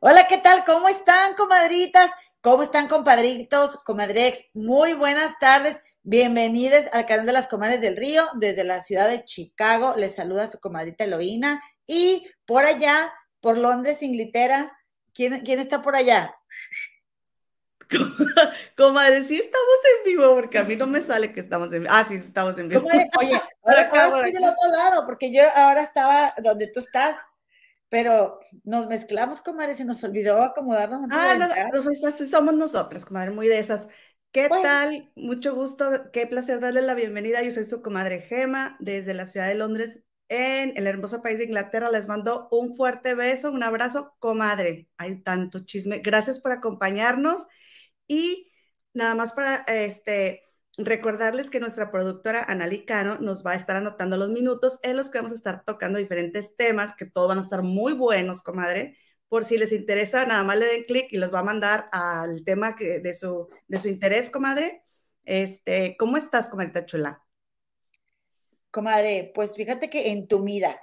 [0.00, 0.64] Hola, ¿qué tal?
[0.64, 2.10] ¿Cómo están, comadritas?
[2.40, 4.48] ¿Cómo están, compadritos, comadrex?
[4.54, 5.82] Muy buenas tardes.
[6.02, 9.94] Bienvenidos al canal de las Comadres del Río desde la ciudad de Chicago.
[9.96, 11.62] Les saluda su comadrita Eloína.
[11.86, 14.72] Y por allá, por Londres, Inglaterra,
[15.12, 16.37] ¿quién, quién está por allá?
[18.76, 21.92] Comadre, sí estamos en vivo, porque a mí no me sale que estamos en vivo.
[21.94, 22.82] Ah, sí, estamos en vivo.
[23.18, 27.16] oye, ahora, ahora estoy del otro lado, porque yo ahora estaba donde tú estás
[27.88, 31.06] pero nos mezclamos, comadre, se nos olvidó acomodarnos.
[31.10, 31.34] Ah,
[31.72, 31.82] no,
[32.26, 33.88] somos nosotras, comadre, muy de esas.
[34.30, 35.10] ¿Qué tal?
[35.16, 37.42] Mucho gusto, qué placer darle la bienvenida.
[37.42, 41.44] Yo soy su comadre Gema, desde la ciudad de Londres, en el hermoso país de
[41.44, 41.90] Inglaterra.
[41.90, 44.86] Les mando un fuerte beso, un abrazo, comadre.
[44.98, 46.00] Hay tanto chisme.
[46.00, 47.46] Gracias por acompañarnos.
[48.08, 48.50] Y
[48.94, 50.42] nada más para este
[50.78, 55.18] recordarles que nuestra productora Analicano nos va a estar anotando los minutos en los que
[55.18, 58.96] vamos a estar tocando diferentes temas, que todos van a estar muy buenos, comadre.
[59.28, 62.44] Por si les interesa, nada más le den clic y los va a mandar al
[62.44, 64.84] tema que, de, su, de su interés, comadre.
[65.24, 67.22] Este, ¿Cómo estás, comadre chula?
[68.70, 70.78] Comadre, pues fíjate que entumida,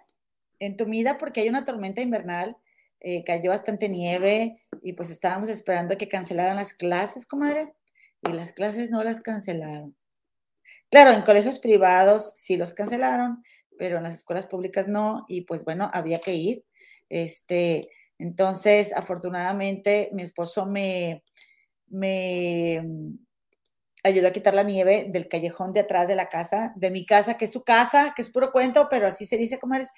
[0.60, 2.58] entumida porque hay una tormenta invernal,
[3.02, 7.74] eh, cayó bastante nieve y pues estábamos esperando que cancelaran las clases, comadre
[8.22, 9.96] y las clases no las cancelaron.
[10.90, 13.44] Claro, en colegios privados sí los cancelaron,
[13.78, 16.66] pero en las escuelas públicas no, y pues bueno, había que ir.
[17.10, 17.82] Este,
[18.18, 21.24] entonces, afortunadamente, mi esposo me,
[21.88, 22.82] me
[24.04, 27.38] ayudó a quitar la nieve del callejón de atrás de la casa, de mi casa,
[27.38, 29.90] que es su casa, que es puro cuento, pero así se dice, como eres.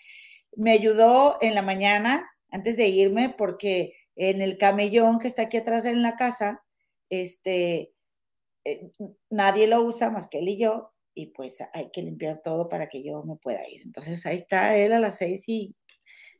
[0.56, 5.58] Me ayudó en la mañana, antes de irme, porque en el camellón que está aquí
[5.58, 6.64] atrás en la casa,
[7.10, 7.94] este,
[8.66, 8.92] eh,
[9.30, 12.90] nadie lo usa más que él y yo, y pues hay que limpiar todo para
[12.90, 13.82] que yo me pueda ir.
[13.84, 15.76] Entonces ahí está él a las seis y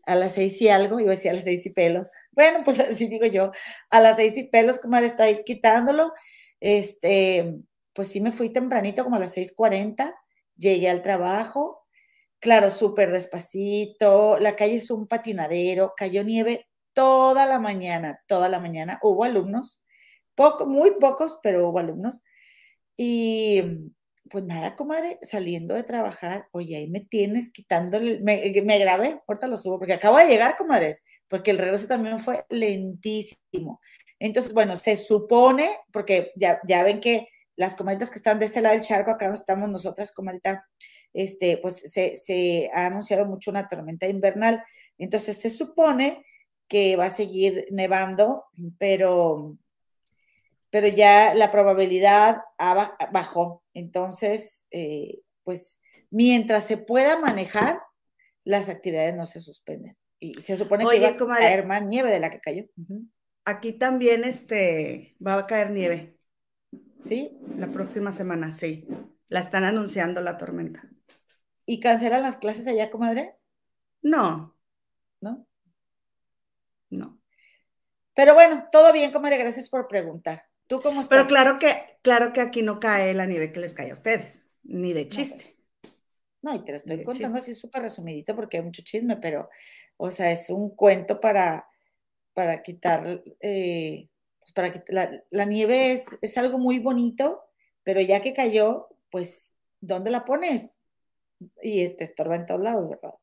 [0.06, 2.10] a las seis y algo, iba a decir a las seis y pelos.
[2.32, 3.52] Bueno, pues así digo yo,
[3.90, 6.14] a las seis y pelos, como él está ahí quitándolo.
[6.62, 7.56] Este,
[7.94, 10.16] pues sí me fui tempranito, como a las seis cuarenta,
[10.58, 11.77] llegué al trabajo,
[12.40, 18.60] claro, súper despacito, la calle es un patinadero, cayó nieve toda la mañana, toda la
[18.60, 19.86] mañana, hubo alumnos
[20.38, 22.24] poco, muy pocos, pero hubo alumnos.
[22.96, 23.64] Y
[24.30, 29.48] pues nada, comadre, saliendo de trabajar, oye, ahí me tienes quitándole, me, me grabé, ahorita
[29.48, 33.82] lo subo, porque acabo de llegar, comadres, porque el regreso también fue lentísimo.
[34.20, 38.62] Entonces, bueno, se supone, porque ya, ya ven que las comadritas que están de este
[38.62, 40.66] lado del charco, acá no estamos nosotras, comadrita,
[41.14, 44.64] este, pues se, se ha anunciado mucho una tormenta invernal.
[44.98, 46.26] Entonces, se supone
[46.70, 48.46] que va a seguir nevando,
[48.78, 49.58] pero
[50.70, 52.42] pero ya la probabilidad
[53.12, 53.64] bajó.
[53.74, 55.80] Entonces, eh, pues
[56.10, 57.80] mientras se pueda manejar,
[58.44, 59.98] las actividades no se suspenden.
[60.20, 62.66] Y se supone que va a caer más nieve de la que cayó.
[63.46, 66.17] Aquí también este, va a caer nieve.
[67.02, 67.38] ¿Sí?
[67.56, 68.88] La próxima semana, sí.
[69.28, 70.90] La están anunciando la tormenta.
[71.66, 73.36] ¿Y cancelan las clases allá, comadre?
[74.02, 74.58] No.
[75.22, 75.48] ¿No?
[76.90, 77.20] No.
[78.14, 80.44] Pero bueno, todo bien, comadre, gracias por preguntar.
[80.68, 81.18] ¿Tú cómo estás?
[81.18, 84.46] Pero claro que, claro que aquí no cae la nieve que les cae a ustedes,
[84.64, 85.58] ni de chiste.
[86.42, 89.50] No, y te lo estoy contando así súper resumidito porque hay mucho chisme, pero,
[89.98, 91.68] o sea, es un cuento para,
[92.34, 94.10] para quitar, eh,
[94.48, 94.82] pues para que
[95.30, 97.44] la, nieve es, es algo muy bonito,
[97.84, 100.80] pero ya que cayó, pues, ¿dónde la pones?
[101.62, 103.14] Y te estorba en todos lados, ¿verdad?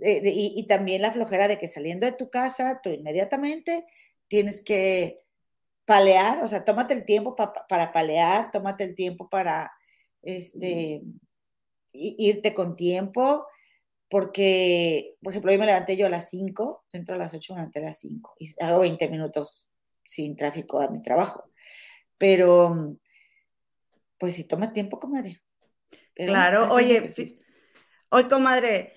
[0.00, 3.86] Eh, y, y, también la flojera de que saliendo de tu casa, tú inmediatamente
[4.28, 5.24] tienes que
[5.86, 9.72] palear, o sea, tómate el tiempo para palear, tómate el tiempo para
[10.22, 11.02] este,
[11.92, 13.46] irte con tiempo,
[14.10, 17.60] porque, por ejemplo, hoy me levanté yo a las 5, entro a las 8, me
[17.60, 19.70] levanté a las 5 y hago 20 minutos
[20.10, 21.52] sin tráfico a mi trabajo.
[22.18, 22.96] Pero,
[24.18, 25.40] pues sí, toma tiempo, comadre.
[26.14, 27.06] claro, oye,
[28.10, 28.94] hoy, comadre,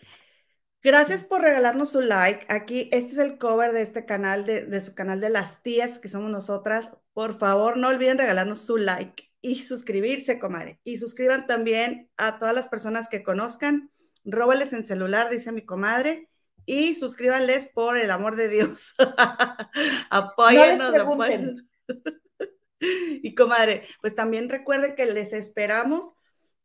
[0.81, 2.45] Gracias por regalarnos su like.
[2.49, 6.09] Aquí, este es el cover de este canal, de, su canal de las tías, que
[6.09, 6.91] somos nosotras.
[7.13, 10.81] Por favor, no olviden regalarnos su like y suscribirse, comadre.
[10.83, 13.91] Y suscriban también a todas las personas que conozcan.
[14.25, 16.27] Róbales en celular, dice mi comadre.
[16.65, 18.93] Y suscríbanles por el amor de Dios.
[20.09, 21.63] apóyennos, apóyennos.
[22.79, 26.13] y comadre, pues también recuerden que les esperamos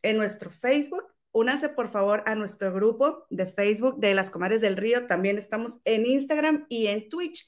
[0.03, 4.77] en nuestro Facebook Únanse por favor a nuestro grupo de Facebook de las Comadres del
[4.77, 5.07] Río.
[5.07, 7.47] También estamos en Instagram y en Twitch.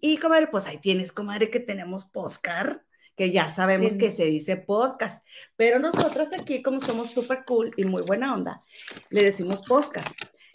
[0.00, 2.84] Y comadre, pues ahí tienes, comadre, que tenemos Poscar,
[3.16, 5.26] que ya sabemos que se dice podcast,
[5.56, 8.60] pero nosotras aquí, como somos súper cool y muy buena onda,
[9.10, 10.08] le decimos podcast.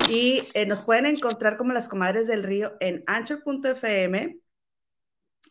[0.09, 4.39] Y eh, nos pueden encontrar como las comadres del río en anchor.fm,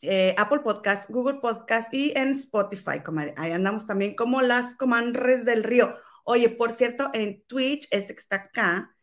[0.03, 3.35] eh, Apple Podcast, Google Podcast y en Spotify, comadre.
[3.37, 5.97] Ahí andamos también como las comadres del río.
[6.25, 8.95] Oye, por cierto, en Twitch, este que está acá,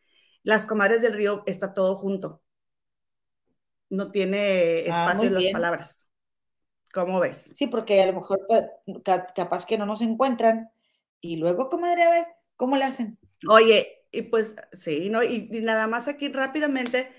[0.43, 2.41] las comadres del río está todo junto.
[3.89, 6.07] No tiene ah, espacio en las palabras.
[6.93, 7.51] ¿Cómo ves?
[7.55, 8.63] Sí, porque a lo mejor pues,
[9.35, 10.71] capaz que no nos encuentran
[11.21, 13.19] y luego, comadre, a ver, ¿cómo le hacen?
[13.47, 15.23] Oye, y pues sí, ¿no?
[15.23, 17.11] Y, nada más aquí rápidamente,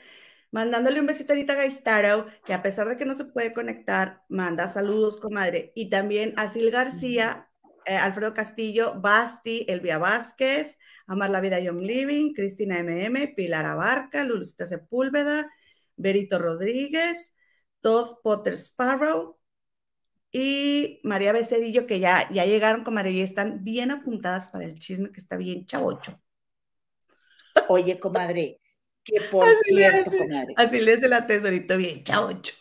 [0.50, 4.24] mandándole un besito a Anita Gaistaro, que a pesar de que no se puede conectar,
[4.28, 5.72] manda saludos, comadre.
[5.76, 7.50] Y también a Sil García,
[7.86, 14.24] eh, Alfredo Castillo, Basti, Elvia Vázquez, Amar la Vida Young Living, Cristina MM, Pilar Abarca,
[14.24, 15.50] Lulusita Sepúlveda,
[15.96, 17.34] Berito Rodríguez,
[17.80, 19.38] Todd Potter Sparrow
[20.32, 25.10] y María Becedillo, que ya, ya llegaron, comadre, y están bien apuntadas para el chisme
[25.12, 26.20] que está bien chavocho.
[27.68, 28.60] Oye, comadre,
[29.04, 30.54] que por cierto, comadre.
[30.56, 32.54] Así le hace la tesorito bien, chavocho.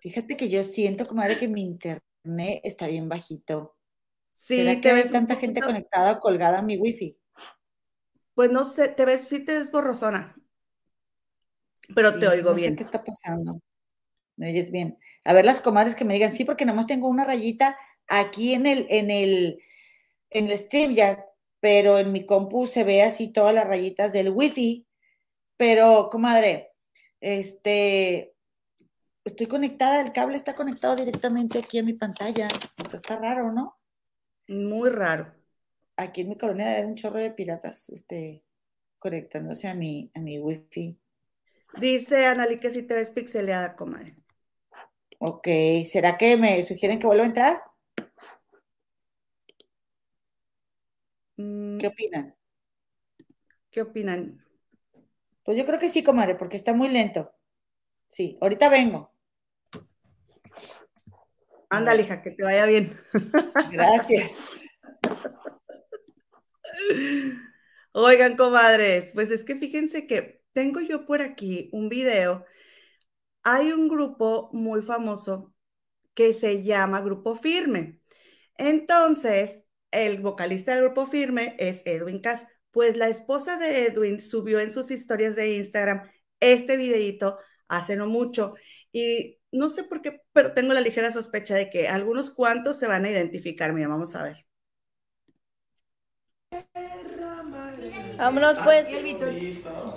[0.00, 3.76] Fíjate que yo siento, comadre, que mi internet está bien bajito.
[4.32, 7.18] Sí, ¿Será que hay tanta gente conectada o colgada a mi wifi?
[8.34, 10.36] Pues no sé, te ves, sí te ves borrosona.
[11.94, 12.70] Pero te oigo bien.
[12.70, 13.60] Sé ¿Qué está pasando?
[14.36, 14.98] ¿Me oyes bien?
[15.24, 18.66] A ver las comadres que me digan, sí, porque nomás tengo una rayita aquí en
[18.66, 19.60] el, en el,
[20.30, 21.18] en el StreamYard,
[21.60, 24.86] pero en mi compu se ve así todas las rayitas del wifi.
[25.56, 26.72] Pero, comadre,
[27.20, 28.34] este,
[29.24, 32.48] estoy conectada, el cable está conectado directamente aquí a mi pantalla.
[32.76, 33.78] Esto está raro, ¿no?
[34.46, 35.34] Muy raro.
[35.96, 38.44] Aquí en mi colonia hay un chorro de piratas, este,
[38.98, 40.96] conectándose a mi, a mi wifi.
[41.80, 44.16] Dice Anali que si te ves pixeleada, comadre.
[45.18, 45.48] Ok,
[45.84, 47.62] ¿será que me sugieren que vuelva a entrar?
[51.38, 52.34] ¿Qué opinan?
[53.70, 54.44] ¿Qué opinan?
[55.44, 57.32] Pues yo creo que sí, comadre, porque está muy lento.
[58.08, 59.12] Sí, ahorita vengo.
[61.70, 62.98] Ándale, hija, que te vaya bien.
[63.70, 64.32] Gracias.
[67.92, 72.44] Oigan, comadres, pues es que fíjense que tengo yo por aquí un video.
[73.44, 75.54] Hay un grupo muy famoso
[76.14, 78.00] que se llama Grupo Firme.
[78.56, 82.46] Entonces, el vocalista del Grupo Firme es Edwin Cass.
[82.70, 86.08] Pues la esposa de Edwin subió en sus historias de Instagram
[86.40, 87.38] este videito
[87.68, 88.54] hace no mucho.
[88.92, 92.86] Y no sé por qué, pero tengo la ligera sospecha de que algunos cuantos se
[92.86, 93.72] van a identificar.
[93.72, 94.46] Mira, vamos a ver.
[98.16, 98.86] Vámonos pues.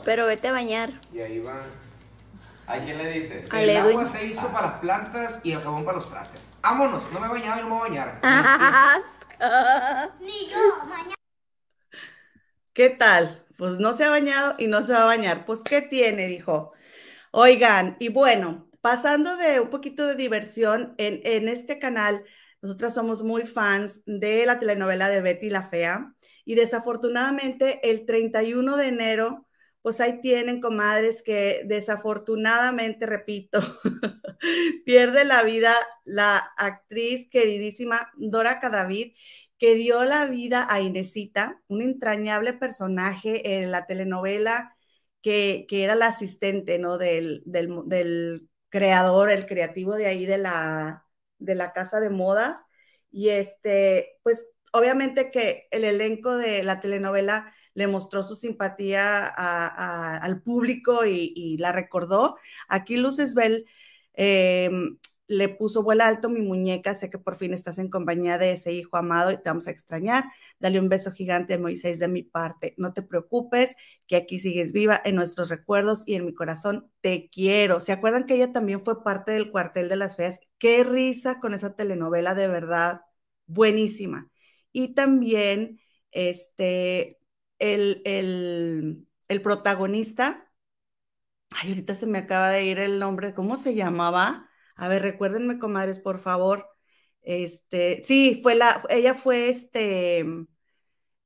[0.06, 0.92] Pero vete a bañar.
[1.14, 1.64] Y ahí va.
[2.68, 3.50] ¿A quién le dices?
[3.52, 6.54] el agua se hizo para las plantas y el jabón para los trastes.
[6.62, 9.02] Vámonos, no me he bañado y no me voy a bañar.
[10.20, 11.16] Ni yo, mañana.
[12.74, 13.46] ¿Qué tal?
[13.58, 15.46] Pues no se ha bañado y no se va a bañar.
[15.46, 16.28] Pues, ¿qué tiene?
[16.28, 16.74] Dijo.
[17.32, 22.24] Oigan, y bueno, pasando de un poquito de diversión, en, en este canal,
[22.62, 26.14] nosotras somos muy fans de la telenovela de Betty la Fea.
[26.46, 29.48] Y desafortunadamente el 31 de enero,
[29.82, 33.62] pues ahí tienen comadres que desafortunadamente, repito,
[34.86, 35.74] pierde la vida
[36.06, 39.14] la actriz queridísima Dora Cadavid,
[39.58, 44.76] que dio la vida a Inesita, un entrañable personaje en la telenovela
[45.22, 46.98] que, era la asistente, ¿no?
[46.98, 51.06] Del, del, creador, el creativo de ahí de la,
[51.40, 52.66] de la casa de modas.
[53.12, 60.42] Y este, pues obviamente que el elenco de la telenovela le mostró su simpatía al
[60.42, 62.38] público y, la recordó.
[62.68, 63.66] Aquí Luces Bell
[64.14, 64.98] em,
[65.32, 68.74] le puso vuela alto mi muñeca, sé que por fin estás en compañía de ese
[68.74, 70.26] hijo amado y te vamos a extrañar.
[70.60, 72.74] Dale un beso gigante a Moisés de mi parte.
[72.78, 76.92] No te preocupes, que aquí sigues viva en nuestros recuerdos y en mi corazón.
[77.00, 77.80] Te quiero.
[77.80, 80.40] ¿Se acuerdan que ella también fue parte del cuartel de las feas?
[80.58, 83.02] Qué risa con esa telenovela, de verdad.
[83.48, 84.30] Buenísima.
[84.74, 85.80] Y también
[86.12, 87.21] este,
[87.62, 88.02] el,
[89.30, 90.52] el, protagonista,
[91.52, 94.50] ay, ahorita se me acaba de ir el nombre, ¿cómo se llamaba?
[94.76, 96.68] A ver, recuérdenme, comadres, por favor.
[97.22, 100.26] Este, sí, fue la, ella fue este,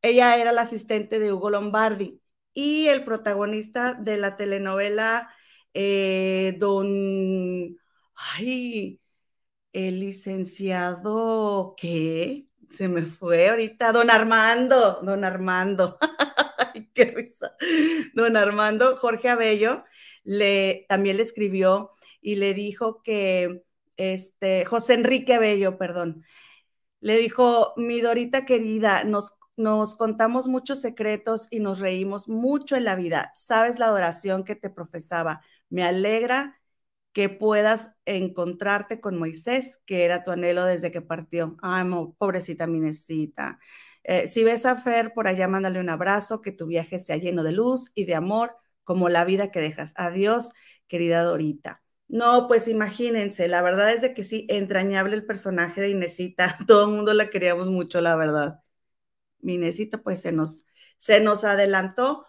[0.02, 2.22] ella era la asistente de Hugo Lombardi
[2.54, 5.30] y el protagonista de la telenovela,
[5.74, 7.78] eh, don,
[8.16, 9.02] ay,
[9.74, 12.45] el licenciado, ¿qué?
[12.70, 15.98] Se me fue ahorita, don Armando, don Armando,
[16.94, 17.56] qué risa,
[18.14, 19.84] don Armando, Jorge Abello,
[20.24, 21.92] le, también le escribió
[22.22, 23.64] y le dijo que
[23.98, 26.24] este, José Enrique Bello, perdón.
[27.00, 32.86] Le dijo, mi Dorita querida, nos, nos contamos muchos secretos y nos reímos mucho en
[32.86, 33.32] la vida.
[33.36, 35.42] Sabes la adoración que te profesaba.
[35.70, 36.60] Me alegra
[37.16, 41.56] que puedas encontrarte con Moisés, que era tu anhelo desde que partió.
[41.62, 41.86] Ay,
[42.18, 43.58] pobrecita Minecita.
[44.04, 47.44] Eh, si ves a Fer por allá, mándale un abrazo, que tu viaje sea lleno
[47.44, 49.94] de luz y de amor, como la vida que dejas.
[49.96, 50.50] Adiós,
[50.88, 51.82] querida Dorita.
[52.10, 56.90] No, pues imagínense, la verdad es de que sí, entrañable el personaje de Inesita, todo
[56.90, 58.60] el mundo la queríamos mucho, la verdad.
[59.42, 60.66] Inesita pues se nos,
[60.98, 62.28] se nos adelantó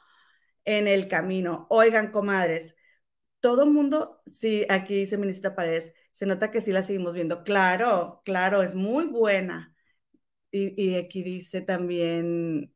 [0.65, 1.67] en el camino.
[1.71, 2.76] Oigan, comadres,
[3.47, 7.45] todo mundo, sí, aquí dice Ministra Paredes, se nota que sí la seguimos viendo.
[7.45, 9.73] Claro, claro, es muy buena.
[10.51, 12.75] Y, aquí dice también,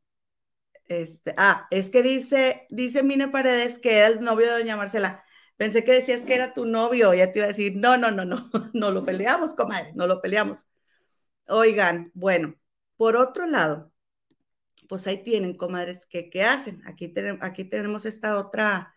[0.85, 5.25] este, ah, es que dice, dice Mine Paredes que era el novio de doña Marcela.
[5.57, 8.23] Pensé que decías que era tu novio, ya te iba a decir, no, no, no,
[8.25, 10.67] no, no lo peleamos, comadre, no lo peleamos.
[11.47, 12.55] Oigan, bueno,
[12.97, 13.91] por otro lado,
[14.87, 16.81] pues ahí tienen, comadres, ¿qué, qué hacen?
[16.85, 18.95] Aquí, tenemos, aquí tenemos esta otra,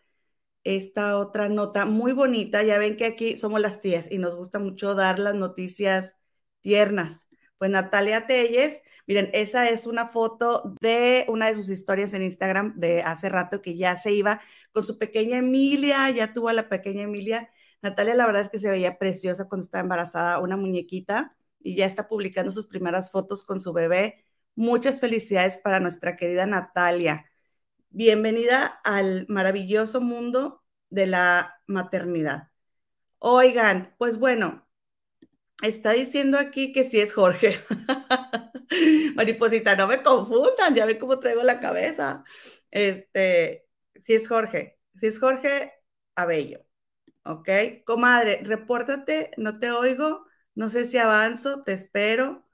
[0.64, 2.62] esta otra nota muy bonita.
[2.62, 6.16] Ya ven que aquí somos las tías y nos gusta mucho dar las noticias
[6.60, 7.28] tiernas.
[7.58, 12.74] Pues Natalia Telles, miren, esa es una foto de una de sus historias en Instagram
[12.78, 14.40] de hace rato que ya se iba
[14.72, 17.50] con su pequeña Emilia, ya tuvo a la pequeña Emilia.
[17.82, 21.86] Natalia, la verdad es que se veía preciosa cuando estaba embarazada, una muñequita, y ya
[21.86, 24.24] está publicando sus primeras fotos con su bebé.
[24.54, 27.26] Muchas felicidades para nuestra querida Natalia.
[27.96, 32.50] Bienvenida al maravilloso mundo de la maternidad.
[33.20, 34.68] Oigan, pues bueno,
[35.62, 37.64] está diciendo aquí que sí es Jorge.
[39.16, 42.24] Mariposita, no me confundan, ya ven cómo traigo la cabeza.
[42.72, 43.68] Este,
[44.06, 45.72] sí es Jorge, sí es Jorge
[46.16, 46.66] Abello.
[47.24, 47.48] ¿Ok?
[47.86, 52.44] Comadre, repórtate, no te oigo, no sé si avanzo, te espero.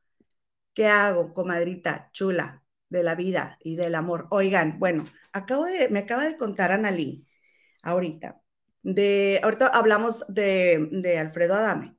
[0.74, 2.62] ¿Qué hago, comadrita chula?
[2.90, 4.26] De la vida y del amor.
[4.30, 7.26] Oigan, bueno, acabo de, me acaba de contar Analí
[7.82, 8.42] ahorita.
[8.82, 11.96] De, ahorita hablamos de, de Alfredo Adame,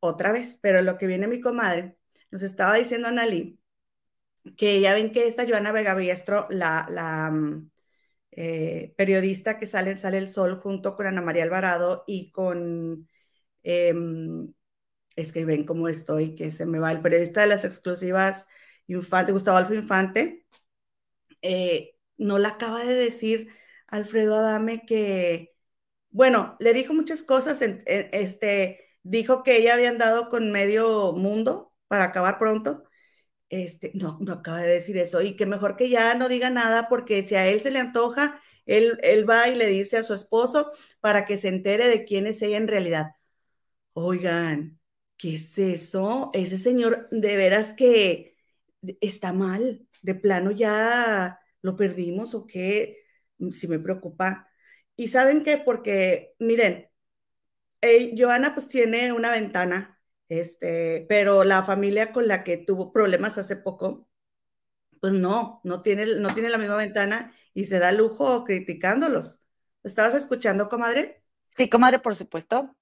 [0.00, 1.98] otra vez, pero lo que viene mi comadre,
[2.30, 3.60] nos estaba diciendo Analí
[4.56, 7.70] que ya ven que esta Joana Vega Biestro, la, la mm,
[8.32, 13.08] eh, periodista que sale en Sale el Sol junto con Ana María Alvarado y con,
[13.62, 14.52] em,
[15.16, 18.48] es que ven cómo estoy, que se me va el periodista de las exclusivas
[18.86, 20.46] Infante, Gustavo Alfo Infante,
[21.42, 23.48] eh, no le acaba de decir
[23.88, 25.54] Alfredo Adame que,
[26.10, 32.04] bueno, le dijo muchas cosas, este, dijo que ella había andado con medio mundo para
[32.06, 32.84] acabar pronto.
[33.50, 36.88] Este, no, no acaba de decir eso, y que mejor que ya no diga nada,
[36.88, 40.14] porque si a él se le antoja, él, él va y le dice a su
[40.14, 43.12] esposo para que se entere de quién es ella en realidad.
[43.94, 44.80] Oigan,
[45.18, 46.30] ¿qué es eso?
[46.34, 48.31] Ese señor, de veras que,
[49.00, 53.04] está mal, de plano ya lo perdimos o qué,
[53.38, 54.48] mm, si me preocupa.
[54.96, 56.88] Y saben qué, porque miren,
[57.82, 63.38] eh, Joana pues tiene una ventana, este, pero la familia con la que tuvo problemas
[63.38, 64.08] hace poco,
[65.00, 69.42] pues no, no tiene, no tiene la misma ventana y se da lujo criticándolos.
[69.84, 71.22] ¿Estabas escuchando, comadre?
[71.56, 72.76] Sí, comadre, por supuesto.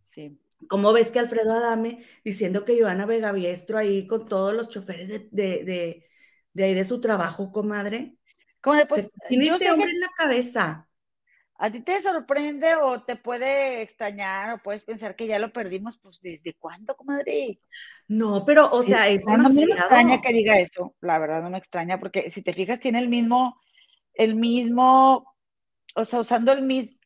[0.00, 0.38] Sí.
[0.68, 5.08] ¿Cómo ves que Alfredo Adame diciendo que Joana Vega Biestro ahí con todos los choferes
[5.08, 6.08] de, de,
[6.52, 8.16] de, ahí de su trabajo, comadre?
[8.60, 9.12] Comadre, pues.
[9.28, 10.88] tiene ese hombre en la cabeza.
[11.56, 15.98] ¿A ti te sorprende o te puede extrañar o puedes pensar que ya lo perdimos?
[15.98, 17.60] Pues, ¿desde cuándo, comadre?
[18.08, 21.58] No, pero, o sea, es no, me extraña que diga eso, la verdad no me
[21.58, 23.60] extraña, porque si te fijas, tiene el mismo,
[24.14, 25.32] el mismo,
[25.94, 27.00] o sea, usando el mis,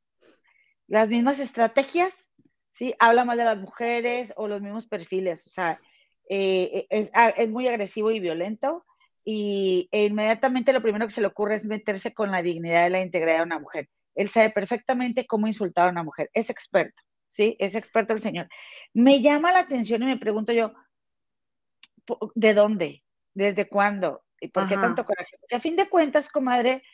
[0.86, 2.27] las mismas estrategias
[2.78, 2.94] ¿sí?
[3.00, 5.80] Habla mal de las mujeres o los mismos perfiles, o sea,
[6.30, 8.86] eh, ah, es, muy agresivo y violento
[9.24, 12.90] y e inmediatamente lo primero que se le ocurre es meterse con la dignidad y
[12.90, 13.88] la integridad de una mujer.
[14.14, 17.56] Él sabe perfectamente cómo insultar a una mujer, es experto, ¿sí?
[17.58, 18.48] Es experto el señor.
[18.94, 20.72] Me llama la atención y me pregunto yo,
[22.36, 23.02] ¿de dónde?
[23.34, 24.22] ¿Desde cuándo?
[24.40, 25.36] ¿Y por qué tanto coraje?
[25.40, 26.84] Porque a fin de cuentas, comadre,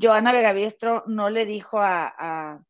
[0.00, 2.60] Joana Vegaviestro no le dijo a a,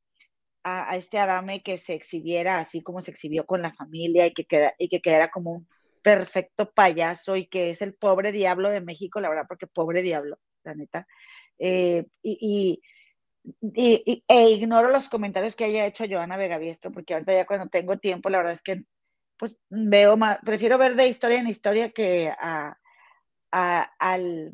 [0.93, 4.75] este Adame que se exhibiera así como se exhibió con la familia y que, queda,
[4.79, 5.69] y que quedara como un
[6.03, 10.39] perfecto payaso y que es el pobre diablo de México, la verdad, porque pobre diablo,
[10.63, 11.07] la neta.
[11.59, 12.81] Eh, y,
[13.61, 17.99] y, e ignoro los comentarios que haya hecho Joana Vegaviestro, porque ahorita ya cuando tengo
[17.99, 18.85] tiempo, la verdad es que
[19.37, 22.79] pues veo más, prefiero ver de historia en historia que a,
[23.51, 24.53] al,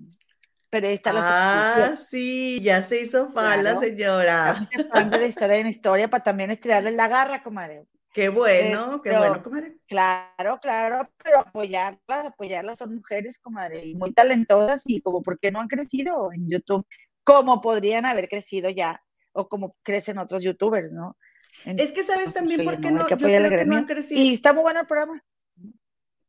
[0.73, 4.63] está Ah, sí, ya se hizo fan la señora.
[4.93, 7.87] fan de la historia en historia para también estirarle la garra, comadre.
[8.13, 9.79] Qué bueno, qué bueno, comadre.
[9.87, 15.61] Claro, claro, pero apoyarlas, apoyarlas son mujeres, comadre, y muy talentosas y como porque no
[15.61, 16.85] han crecido en YouTube,
[17.23, 19.01] como podrían haber crecido ya,
[19.33, 21.17] o como crecen otros youtubers, ¿no?
[21.65, 24.21] es que sabes también por qué no, yo creo que no han crecido.
[24.21, 25.23] Y está muy bueno el programa.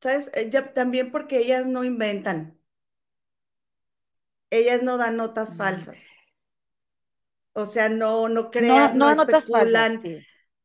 [0.02, 0.32] ¿Sabes?
[0.34, 2.58] Eh, también porque ellas no inventan.
[4.52, 5.58] Ellas no dan notas mm.
[5.58, 6.00] falsas.
[7.54, 9.98] O sea, no, no crean, no, no, notas falsas,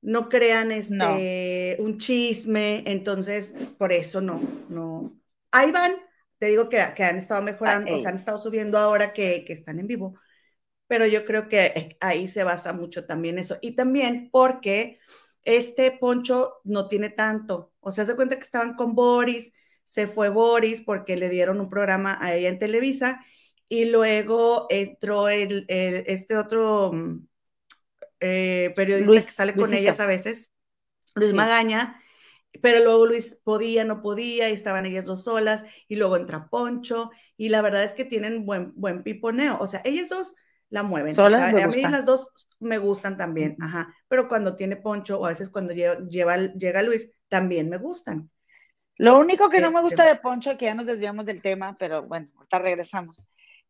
[0.03, 5.19] no crean este un chisme, entonces por eso no, no.
[5.51, 5.97] Ahí van,
[6.39, 9.53] te digo que, que han estado mejorando, o sea, han estado subiendo ahora que, que
[9.53, 10.15] están en vivo,
[10.87, 13.59] pero yo creo que eh, ahí se basa mucho también eso.
[13.61, 15.01] Y también porque
[15.43, 19.53] este Poncho no tiene tanto, o sea, se cuenta que estaban con Boris,
[19.85, 23.25] se fue Boris porque le dieron un programa a ella en Televisa
[23.69, 27.27] y luego entró el, este otro mm,
[28.21, 30.53] eh, periodista que sale con ellas a veces,
[31.15, 32.01] Luis Magaña,
[32.63, 37.11] pero luego Luis podía, no podía, y estaban ellas dos solas, y luego entra Poncho,
[37.37, 40.35] y la verdad es que tienen buen, buen piponeo, o sea, ellas dos
[40.69, 41.19] la mueven.
[41.19, 45.51] a mí las dos me gustan también, ajá, pero cuando tiene Poncho, o a veces
[45.51, 48.31] cuando lleva, llega Luis, también me gustan.
[48.99, 51.77] Lo único que no me gusta este de Poncho, que ya nos desviamos del tema,
[51.79, 53.25] pero bueno, ahorita regresamos,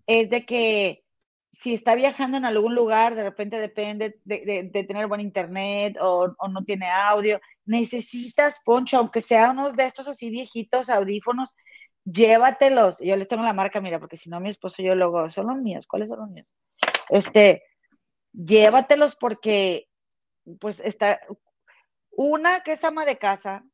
[0.07, 1.05] es de que
[1.53, 6.65] si está viajando en algún lugar, de repente depende de, tener buen internet o, no
[6.65, 11.57] tiene audio, necesitas, Poncho, aunque sea unos de estos así viejitos audífonos,
[12.05, 12.99] llévatelos.
[13.01, 15.57] Yo les tengo la marca, mira, porque si no mi esposo yo luego, son los
[15.57, 16.55] míos, ¿cuáles son los míos?
[17.09, 17.63] Este,
[18.33, 19.89] llévatelos porque,
[20.61, 21.21] pues está,
[22.11, 23.65] una que es ama de casa,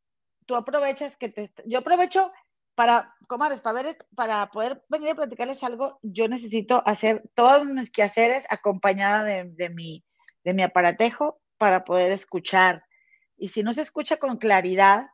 [0.46, 2.32] tú aprovechas que te, yo aprovecho
[2.74, 8.46] para, para, ver, para poder venir a platicarles algo, yo necesito hacer todos mis quehaceres
[8.50, 10.04] acompañada de, mi,
[10.44, 12.84] de mi aparatejo para poder escuchar.
[13.36, 15.08] Y si no se escucha con claridad,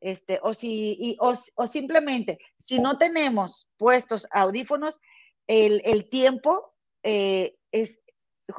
[0.00, 5.00] este, o, si, o, simplemente, si no tenemos puestos audífonos,
[5.46, 8.00] el, tiempo eh, es,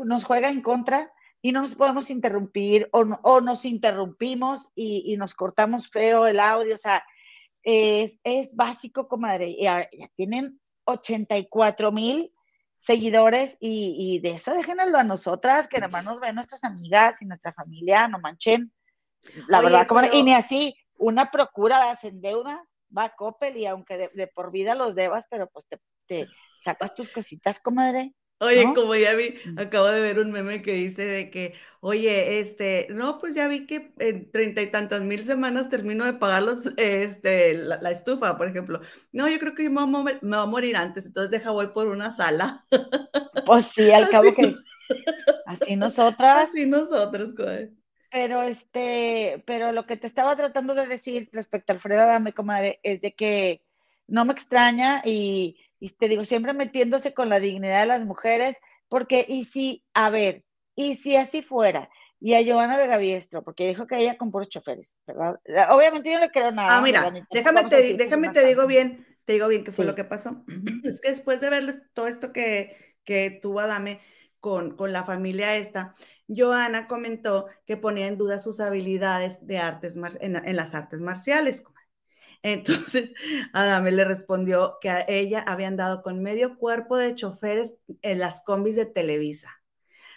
[0.03, 1.11] nos juega en contra
[1.41, 6.39] y no nos podemos interrumpir o, o nos interrumpimos y, y, nos cortamos feo el
[6.39, 6.75] audio.
[6.75, 7.03] O sea,
[7.63, 9.55] es, básico, comadre.
[9.59, 12.33] Ya, tienen 84 mil
[12.77, 17.53] seguidores y, de eso déjenlo a nosotras, que además nos ven nuestras amigas y nuestra
[17.53, 18.73] familia, no manchen.
[19.47, 22.61] La verdad, comadre, y ni así, una procura en deuda,
[22.95, 26.27] va a Coppel y aunque de, por vida los debas, pero pues te, te
[26.59, 28.13] sacas tus cositas, comadre.
[28.43, 29.59] Oye, como ya vi, mm.
[29.59, 33.65] acabo de ver un meme que dice de que, oye, este, no, pues ya vi
[33.65, 38.47] que en treinta y tantas mil semanas termino de pagar los, este, la, estufa, por
[38.47, 38.81] ejemplo.
[39.11, 42.65] No, yo creo que me voy, a morir, antes, entonces deja voy por una sala.
[43.45, 44.55] Pues sí, al cabo que
[45.45, 46.49] así nosotras.
[46.49, 47.33] Así nosotros,
[48.09, 52.79] Pero este, pero lo que te estaba tratando de decir respecto a Alfredo Dame, comadre,
[52.83, 53.61] es de que
[54.07, 58.57] no me extraña y y te digo, siempre metiéndose con la dignidad de las mujeres,
[58.87, 61.89] porque, y si, a ver, y si así fuera,
[62.21, 65.41] y a Giovanna Vega Biestro, porque dijo que ella con puros choferes, ¿verdad?
[65.71, 66.77] Obviamente yo no le creo nada.
[66.77, 70.05] Ah, mira, déjame te, déjame te digo bien, te digo bien qué fue lo que
[70.05, 70.45] pasó.
[70.85, 73.99] Es que después de verles todo esto que, que tuvo Adame
[74.39, 75.95] con, con la familia esta,
[76.29, 81.61] Joana comentó que ponía en duda sus habilidades de artes en, en las artes marciales,
[82.43, 83.13] entonces,
[83.53, 88.41] Adame le respondió que a ella habían dado con medio cuerpo de choferes en las
[88.43, 89.49] combis de Televisa.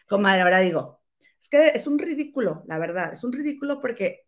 [0.09, 1.01] Comadre, ahora digo,
[1.41, 4.27] es que es un ridículo, la verdad, es un ridículo porque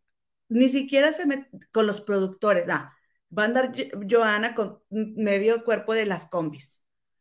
[0.49, 2.95] ni siquiera se mete con los productores, ah,
[3.37, 3.73] va a andar
[4.09, 6.81] Joana con medio cuerpo de las combis.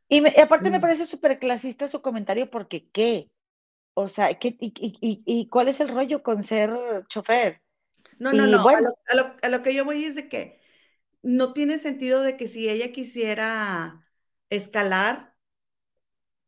[0.09, 0.81] Y, aparte me mm.
[0.81, 3.29] parece súper clasista su comentario porque ¿qué?
[3.93, 6.71] O sea, ¿qué, y, cuál es el rollo con ser
[7.07, 7.61] chofer?
[8.19, 10.59] No, no, no, a, lo, a, lo, que yo voy es de que
[11.21, 14.05] no tiene sentido de que si ella quisiera
[14.49, 15.35] escalar,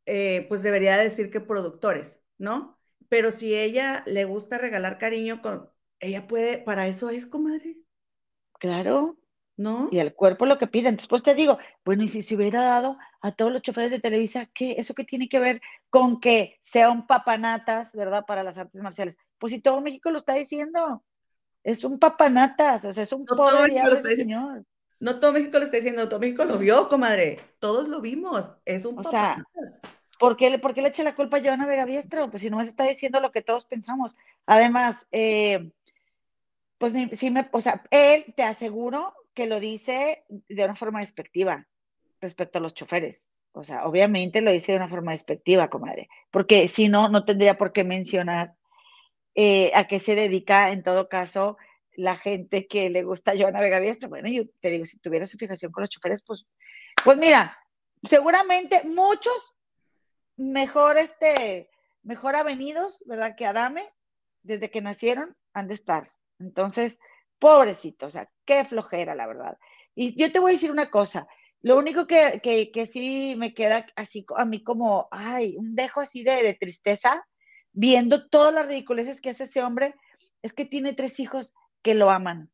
[0.05, 2.79] eh, pues debería decir que productores, ¿no?
[3.09, 7.77] Pero si ella le gusta regalar cariño, con, ella puede, para eso es, comadre.
[8.53, 9.17] Claro.
[9.57, 9.89] ¿No?
[9.91, 10.87] Y el cuerpo lo que pide.
[10.87, 13.99] Entonces, pues te digo, bueno, y si se hubiera dado a todos los choferes de
[13.99, 14.75] Televisa, ¿qué?
[14.77, 18.23] ¿Eso qué tiene que ver con que sean papanatas, ¿verdad?
[18.25, 19.17] Para las artes marciales.
[19.37, 21.03] Pues si todo México lo está diciendo.
[21.69, 24.65] Es un papanatas, o sea, es un no poder del señor.
[24.99, 27.39] No todo México lo está diciendo, todo México lo vio, comadre.
[27.59, 28.51] Todos lo vimos.
[28.65, 29.45] Es un O sea,
[30.19, 32.29] ¿por qué, le echa la culpa a Joana Vega Biestro?
[32.29, 34.17] Pues si no me está diciendo lo que todos pensamos.
[34.45, 35.71] Además, eh,
[36.77, 41.67] pues sí me, o sea, él te aseguro que lo dice de una forma despectiva
[42.19, 43.31] respecto a los choferes.
[43.51, 47.57] O sea, obviamente lo dice de una forma despectiva, comadre, porque si no, no tendría
[47.57, 48.55] por qué mencionar
[49.41, 51.55] eh, a qué se dedica en todo caso
[51.93, 55.71] la gente que le gusta Joana Vega Bueno, yo te digo, si tuviera su fijación
[55.71, 56.45] con los choferes, pues,
[57.05, 57.57] pues mira,
[58.03, 59.55] seguramente muchos
[60.35, 61.69] mejor, este,
[62.03, 63.37] mejor avenidos, ¿verdad?
[63.37, 63.89] Que Adame,
[64.43, 66.11] desde que nacieron, han de estar.
[66.39, 66.99] Entonces,
[67.39, 69.57] pobrecito, o sea, qué flojera, la verdad.
[69.95, 71.29] Y yo te voy a decir una cosa,
[71.61, 76.23] lo único que, que, sí me queda así a mí como, ay, un dejo así
[76.23, 77.25] de, de tristeza,
[77.73, 79.95] viendo todas las ridiculeces que hace ese hombre,
[80.41, 82.49] es que tiene tres hijos que lo aman.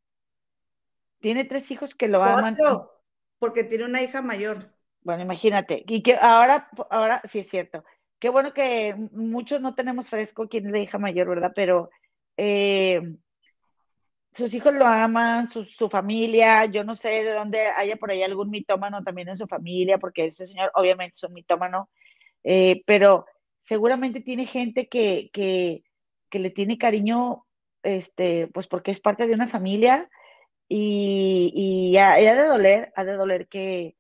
[1.19, 2.58] Tiene tres hijos que lo aman.
[3.39, 4.73] porque tiene una hija mayor.
[5.01, 5.84] Bueno, imagínate.
[5.88, 7.84] Y que ahora, ahora sí es cierto.
[8.19, 11.51] Qué bueno que muchos no tenemos fresco quién es la hija mayor, ¿verdad?
[11.56, 11.89] Pero
[12.38, 13.01] eh,
[14.36, 18.49] sus hijos lo aman, su, familia, yo no sé de dónde haya por ahí algún
[18.49, 21.89] mitómano también en su familia, porque ese señor obviamente es un mitómano,
[22.43, 23.25] eh, pero
[23.65, 25.84] seguramente tiene gente que, que,
[26.32, 27.45] le tiene cariño
[27.82, 30.10] este, pues porque es parte de una familia
[30.67, 33.95] y, y ha, de doler, ha de doler que,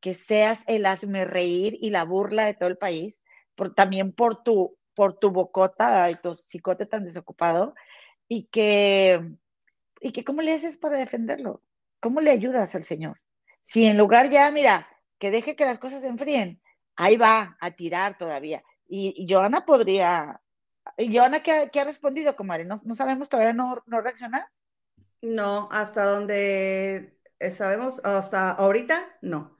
[0.00, 3.22] que seas el hazme reír y la burla de todo el país,
[3.74, 7.74] también por tu, por tu bocota y tu cicote tan desocupado,
[8.28, 9.20] y que,
[10.00, 11.62] y que cómo le haces para defenderlo,
[12.00, 13.20] cómo le ayudas al Señor.
[13.64, 16.62] Si en lugar ya, mira, que deje que las cosas se enfríen,
[16.96, 18.62] ahí va a tirar todavía.
[18.90, 20.40] Y, y Joana podría
[20.96, 22.64] ¿Y Joana qué, ha respondido, comadre?
[22.64, 24.50] ¿No, ¿No, sabemos todavía no, no reacciona?
[25.22, 27.16] No, hasta donde
[27.52, 29.56] sabemos, hasta ahorita, no.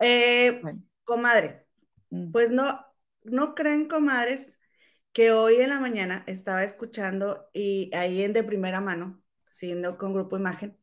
[0.00, 0.62] Eh,
[1.04, 1.66] comadre,
[2.10, 2.32] mm.
[2.32, 2.86] pues no,
[3.24, 4.58] no creen, comadres,
[5.12, 10.12] que hoy en la mañana estaba escuchando y ahí en de primera mano, siguiendo con
[10.12, 10.78] Grupo Imagen,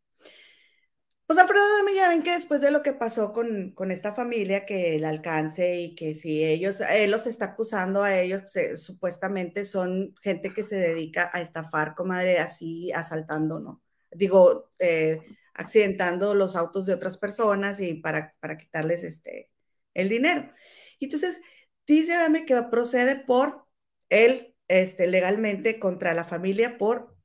[1.28, 4.66] pues Alfredo Dame ya ven que después de lo que pasó con, con, esta familia,
[4.66, 10.14] que el alcance y que si ellos, él los está acusando a ellos, supuestamente son
[10.22, 13.82] gente que se dedica a estafar, comadre, así asaltando, ¿no?
[14.12, 15.20] Digo, eh,
[15.54, 19.52] accidentando los autos de otras personas y para, para quitarles este,
[19.94, 20.52] el dinero.
[21.00, 21.42] Entonces,
[21.88, 23.66] dice Dame que procede por
[24.10, 27.16] él, este, legalmente contra la familia por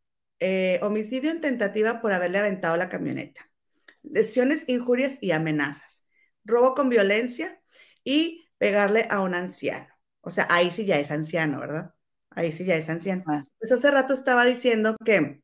[0.40, 3.49] eh, homicidio en tentativa por haberle aventado la camioneta
[4.02, 6.04] lesiones, injurias y amenazas,
[6.44, 7.60] robo con violencia
[8.04, 9.88] y pegarle a un anciano.
[10.20, 11.94] O sea, ahí sí ya es anciano, ¿verdad?
[12.30, 13.24] Ahí sí ya es anciano.
[13.26, 13.42] Ah.
[13.58, 15.42] Pues hace rato estaba diciendo que,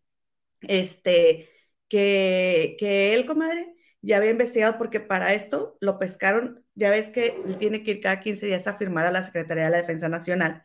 [0.62, 1.48] este,
[1.88, 7.42] que, que él, comadre, ya había investigado porque para esto lo pescaron, ya ves que
[7.46, 10.08] él tiene que ir cada 15 días a firmar a la Secretaría de la Defensa
[10.08, 10.64] Nacional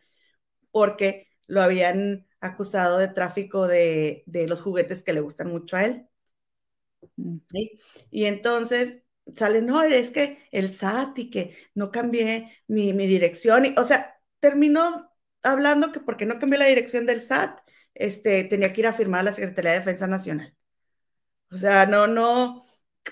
[0.72, 5.86] porque lo habían acusado de tráfico de, de los juguetes que le gustan mucho a
[5.86, 6.08] él.
[8.10, 9.04] Y entonces
[9.36, 13.66] sale, no, es que el SAT y que no cambié mi, dirección.
[13.66, 15.12] Y, o sea, terminó
[15.44, 17.60] hablando que porque no cambié la dirección del SAT,
[17.94, 20.56] este, tenía que ir a firmar a la Secretaría de Defensa Nacional.
[21.52, 22.64] O sea, no, no,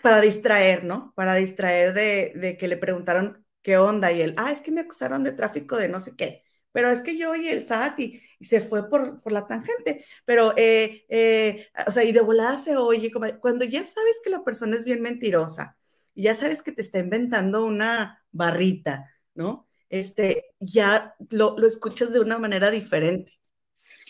[0.02, 1.14] para distraer, ¿no?
[1.16, 4.82] Para distraer de, de que le preguntaron qué onda y él, ah, es que me
[4.82, 8.22] acusaron de tráfico de no sé qué pero es que yo y el SAT y,
[8.42, 12.78] se fue por, por, la tangente, pero, eh, eh, o sea, y de volada se
[12.78, 15.78] oye, como, cuando ya sabes que la persona es bien mentirosa,
[16.16, 19.68] y ya sabes que te está inventando una barrita, ¿no?
[19.90, 23.40] Este, ya lo, lo escuchas de una manera diferente.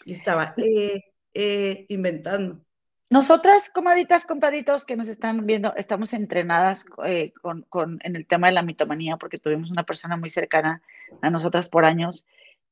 [0.06, 2.62] Y estaba eh, inventando.
[3.10, 8.54] Nosotras, comaditas, compadritos que nos están viendo, estamos entrenadas con, con, en el tema de
[8.54, 10.84] la mitomanía porque tuvimos una persona muy cercana
[11.22, 12.28] a nosotras por años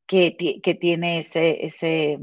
[0.07, 2.19] que, tiene ese, ese,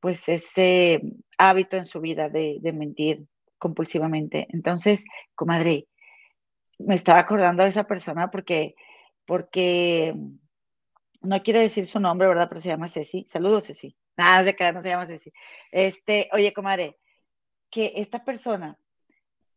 [0.00, 1.02] pues ese
[1.36, 3.26] hábito en su vida de, mentir
[3.58, 4.46] compulsivamente.
[4.50, 5.88] Entonces, comadre,
[6.78, 8.74] me estaba acordando de esa persona porque,
[9.26, 10.14] porque
[11.20, 12.48] no quiero decir su nombre, ¿verdad?
[12.48, 13.26] Pero se llama Ceci.
[13.28, 13.96] Saludos, Ceci.
[14.16, 15.32] Nada de que no se llama Ceci.
[15.70, 16.98] Este, oye, comadre,
[17.70, 18.78] que esta persona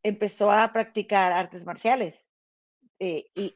[0.02, 2.26] empezó a practicar artes marciales
[3.00, 3.56] eh, y,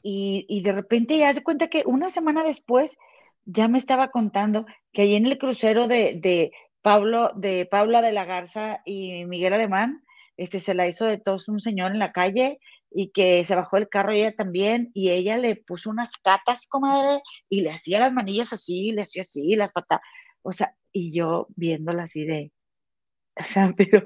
[0.49, 2.97] y, de repente ya se cuenta que una semana después
[3.45, 8.25] ya me estaba contando que ahí en el crucero de, Pablo, de Paula de la
[8.25, 10.03] Garza y Miguel Alemán,
[10.37, 12.59] este, se la hizo de todos un señor en la calle
[12.91, 17.21] y que se bajó el carro ella también y ella le puso unas catas, comadre,
[17.49, 19.99] y le hacía las manillas así, le hacía así, las patas,
[20.41, 22.51] o sea, y yo viéndola así de,
[23.39, 24.05] o sea, pero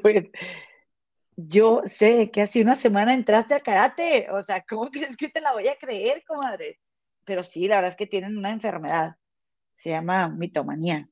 [1.36, 5.42] yo sé que hace una semana entraste al karate, o sea, ¿cómo crees que te
[5.42, 6.80] la voy a creer, comadre?
[7.26, 9.16] Pero sí, la verdad es que tienen una enfermedad
[9.76, 11.10] se llama mitomanía.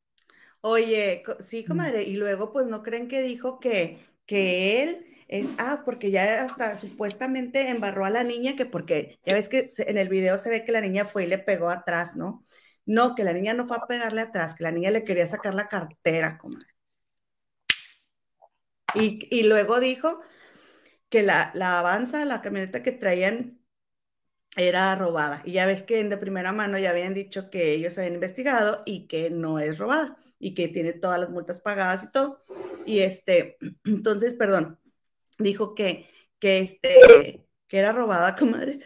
[0.62, 1.68] Oye, sí, mm.
[1.68, 6.44] comadre, y luego pues no creen que dijo que, que él es, ah, porque ya
[6.44, 10.50] hasta supuestamente embarró a la niña, que porque ya ves que en el video se
[10.50, 12.46] ve que la niña fue y le pegó atrás, ¿no?
[12.86, 15.56] No, que la niña no fue a pegarle atrás, que la niña le quería sacar
[15.56, 16.68] la cartera, comadre.
[18.94, 20.22] Y, luego dijo
[21.10, 23.61] que la, la avanza, la camioneta que traían
[24.56, 25.42] era robada.
[25.46, 29.08] Y ya ves que de primera mano ya habían dicho que ellos habían investigado y
[29.08, 32.44] que no es robada y que tiene todas las multas pagadas y todo.
[32.86, 34.80] Y este, entonces, perdón,
[35.40, 36.10] dijo que,
[36.40, 38.82] que este, que era robada, comadre,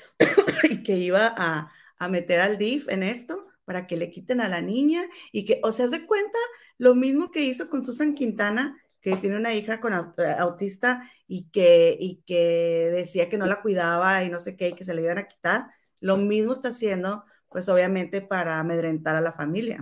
[0.70, 4.50] y que iba a, a meter al DIF en esto para que le quiten a
[4.50, 6.38] la niña y que, o sea, se cuenta
[6.78, 11.48] lo mismo que hizo con Susan Quintana, que tiene una hija con eh, autista y
[11.52, 14.96] que, y que decía que no la cuidaba y no sé qué, y que se
[14.96, 15.68] le iban a quitar.
[16.00, 19.80] Lo mismo está haciendo, pues obviamente, para amedrentar a la familia.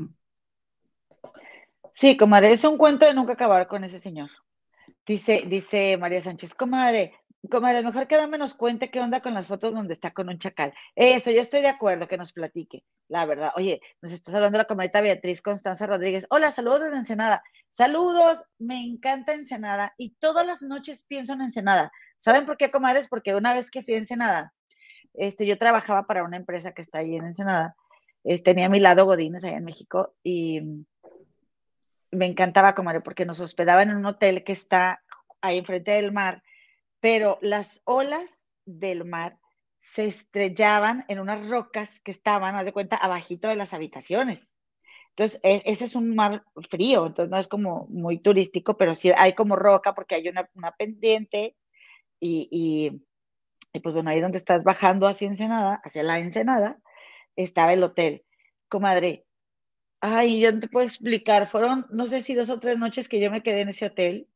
[1.94, 4.30] Sí, comadre, es un cuento de nunca acabar con ese señor.
[5.06, 7.14] Dice, dice María Sánchez, comadre,
[7.50, 10.40] Comadre, mejor que me nos cuente qué onda con las fotos donde está con un
[10.40, 10.74] chacal.
[10.96, 13.52] Eso, yo estoy de acuerdo que nos platique, la verdad.
[13.56, 16.26] Oye, nos estás hablando la comadita Beatriz Constanza Rodríguez.
[16.30, 17.44] Hola, saludos desde Ensenada.
[17.70, 21.92] Saludos, me encanta Ensenada y todas las noches pienso en Ensenada.
[22.16, 23.10] ¿Saben por qué, comadres?
[23.10, 24.54] Porque una vez que fui a Ensenada,
[25.14, 27.76] este, yo trabajaba para una empresa que está ahí en Ensenada.
[28.46, 30.62] tenía a mi lado Godínez allá en México y
[32.10, 35.04] me encantaba, comadre, porque nos hospedaban en un hotel que está
[35.42, 36.42] ahí enfrente del mar
[37.04, 39.38] pero las olas del mar
[39.78, 44.56] se estrellaban en unas rocas que estaban, haz de cuenta, abajito de las habitaciones.
[45.10, 49.12] Entonces, e, ese es un mar frío, entonces no es como muy turístico, pero sí
[49.18, 51.58] hay como roca porque hay una, pendiente
[52.22, 52.48] y,
[53.74, 56.80] y, pues bueno, ahí donde estás bajando hacia Ensenada, hacia la Ensenada,
[57.36, 58.24] estaba el hotel.
[58.70, 59.26] Comadre,
[60.00, 63.20] ay, yo no te puedo explicar, fueron, no sé si dos o tres noches que
[63.20, 64.30] yo me quedé en ese hotel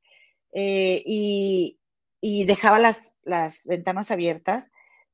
[0.51, 1.79] eh, y,
[2.21, 4.69] y dejaba las, las ventanas abiertas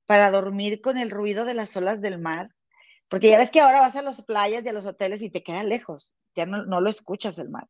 [0.06, 2.50] para dormir con el ruido de las olas del mar,
[3.10, 5.44] porque ya ves que ahora vas a las playas y a los hoteles y te
[5.44, 7.68] queda lejos, ya no, no lo escuchas el mar.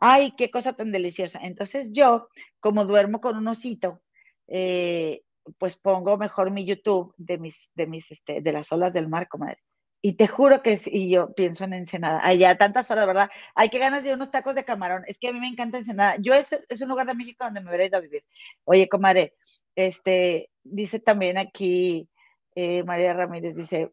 [0.00, 1.40] Ay, qué cosa tan deliciosa.
[1.42, 2.28] Entonces yo,
[2.58, 4.00] como duermo con un osito,
[4.48, 5.22] eh,
[5.58, 9.28] pues pongo mejor mi YouTube de mis, de mis, este, de las olas del mar,
[9.28, 9.60] comadre.
[10.02, 12.32] Y te juro que y yo pienso en Ensenada.
[12.34, 13.30] Ya tantas horas, ¿verdad?
[13.54, 15.04] Hay que ganas de unos tacos de camarón.
[15.06, 16.16] Es que a mí me encanta Ensenada.
[16.18, 18.24] Yo es, es un lugar de México donde me hubiera ido a vivir.
[18.64, 19.34] Oye, comadre,
[19.76, 22.08] este, dice también aquí
[22.54, 23.92] eh, María Ramírez, dice,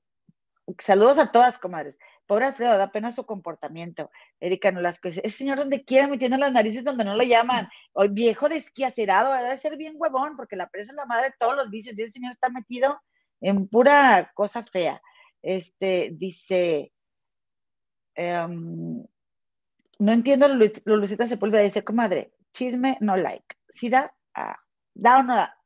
[0.80, 2.00] saludos a todas, comadres.
[2.26, 4.10] Pobre Alfredo, da pena su comportamiento.
[4.40, 7.70] Erika Nolasco dice, ese señor donde quiera metiendo las narices donde no lo llaman.
[7.94, 11.56] Hoy viejo desquiacerado, debe ser bien huevón, porque la presa es la madre de todos
[11.56, 13.00] los vicios y ese señor está metido
[13.42, 15.02] en pura cosa fea
[15.48, 16.92] este, dice,
[18.16, 19.02] em,
[20.00, 24.60] no entiendo, lo Lucita Sepúlveda dice, comadre, chisme no like, si da, ah,
[24.94, 25.58] da o no da.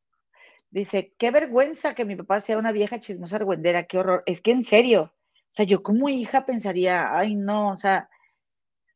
[0.69, 4.23] Dice, qué vergüenza que mi papá sea una vieja chismosa argüendera, qué horror.
[4.27, 8.07] Es que en serio, o sea, yo como hija pensaría, ay no, o sea,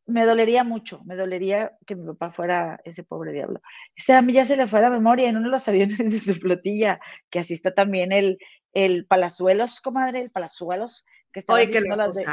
[0.05, 3.59] me dolería mucho, me dolería que mi papá fuera ese pobre diablo.
[3.59, 5.97] O sea, a mí ya se le fue la memoria en uno de los aviones
[5.97, 6.99] de su flotilla,
[7.31, 8.37] que así está también el,
[8.75, 12.25] el Palazuelos, comadre, el Palazuelos, que está Oye, que lo las de,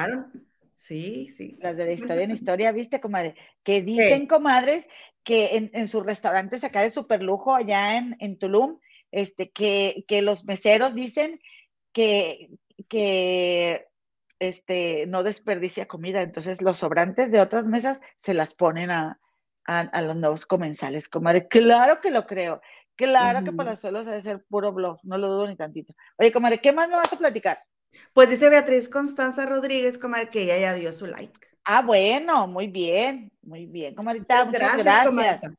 [0.76, 1.56] Sí, sí.
[1.60, 3.36] Las de la historia en historia, ¿viste, comadre?
[3.62, 4.88] Que dicen, comadres,
[5.22, 8.80] que en, en sus restaurantes acá de super lujo allá en, en Tulum,
[9.12, 11.40] este, que, que los meseros dicen
[11.92, 12.50] que,
[12.88, 13.86] que
[14.40, 19.20] este, no desperdicia comida, entonces los sobrantes de otras mesas se las ponen a,
[19.64, 21.46] a, los nuevos comensales, comadre.
[21.46, 22.60] Claro que lo creo.
[23.02, 25.94] Claro que para suelos debe ser puro bluff, no lo dudo ni tantito.
[26.18, 27.58] Oye, comadre, ¿qué más me vas a platicar?
[28.12, 31.40] Pues dice Beatriz Constanza Rodríguez, comadre, que ella ya dio su like.
[31.64, 34.44] Ah, bueno, muy bien, muy bien, comadrita.
[34.44, 35.14] Muchas, gracias.
[35.14, 35.52] gracias.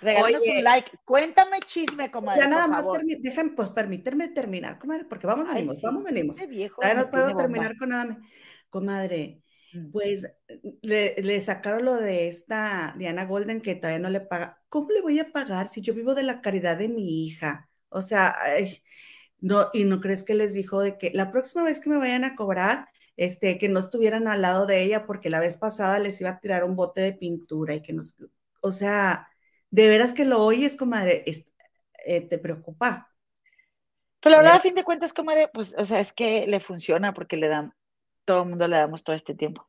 [0.00, 0.90] Regálanos un like.
[1.04, 2.40] Cuéntame chisme, comadre.
[2.40, 2.86] Ya nada más,
[3.20, 6.36] déjenme, pues permítanme terminar, comadre, porque vamos, venimos, vamos, venimos.
[6.36, 8.18] Ya no puedo terminar con nada.
[8.68, 9.42] Comadre.
[9.92, 10.26] Pues
[10.82, 14.62] le, le, sacaron lo de esta Diana Golden que todavía no le paga.
[14.68, 17.68] ¿Cómo le voy a pagar si yo vivo de la caridad de mi hija?
[17.88, 18.36] O sea,
[19.40, 22.24] no, y no crees que les dijo de que la próxima vez que me vayan
[22.24, 26.20] a cobrar, este, que no estuvieran al lado de ella porque la vez pasada les
[26.20, 28.16] iba a tirar un bote de pintura y que nos,
[28.60, 29.28] o sea,
[29.70, 31.24] de veras que lo oyes, comadre,
[32.06, 33.14] eh, te preocupa.
[34.20, 37.14] Pero la verdad, a fin de cuentas, comadre, pues, o sea, es que le funciona
[37.14, 37.74] porque le dan,
[38.30, 39.66] todo el mundo le damos todo este tiempo.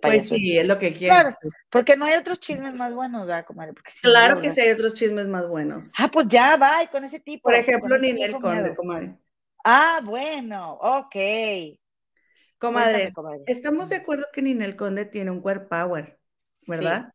[0.00, 0.94] Pues sí, es lo que.
[0.94, 1.28] Claro,
[1.68, 3.74] porque no hay otros chismes más buenos, ¿verdad, comadre?
[4.00, 5.92] claro que sí hay otros chismes más buenos.
[5.98, 7.42] Ah, pues ya, va, con ese tipo.
[7.42, 9.18] Por ejemplo, Ninel Conde, comadre.
[9.62, 11.16] Ah, bueno, ok.
[12.56, 13.10] Comadre,
[13.46, 16.18] estamos de acuerdo que Ninel Conde tiene un cuerpo power,
[16.66, 17.12] ¿verdad?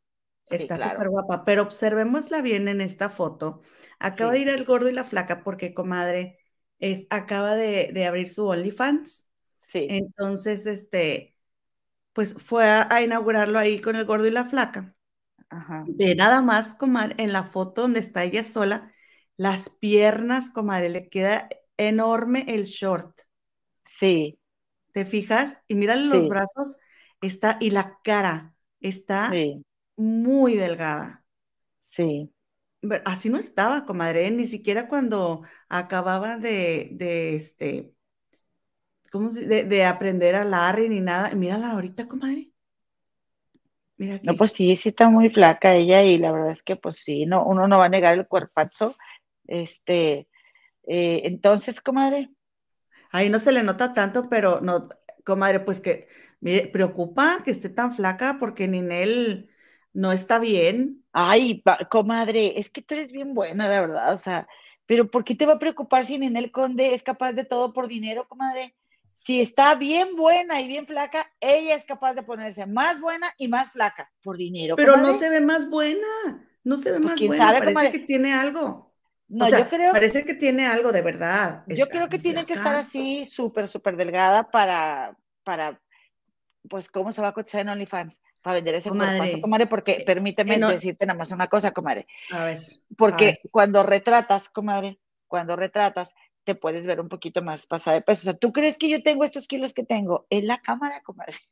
[0.47, 3.61] Está súper guapa, pero observémosla bien en esta foto.
[3.97, 6.37] Acaba de ir el gordo y la flaca porque, comadre,
[6.77, 9.25] es, acaba de, de abrir su OnlyFans.
[9.61, 9.87] Sí.
[9.89, 11.35] Entonces, este,
[12.13, 14.95] pues fue a, inaugurarlo ahí con el gordo y la flaca.
[15.49, 15.85] Ajá.
[15.87, 18.91] De nada más, comadre, en la foto donde está ella sola,
[19.37, 21.47] las piernas, comadre, le queda
[21.77, 23.21] enorme el short.
[23.85, 24.39] Sí.
[24.93, 25.61] ¿Te fijas?
[25.67, 26.77] Y mira los brazos,
[27.21, 29.31] está, y la cara está
[29.95, 31.23] muy delgada.
[31.81, 32.33] Sí.
[33.05, 37.93] Así no estaba, comadre, ni siquiera cuando acababa de, de este,
[39.11, 41.31] ¿cómo se, de, de, aprender a Larry ni nada.
[41.35, 42.51] Mírala ahorita, comadre.
[43.97, 44.25] Mira aquí.
[44.25, 47.25] No, pues sí, sí está muy flaca ella y la verdad es que pues sí,
[47.25, 48.95] no, uno no va a negar el cuerpazo.
[49.47, 50.27] Este,
[50.87, 52.31] eh, entonces, comadre.
[53.11, 54.87] Ahí no se le nota tanto, pero no,
[55.25, 56.07] comadre, pues que
[56.39, 59.49] me preocupa que esté tan flaca porque Ninel
[59.93, 61.03] no está bien.
[61.11, 64.47] Ay, comadre, es que tú eres bien buena, la verdad, o sea,
[64.85, 67.87] pero ¿por qué te va a preocupar si Ninel Conde es capaz de todo por
[67.87, 68.75] dinero, comadre?
[69.23, 73.47] Si está bien buena y bien flaca, ella es capaz de ponerse más buena y
[73.47, 74.75] más flaca por dinero.
[74.75, 76.07] Pero no se ve más buena,
[76.63, 78.91] no se ve pues, más buena, parece que tiene algo.
[79.27, 79.91] No, yo creo.
[79.91, 81.63] Parece que tiene algo de verdad.
[81.67, 85.79] Yo creo que tiene que estar así, súper, súper delgada para, para,
[86.67, 88.21] pues, ¿cómo se va a cotizar en OnlyFans?
[88.41, 92.07] para vender ese comadre, comadre, porque eh, permíteme decirte nada más una cosa, comadre.
[92.31, 92.57] A ver.
[92.97, 98.21] Porque cuando retratas, comadre, cuando retratas, te puedes ver un poquito más pasada de peso.
[98.21, 100.25] O sea, ¿tú crees que yo tengo estos kilos que tengo?
[100.29, 101.37] Es la cámara, comadre.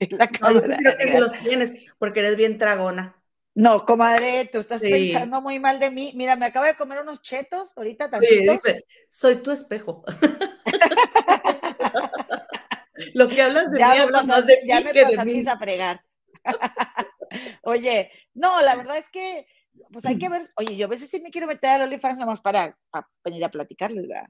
[0.00, 0.54] Es la cámara.
[0.54, 3.16] No, yo creo que se los tienes, porque eres bien tragona.
[3.54, 6.12] No, comadre, tú estás pensando muy mal de mí.
[6.16, 8.60] Mira, me acabo de comer unos chetos ahorita también.
[9.08, 10.04] soy tu espejo.
[13.14, 16.04] Lo que hablas de ya mí habla más de ya me de a fregar.
[17.62, 19.46] oye, no, la verdad es que,
[19.90, 22.40] pues hay que ver, oye, yo a veces sí me quiero meter a OnlyFans nomás
[22.40, 22.76] para,
[23.24, 24.28] venir a platicarles, ¿verdad?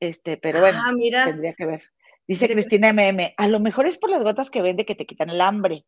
[0.00, 1.24] Este, pero bueno, ah, mira.
[1.24, 1.82] tendría que ver.
[2.28, 5.30] Dice Cristina MM, a lo mejor es por las gotas que vende que te quitan
[5.30, 5.84] el hambre.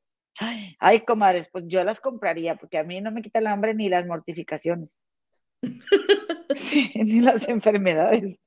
[0.79, 3.89] Ay, comadres, pues yo las compraría, porque a mí no me quita el hambre ni
[3.89, 5.03] las mortificaciones.
[6.55, 8.39] sí, ni las enfermedades.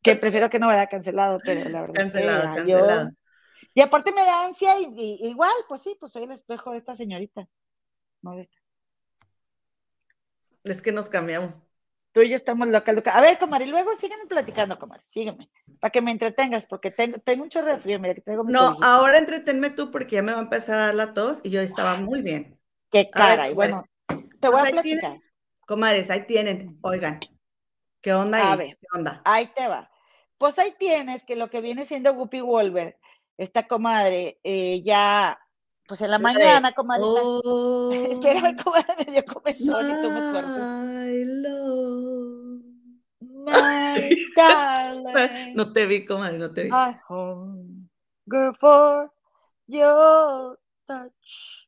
[0.00, 1.94] Que prefiero que no vaya cancelado, pero la verdad.
[1.94, 3.10] Cancelado, es que, cancelado.
[3.74, 6.94] Y aparte me da ansia y, igual, pues sí, pues soy el espejo de esta
[6.94, 7.48] señorita.
[8.22, 8.61] No de esta.
[10.64, 11.54] Es que nos cambiamos.
[12.12, 13.14] Tú y yo estamos local, local.
[13.16, 15.48] A ver, Comar, y luego sígueme platicando, Comar, sígueme,
[15.80, 18.76] para que me entretengas, porque tengo, tengo un chorro de frío, mira que tengo No,
[18.82, 21.60] ahora entretenme tú porque ya me va a empezar a dar la tos y yo
[21.62, 22.58] estaba muy bien.
[22.90, 23.86] Qué cara, y bueno,
[24.40, 25.18] te voy a pues platicar.
[25.66, 27.18] comares, ahí tienen, oigan,
[28.02, 28.52] ¿qué onda ahí?
[28.52, 29.22] A ver, ¿qué onda?
[29.24, 29.90] Ahí te va.
[30.36, 32.98] Pues ahí tienes que lo que viene siendo Guppy Wolver
[33.38, 35.38] esta comadre eh, ya,
[35.86, 37.04] pues en la mañana, comadre.
[37.44, 40.62] Oh, espérame, comadre, me dio comezón y tú me tuerces.
[45.54, 46.70] No te vi, comadre, no te vi.
[46.70, 49.10] I hunger for
[49.66, 51.66] your touch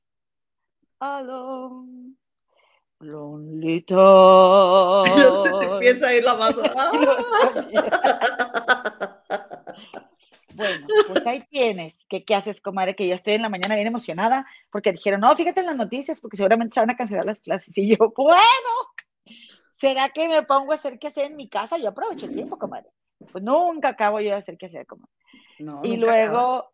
[1.01, 2.17] alone.
[3.01, 5.17] Lonely time.
[5.17, 6.63] Se te empieza a ir la masa.
[10.55, 12.07] Bueno, pues ahí tienes.
[12.09, 12.95] ¿Qué, ¿Qué haces, comadre?
[12.95, 16.21] Que yo estoy en la mañana bien emocionada porque dijeron, no, fíjate en las noticias
[16.21, 17.77] porque seguramente se van a cancelar las clases.
[17.77, 18.41] Y yo, bueno,
[19.75, 21.77] ¿será que me pongo a hacer qué hacer en mi casa?
[21.79, 22.91] Yo aprovecho el tiempo, comadre.
[23.33, 25.13] Pues nunca acabo yo de hacer qué hacer, comadre.
[25.83, 26.71] y luego,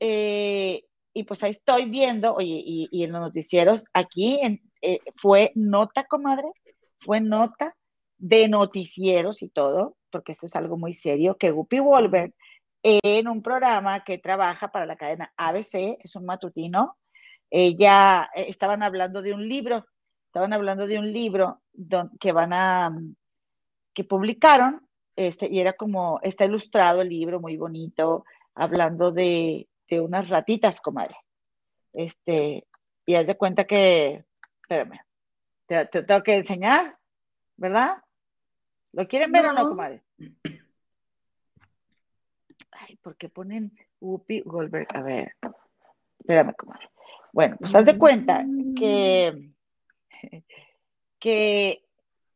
[0.00, 4.40] eh, y pues ahí estoy viendo, oye, y, en los noticieros, aquí
[4.82, 6.48] eh, fue nota, comadre,
[7.00, 7.74] fue nota
[8.18, 12.34] de noticieros y todo, porque esto es algo muy serio, que Guppy Wolver
[12.82, 16.96] en un programa que trabaja para la cadena ABC, es un matutino.
[17.50, 19.86] Ella eh, estaban hablando de un libro,
[20.26, 21.62] estaban hablando de un libro
[22.20, 22.96] que van a,
[23.94, 24.86] que publicaron,
[25.16, 30.80] este, y era como, está ilustrado el libro, muy bonito, hablando de, de unas ratitas,
[30.80, 31.16] comadre.
[31.92, 32.66] Este,
[33.06, 34.24] y haz de cuenta que,
[34.62, 35.00] espérame,
[35.66, 36.96] te, tengo que enseñar,
[37.56, 37.96] ¿verdad?
[38.92, 40.02] ¿Lo quieren ver o no, comadre?
[43.08, 44.88] Ay, ¿por qué ponen Whoopi Goldberg?
[44.94, 45.34] A ver,
[46.18, 46.90] espérame, comadre.
[47.32, 48.44] Bueno, pues haz de cuenta
[48.76, 49.50] que,
[51.18, 51.84] que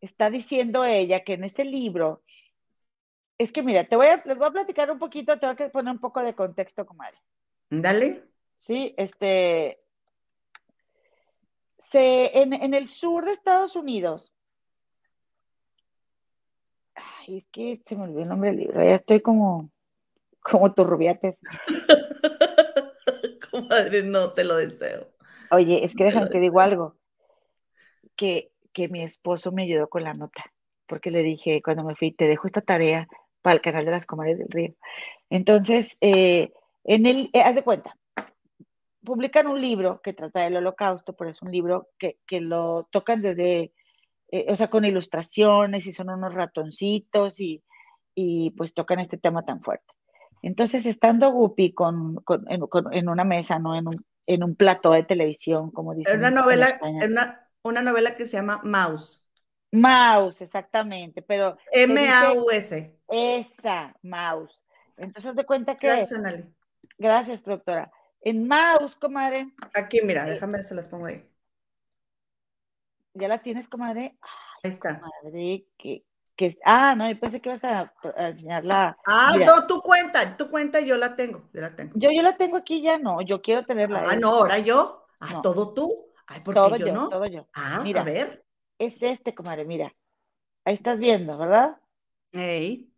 [0.01, 2.23] está diciendo ella que en ese libro,
[3.39, 5.93] es que mira, te voy a, les voy a platicar un poquito, tengo que poner
[5.93, 7.19] un poco de contexto, comadre.
[7.69, 8.25] Dale.
[8.55, 9.79] Sí, este,
[11.79, 14.33] se, en, en el sur de Estados Unidos,
[16.95, 19.72] ay, es que se me olvidó el nombre del libro, ya estoy como,
[20.43, 21.39] como tus rubiates.
[23.51, 25.09] Comadre, no te lo deseo.
[25.51, 26.97] Oye, es que déjame te digo algo,
[28.17, 30.45] que, que mi esposo me ayudó con la nota,
[30.87, 33.09] porque le dije cuando me fui, te dejo esta tarea
[33.43, 34.75] para el canal de las comadres del río.
[35.29, 36.53] Entonces, eh,
[36.85, 37.97] en el, eh, haz de cuenta,
[39.05, 43.21] publican un libro que trata del holocausto, pero es un libro que, que lo tocan
[43.21, 43.73] desde,
[44.31, 47.63] eh, o sea, con ilustraciones y son unos ratoncitos y,
[48.15, 49.93] y, pues tocan este tema tan fuerte.
[50.43, 53.77] Entonces, estando Guppy con, con, en, con, en, una mesa, ¿no?
[53.77, 56.19] En un, en un plató de televisión, como dicen.
[56.19, 59.29] Una novela, una, una novela que se llama Mouse.
[59.71, 61.57] Mouse, exactamente, pero...
[61.71, 62.99] M-A-U-S.
[63.09, 64.67] Esa, Mouse.
[64.97, 65.87] Entonces, de cuenta que...
[65.87, 66.53] Gracias, Anali.
[66.99, 67.91] Gracias, productora.
[68.21, 69.53] En Mouse, comadre.
[69.75, 71.25] Aquí, mira, déjame, se las pongo ahí.
[73.15, 74.17] ¿Ya la tienes, comadre?
[74.21, 74.31] Ay,
[74.65, 75.01] ahí está.
[75.01, 76.05] Comadre, que,
[76.37, 78.97] que, ah, no, yo pensé que ibas a, a enseñarla.
[79.07, 79.47] Ah, mira.
[79.47, 81.93] no, tu cuenta, tu cuenta yo la tengo, yo la tengo.
[81.95, 84.05] Yo, yo la tengo aquí ya, no, yo quiero tenerla.
[84.09, 85.07] Ah, no, ahora yo.
[85.21, 85.43] Ah, No.
[85.43, 86.07] todo tú.
[86.27, 87.09] Ay, ¿por todo qué yo, yo, no?
[87.09, 87.47] todo yo.
[87.53, 88.01] Ah, Mira.
[88.01, 88.45] a ver.
[88.79, 89.95] Es este, comadre, mira.
[90.65, 91.77] Ahí estás viendo, ¿verdad?
[92.33, 92.89] Ey.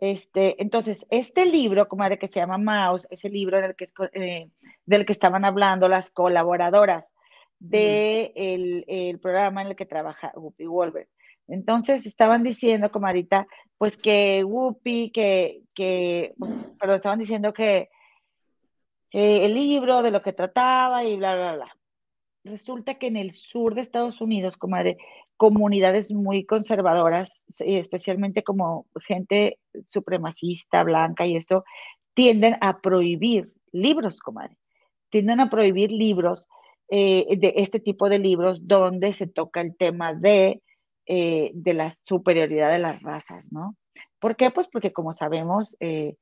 [0.00, 3.84] Este, entonces, este libro, comadre, que se llama Mouse, es el libro en el que
[3.84, 4.50] es, eh,
[4.84, 7.12] del que estaban hablando las colaboradoras
[7.58, 11.08] del de el, el programa en el que trabaja Whoopi Wolver.
[11.48, 13.46] Entonces, estaban diciendo, comadita,
[13.78, 17.90] pues que Whoopi, que, que pues, pero estaban diciendo que
[19.12, 21.76] el libro de lo que trataba y bla, bla, bla.
[22.44, 24.96] Resulta que en el sur de Estados Unidos, comadre,
[25.36, 31.64] comunidades muy conservadoras, especialmente como gente supremacista, blanca y esto,
[32.14, 34.56] tienden a prohibir libros, comadre.
[35.10, 36.48] Tienden a prohibir libros,
[36.88, 40.62] eh, de este tipo de libros, donde se toca el tema de,
[41.06, 43.76] eh, de la superioridad de las razas, ¿no?
[44.18, 44.50] ¿Por qué?
[44.50, 46.16] Pues porque como sabemos, eh,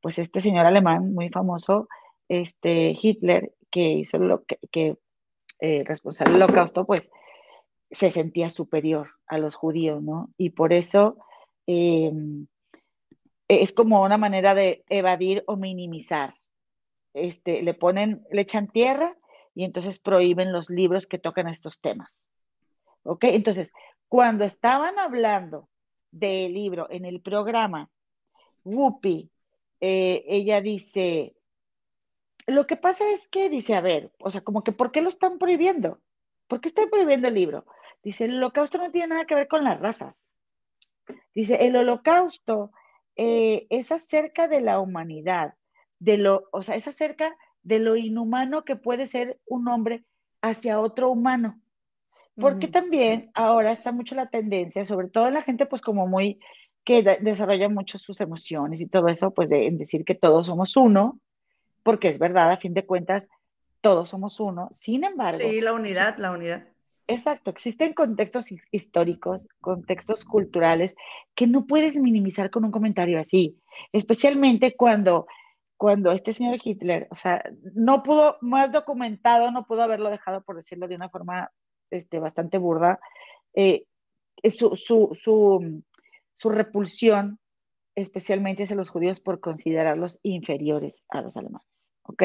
[0.00, 1.88] pues este señor alemán muy famoso,
[2.28, 4.96] este Hitler, que hizo lo que,
[5.60, 7.10] eh, responsable del holocausto, pues
[7.90, 10.30] se sentía superior a los judíos, ¿no?
[10.36, 11.16] Y por eso
[11.66, 12.12] eh,
[13.48, 16.34] es como una manera de evadir o minimizar.
[17.14, 19.16] Este, le ponen, le echan tierra
[19.54, 22.28] y entonces prohíben los libros que tocan estos temas.
[23.04, 23.24] ¿Ok?
[23.24, 23.72] Entonces,
[24.14, 25.68] cuando estaban hablando
[26.12, 27.90] del libro en el programa,
[28.62, 29.28] Whoopi,
[29.80, 31.34] eh, ella dice,
[32.46, 35.08] lo que pasa es que dice, a ver, o sea, como que, ¿por qué lo
[35.08, 36.00] están prohibiendo?
[36.46, 37.66] ¿Por qué están prohibiendo el libro?
[38.04, 40.30] Dice, el holocausto no tiene nada que ver con las razas.
[41.34, 42.70] Dice, el holocausto
[43.16, 45.54] eh, es acerca de la humanidad,
[45.98, 50.04] de lo, o sea, es acerca de lo inhumano que puede ser un hombre
[50.40, 51.60] hacia otro humano.
[52.36, 52.72] Porque uh -huh.
[52.72, 56.40] también ahora está mucho la tendencia, sobre todo en la gente pues como muy,
[56.84, 60.48] que de desarrolla mucho sus emociones y todo eso, pues de, en decir que todos
[60.48, 61.20] somos uno,
[61.82, 63.28] porque es verdad, a fin de cuentas,
[63.80, 64.68] todos somos uno.
[64.70, 65.38] Sin embargo.
[65.38, 66.66] Sí, la unidad, la unidad.
[67.06, 70.96] Exacto, existen contextos históricos, contextos culturales
[71.34, 73.58] que no puedes minimizar con un comentario así,
[73.92, 75.26] especialmente cuando,
[75.76, 80.56] cuando este señor Hitler, o sea, no pudo, más documentado, no pudo haberlo dejado, por
[80.56, 81.50] decirlo de una forma
[81.94, 83.00] este, bastante burda,
[83.54, 83.84] eh,
[84.50, 85.82] su, su, su,
[86.32, 87.38] su repulsión
[87.94, 91.90] especialmente hacia los judíos por considerarlos inferiores a los alemanes.
[92.02, 92.22] ¿Ok?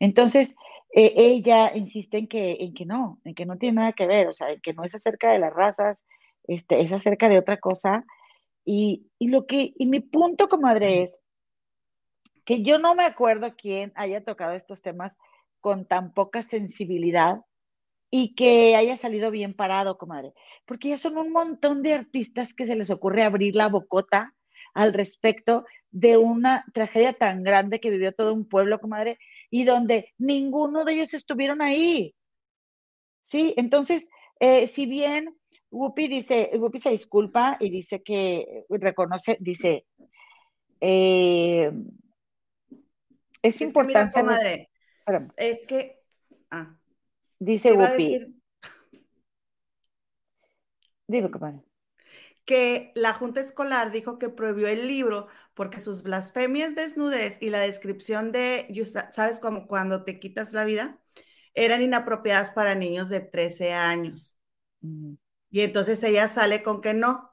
[0.00, 0.56] Entonces,
[0.94, 4.26] eh, ella insiste en que, en que no, en que no tiene nada que ver,
[4.26, 6.02] o sea, en que no es acerca de las razas,
[6.44, 8.04] este, es acerca de otra cosa.
[8.64, 11.20] Y, y lo que, y mi punto, comadre, es
[12.44, 15.18] que yo no me acuerdo quién haya tocado estos temas
[15.60, 17.42] con tan poca sensibilidad
[18.14, 20.34] y que haya salido bien parado, comadre,
[20.66, 24.34] porque ya son un montón de artistas que se les ocurre abrir la bocota
[24.74, 30.12] al respecto de una tragedia tan grande que vivió todo un pueblo, comadre, y donde
[30.18, 32.14] ninguno de ellos estuvieron ahí.
[33.22, 34.10] Sí, entonces,
[34.40, 35.34] eh, si bien
[35.70, 39.86] Whoopi dice, Whoopi se disculpa y dice que reconoce, dice,
[40.82, 41.72] eh,
[43.40, 44.20] es, es, importante.
[44.20, 44.68] Que mira, comadre,
[45.38, 45.98] es que,
[46.50, 46.76] ah,
[47.44, 48.34] dice Whoopi.
[51.06, 51.62] Dime, comadre
[52.44, 57.60] que la Junta Escolar dijo que prohibió el libro porque sus blasfemias, desnudez y la
[57.60, 58.68] descripción de,
[59.10, 60.98] ¿sabes cómo cuando te quitas la vida?
[61.54, 64.38] Eran inapropiadas para niños de 13 años.
[64.80, 65.14] Mm.
[65.50, 67.30] Y entonces ella sale con que no.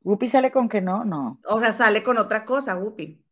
[0.00, 1.04] ¿Guppy sale con que no?
[1.04, 1.40] No.
[1.46, 3.23] O sea, sale con otra cosa, Guppy.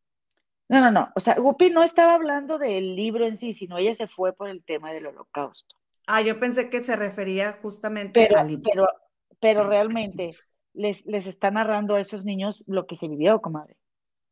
[0.73, 1.13] No, no, no.
[1.15, 4.49] O sea, Guppy no estaba hablando del libro en sí, sino ella se fue por
[4.49, 5.77] el tema del holocausto.
[6.07, 8.63] Ah, yo pensé que se refería justamente pero, al libro.
[8.65, 8.87] Pero,
[9.39, 10.31] pero realmente
[10.73, 13.77] les, les está narrando a esos niños lo que se vivió, comadre.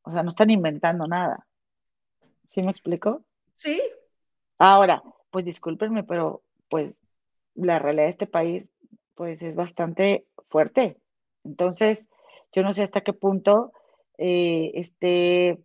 [0.01, 1.47] O sea, no están inventando nada.
[2.47, 3.23] ¿Sí me explico?
[3.55, 3.79] Sí.
[4.57, 7.03] Ahora, pues discúlpenme, pero pues
[7.55, 8.73] la realidad de este país
[9.15, 10.97] pues es bastante fuerte.
[11.45, 12.09] Entonces,
[12.51, 13.75] yo no sé hasta qué punto
[14.17, 15.63] eh, esté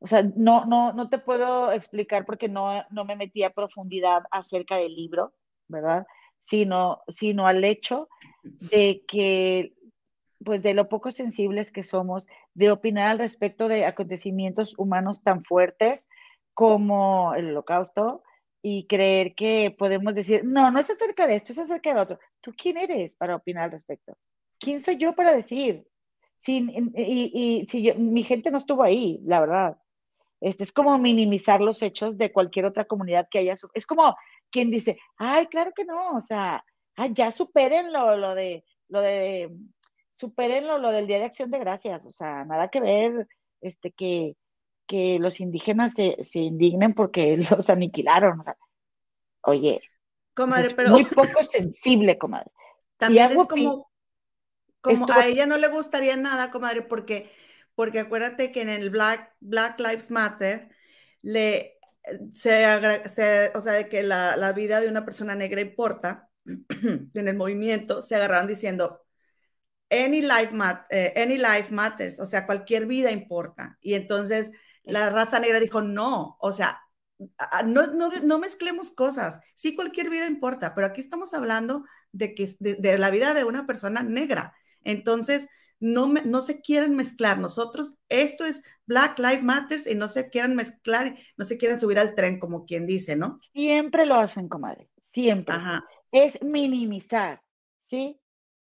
[0.00, 4.22] o sea, no, no, no te puedo explicar porque no, no me metí a profundidad
[4.30, 5.34] acerca del libro,
[5.68, 6.06] ¿verdad?
[6.38, 8.08] Sino, sino al hecho
[8.42, 9.74] de que,
[10.42, 15.44] pues de lo poco sensibles que somos, de opinar al respecto de acontecimientos humanos tan
[15.44, 16.08] fuertes
[16.54, 18.22] como el holocausto
[18.62, 22.18] y creer que podemos decir, no, no es acerca de esto, es acerca de otro.
[22.40, 24.16] ¿Tú quién eres para opinar al respecto?
[24.58, 25.86] ¿Quién soy yo para decir?
[26.46, 29.76] y, y si mi gente no estuvo ahí, la verdad.
[30.40, 33.54] Este, es como minimizar los hechos de cualquier otra comunidad que haya.
[33.74, 34.16] Es como
[34.50, 36.64] quien dice, ay, claro que no, o sea,
[36.96, 39.50] ay, ya supérenlo, lo de, lo de,
[40.10, 43.28] supérenlo, lo del Día de Acción de Gracias, o sea, nada que ver,
[43.60, 44.36] este, que,
[44.86, 48.56] que los indígenas se, se indignen porque los aniquilaron, o sea,
[49.42, 49.82] oye,
[50.34, 50.90] comadre, pero...
[50.90, 52.50] muy poco sensible, comadre.
[52.96, 53.90] También es como,
[54.80, 57.30] como a ella no le gustaría nada, comadre, porque
[57.74, 60.68] porque acuérdate que en el Black, Black Lives Matter
[61.22, 61.78] le,
[62.32, 67.36] se, o sea, de que la, la, vida de una persona negra importa, en el
[67.36, 69.04] movimiento se agarraron diciendo,
[69.90, 70.52] any life,
[70.90, 73.78] eh, any life matters, o sea, cualquier vida importa.
[73.80, 74.50] Y entonces
[74.84, 76.80] la raza negra dijo, no, o sea,
[77.66, 79.40] no, no, no, mezclemos cosas.
[79.54, 83.44] Sí, cualquier vida importa, pero aquí estamos hablando de, que, de, de la vida de
[83.44, 84.54] una persona negra.
[84.84, 85.48] Entonces,
[85.80, 87.38] no, no se quieren mezclar.
[87.38, 91.98] Nosotros, esto es Black Lives Matters y no se quieran mezclar, no se quieren subir
[91.98, 93.38] al tren, como quien dice, ¿no?
[93.40, 95.56] Siempre lo hacen, comadre, siempre.
[96.12, 97.42] Es minimizar,
[97.82, 98.20] ¿sí?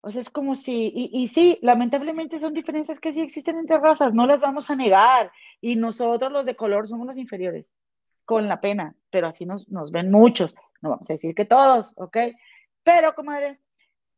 [0.00, 3.78] O sea, es como si, y, y, sí, lamentablemente son diferencias que sí existen entre
[3.78, 5.30] razas, no las vamos a negar.
[5.60, 7.70] Y nosotros los de color somos los inferiores,
[8.24, 11.92] con la pena, pero así nos, nos ven muchos, no vamos a decir que todos,
[11.96, 12.16] ¿ok?
[12.82, 13.60] Pero, comadre,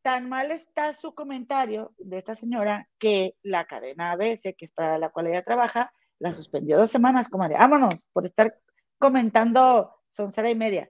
[0.05, 4.99] tan mal está su comentario de esta señora que la cadena ABC, que es para
[4.99, 7.55] la cual ella trabaja, la suspendió dos semanas, comadre.
[7.55, 8.55] Vámonos, por estar
[8.99, 10.87] comentando soncera y media.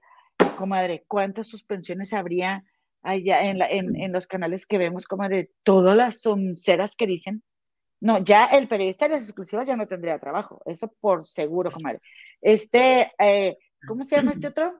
[0.58, 2.62] Comadre, ¿cuántas suspensiones habría
[3.00, 5.50] allá en, en, los canales que vemos, comadre?
[5.62, 7.42] Todas las sonceras que dicen.
[8.00, 12.02] No, ya el periodista de las exclusivas ya no tendría trabajo, eso por seguro, comadre.
[12.42, 13.56] Este, eh,
[13.88, 14.78] ¿cómo se llama este otro?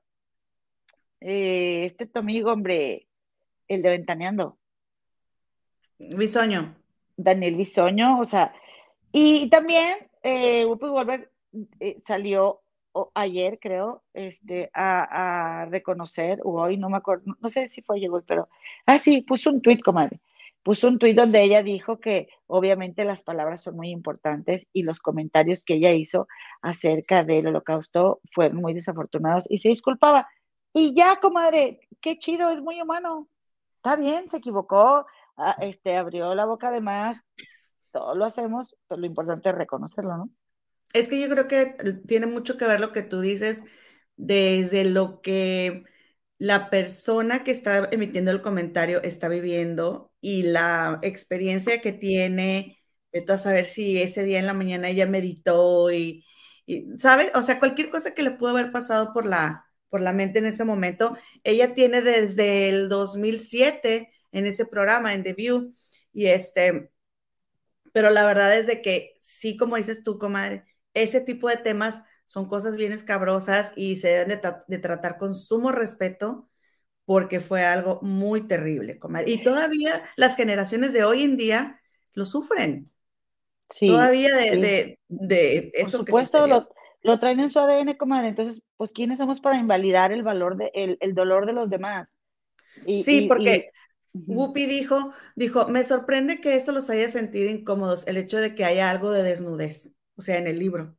[1.22, 3.05] Eh, este tu amigo, hombre,
[3.68, 4.58] el de Ventaneando.
[5.98, 6.76] Bisoño.
[7.16, 8.52] Daniel Bisoño, o sea,
[9.10, 11.30] y también eh, Wolver
[11.80, 12.60] eh, salió
[13.14, 18.10] ayer, creo, este, a, reconocer, o hoy, no me acuerdo, no sé si fue ayer,
[18.26, 18.48] pero,
[18.86, 20.20] ah, sí, puso un tuit, comadre,
[20.62, 25.00] puso un tuit donde ella dijo que obviamente las palabras son muy importantes y los
[25.00, 26.26] comentarios que ella hizo
[26.62, 30.28] acerca del holocausto fueron muy desafortunados y se disculpaba.
[30.72, 33.28] Y ya, comadre, qué chido, es muy humano
[33.86, 35.06] está bien, se equivocó,
[35.36, 37.22] ah, este, abrió la boca de más,
[37.92, 40.30] todo lo hacemos, pero lo importante es reconocerlo, ¿no?
[40.92, 41.76] Es que yo creo que
[42.06, 43.62] tiene mucho que ver lo que tú dices
[44.16, 45.84] desde lo que
[46.38, 52.82] la persona que está emitiendo el comentario está viviendo y la experiencia que tiene,
[53.12, 56.24] de a saber si ese día en la mañana ella meditó y,
[56.66, 57.30] y ¿sabes?
[57.36, 60.46] O sea, cualquier cosa que le pudo haber pasado por la, por la mente en
[60.46, 61.16] ese momento.
[61.44, 65.74] Ella tiene desde el 2007 en ese programa, en The View,
[66.12, 66.90] y este,
[67.92, 70.64] pero la verdad es de que sí, como dices tú, comadre,
[70.94, 75.72] ese tipo de temas son cosas bien escabrosas y se deben de, tratar con sumo
[75.72, 76.50] respeto
[77.04, 79.30] porque fue algo muy terrible, comadre.
[79.30, 81.80] Y todavía las generaciones de hoy en día
[82.12, 82.90] lo sufren.
[83.70, 85.98] Sí, todavía de, de, eso.
[85.98, 86.68] Por supuesto, lo,
[87.06, 88.28] lo traen en su ADN, comadre.
[88.28, 92.08] Entonces, pues, ¿quiénes somos para invalidar el valor de, el, dolor de los demás?
[93.02, 93.70] sí, porque
[94.12, 98.64] Whoopi dijo, dijo, me sorprende que eso los haya sentido incómodos, el hecho de que
[98.64, 100.96] haya algo de desnudez, o sea, en el libro.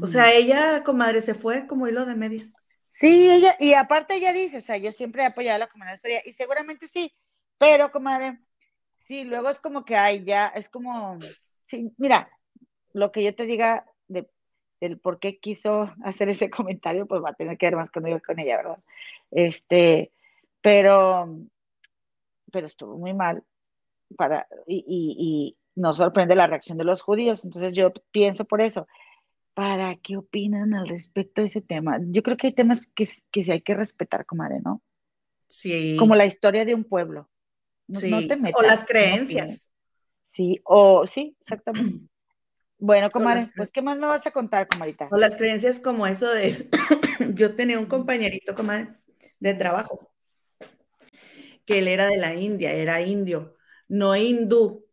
[0.00, 2.50] O sea, ella, comadre, se fue como hilo de media.
[2.92, 5.96] Sí, ella, y aparte ella dice, o sea, yo siempre he apoyado a la comunidad
[5.96, 7.12] historia, y seguramente sí,
[7.58, 8.38] pero, comadre,
[8.98, 11.18] sí, luego es como que, ay, ya, es como,
[11.66, 12.30] sí, mira,
[12.92, 13.84] lo que yo te diga
[14.80, 17.90] de el por qué quiso hacer ese comentario, pues va a tener que ver más
[17.90, 18.78] conmigo que con ella, ¿verdad?
[19.30, 20.12] Este,
[20.60, 21.28] pero,
[22.50, 23.42] pero estuvo muy mal
[24.16, 27.44] para, y, y, nos sorprende la reacción de los judíos.
[27.44, 28.86] Entonces yo pienso por eso,
[29.54, 31.98] ¿para qué opinan al respecto de ese tema?
[32.00, 34.82] Yo creo que hay temas que, que sí hay que respetar, comadre, ¿no?
[35.48, 35.96] Sí.
[35.98, 37.28] Como la historia de un pueblo.
[37.92, 38.12] sí.
[38.54, 39.68] o las creencias.
[40.26, 42.08] sí, o sí, exactamente.
[42.78, 45.08] Bueno, comadre, pues ¿qué más me vas a contar, comadita?
[45.10, 46.68] O las creencias como eso de,
[47.34, 48.94] yo tenía un compañerito, comadre,
[49.40, 50.12] de trabajo,
[51.64, 53.56] que él era de la India, era indio,
[53.88, 54.86] no hindú,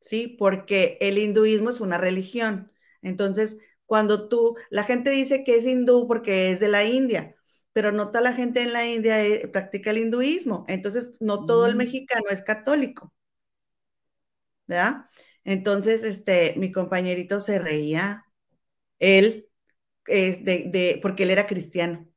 [0.00, 0.28] ¿sí?
[0.38, 2.72] Porque el hinduismo es una religión.
[3.02, 7.36] Entonces, Cuando tú, la gente dice que es hindú porque es de la India,
[7.72, 10.64] pero no toda la gente en la India eh, practica el hinduismo.
[10.68, 11.78] Entonces, no todo el mm.
[11.78, 13.12] mexicano es católico.
[14.66, 15.06] ¿Verdad?
[15.48, 18.26] Entonces, este, mi compañerito se reía.
[18.98, 19.48] Él,
[20.06, 22.08] de, porque él era cristiano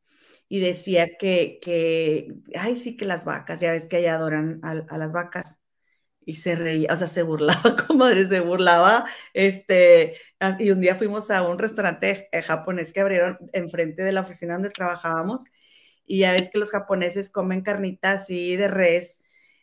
[0.50, 4.98] y decía que, que, ay, sí, que las vacas, ya ves que allá adoran a,
[4.98, 5.60] las vacas.
[6.26, 9.06] Y se reía, o sea, se burlaba, comadre, se burlaba.
[9.34, 10.18] Este,
[10.60, 14.54] y un día fuimos a un restaurante eh, japonés que abrieron enfrente de la oficina
[14.56, 15.42] donde trabajábamos.
[16.06, 19.20] Y ya ves que los japoneses comen carnita así de res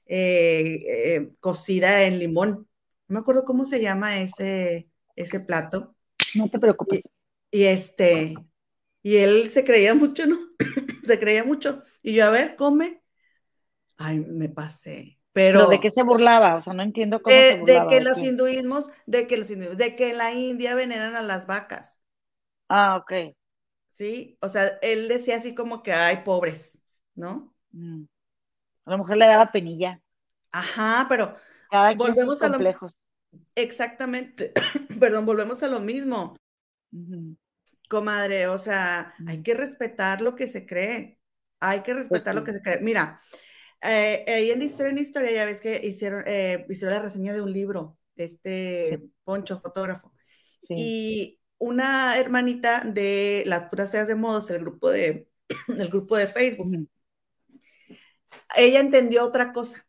[0.07, 0.81] eh,
[1.16, 2.68] eh, cocida en limón.
[3.09, 5.95] No me acuerdo cómo se llama ese, ese plato.
[6.35, 7.03] No te preocupes.
[7.51, 8.35] y este,
[9.03, 10.39] y él se creía mucho, ¿no?
[11.05, 11.83] se creía mucho.
[12.03, 13.03] Y yo, a ver, come.
[13.97, 15.19] Ay, me pasé.
[15.33, 16.57] Pero, de qué se burlaba?
[16.57, 17.91] O sea, no entiendo cómo de, se burlaba.
[17.91, 21.23] De que los hinduismos, de que los hinduismos, de que en la India veneran a
[21.23, 21.99] las vacas.
[22.69, 23.35] Ah, ok.
[23.91, 26.83] Sí, o sea, él decía así como que hay pobres,
[27.15, 27.55] ¿no?
[27.73, 28.05] Mm.
[28.85, 30.01] A la mujer le daba penilla.
[30.51, 31.35] Ajá, pero
[31.71, 33.01] Cada volvemos a complejos.
[33.55, 34.53] Exactamente.
[35.01, 36.37] Perdón, volvemos a lo mismo
[37.89, 41.19] comadre, o sea, hay que respetar lo que se cree,
[41.61, 42.81] hay que pues respetar lo que se cree.
[42.81, 43.19] Mira,
[43.83, 47.43] eh, ahí en Historia en Historia ya ves que hicieron, eh, hicieron la reseña de
[47.43, 50.12] un libro de este Poncho, fotógrafo.
[50.69, 55.29] Y una hermanita de las puras feas de modos, el grupo de,
[55.69, 56.89] el grupo de Facebook,
[58.57, 59.88] ella entendió otra cosa.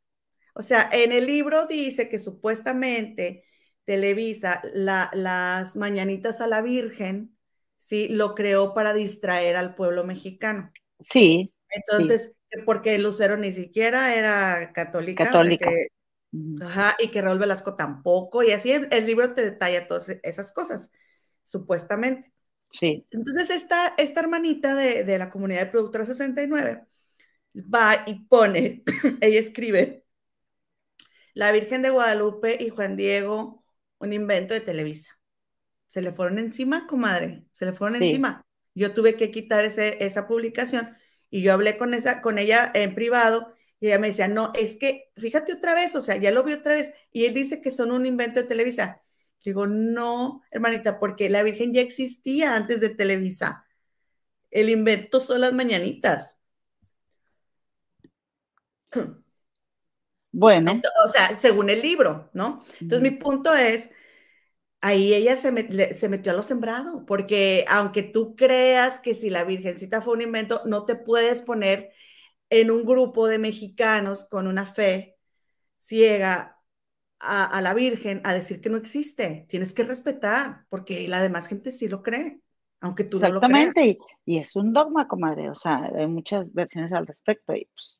[0.59, 3.45] O sea, en el libro dice que supuestamente
[3.85, 7.33] Televisa las mañanitas a la Virgen
[7.79, 8.09] ¿sí?
[8.09, 10.69] Lo creó para distraer al pueblo mexicano.
[10.99, 11.53] Sí.
[11.69, 12.33] Entonces,
[12.65, 15.23] porque Lucero ni siquiera era católica.
[15.23, 15.71] Católica.
[16.61, 20.91] ajá, y que Raúl Velasco tampoco, y así el, libro te detalla todas esas cosas,
[21.45, 22.33] supuestamente.
[22.69, 23.07] Sí.
[23.11, 26.83] Entonces, esta, esta hermanita de, de la comunidad de Productora 69
[27.55, 28.83] va y pone,
[29.21, 30.03] ella escribe,
[31.33, 33.63] La Virgen de Guadalupe y Juan Diego,
[33.99, 35.19] un invento de Televisa
[35.89, 38.45] se le fueron encima, comadre, se le fueron encima.
[38.75, 40.95] Yo tuve que quitar ese, esa publicación
[41.31, 44.77] y yo hablé con, esa, con ella en privado y ella me decía, no, es
[44.77, 47.71] que fíjate otra vez, o sea, ya lo vi otra vez y él dice que
[47.71, 49.01] son un invento de Televisa.
[49.43, 53.65] Digo, no, hermanita, porque la Virgen ya existía antes de Televisa.
[54.51, 56.37] El invento son las mañanitas.
[60.31, 60.79] Bueno.
[61.03, 62.63] o sea, según el libro, ¿no?
[62.79, 63.89] Entonces, mi punto es
[64.81, 70.01] ahí ella se, metió a lo sembrado, porque aunque tú creas que si la Virgencita
[70.01, 71.91] fue un invento, no te puedes poner
[72.49, 75.17] en un grupo de mexicanos con una fe
[75.79, 76.57] ciega
[77.19, 79.45] a, la Virgen a decir que no existe.
[79.49, 82.39] Tienes que respetar, porque la demás gente sí lo cree,
[82.79, 83.67] aunque tú no lo creas.
[83.67, 87.98] Exactamente, y, es un dogma, comadre, o sea, hay muchas versiones al respecto, y pues,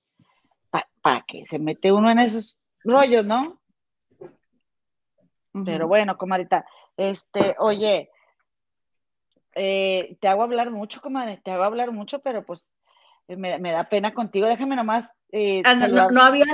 [0.70, 3.60] ¿para que se mete uno en esos rollos, no?
[5.66, 6.66] Pero bueno, comadita,
[6.96, 8.10] este, oye,
[9.56, 12.74] eh, te hago hablar mucho, comadre, te hago hablar mucho, pero pues
[13.28, 14.48] eh, me, da pena contigo.
[14.48, 15.14] Déjame nomás.
[15.32, 16.46] Eh, ah, no, había,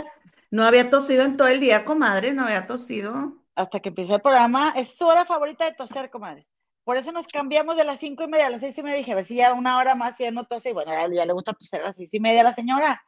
[0.51, 3.33] no había tosido en todo el día, comadre, no había tosido.
[3.55, 6.45] Hasta que empiece el programa, es su hora favorita de toser, comadre.
[6.83, 8.97] Por eso nos cambiamos de las cinco y media a las seis y media.
[8.97, 10.69] Dije, a ver si ya una hora más ya no tose.
[10.69, 13.03] Y bueno, ya le gusta toser a las seis y media a la señora.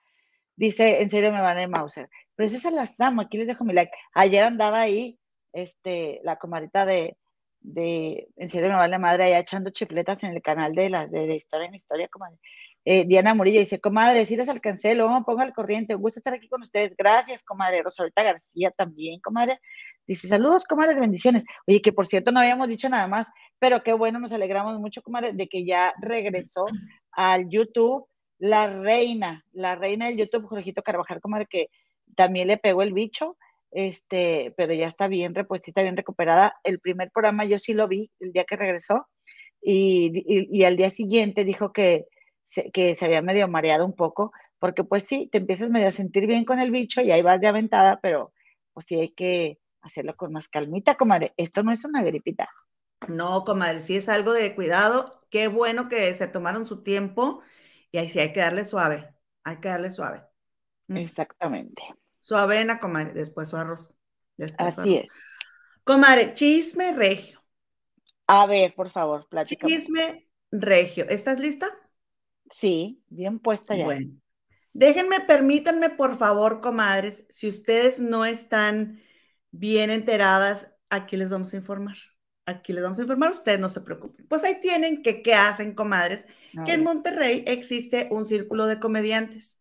[0.58, 2.10] Dice, en serio me van Mauser.
[2.36, 3.22] Pero eso se las amo.
[3.22, 3.91] Aquí les dejo mi like.
[4.14, 5.18] Ayer andaba ahí
[5.53, 7.16] este, la comadita de,
[7.62, 11.36] de, en serio me vale madre, allá echando chipletas en el canal de las de,
[11.36, 12.38] Historia en Historia, comadre.
[12.86, 16.34] Eh, Diana Murillo dice, comadre, si les alcancé, luego ponga al corriente, un gusto estar
[16.34, 17.84] aquí con ustedes, gracias, comadre.
[17.84, 19.60] Rosalita García también, comadre.
[20.08, 21.43] Dice, saludos, comadre, bendiciones.
[21.68, 23.28] Oye, que por cierto no habíamos dicho nada más,
[23.60, 26.66] pero qué bueno, nos alegramos mucho, comadre, de que ya regresó
[27.12, 28.08] al YouTube
[28.39, 31.69] la reina, la reina del YouTube, Jorgito Carvajal, comadre, que
[32.15, 33.38] también le pegó el bicho
[33.71, 36.55] este, pero ya está bien repuestita, bien recuperada.
[36.63, 39.07] El primer programa yo sí lo vi el día que regresó
[39.61, 42.05] y, y, al día siguiente dijo que
[42.45, 45.91] se, que se había medio mareado un poco, porque pues sí, te empiezas medio a
[45.91, 48.31] sentir bien con el bicho y ahí vas de aventada, pero
[48.73, 51.33] pues sí hay que hacerlo con más calmita, comadre.
[51.38, 52.49] Esto no es una gripita.
[53.07, 55.21] No, comadre, sí es algo de cuidado.
[55.29, 57.41] Qué bueno que se tomaron su tiempo
[57.91, 59.13] y ahí sí hay que darle suave,
[59.43, 60.23] hay que darle suave.
[60.89, 61.81] Exactamente.
[62.19, 63.95] Su avena, comadre, después su arroz.
[64.57, 65.07] Así es.
[65.83, 67.41] Comadre, chisme regio.
[68.27, 69.67] A ver, por favor, platica.
[69.67, 71.05] Chisme regio.
[71.07, 71.67] ¿Estás lista?
[72.51, 73.85] Sí, bien puesta ya.
[73.85, 74.11] Bueno.
[74.73, 79.01] Déjenme, permítanme, por favor, comadres, si ustedes no están
[79.49, 81.95] bien enteradas, aquí les vamos a informar.
[82.48, 84.26] Aquí les vamos a informar, ustedes no se preocupen.
[84.28, 86.26] Pues ahí tienen que, ¿qué hacen, comadres?
[86.66, 89.60] que en Monterrey existe un círculo de comediantes,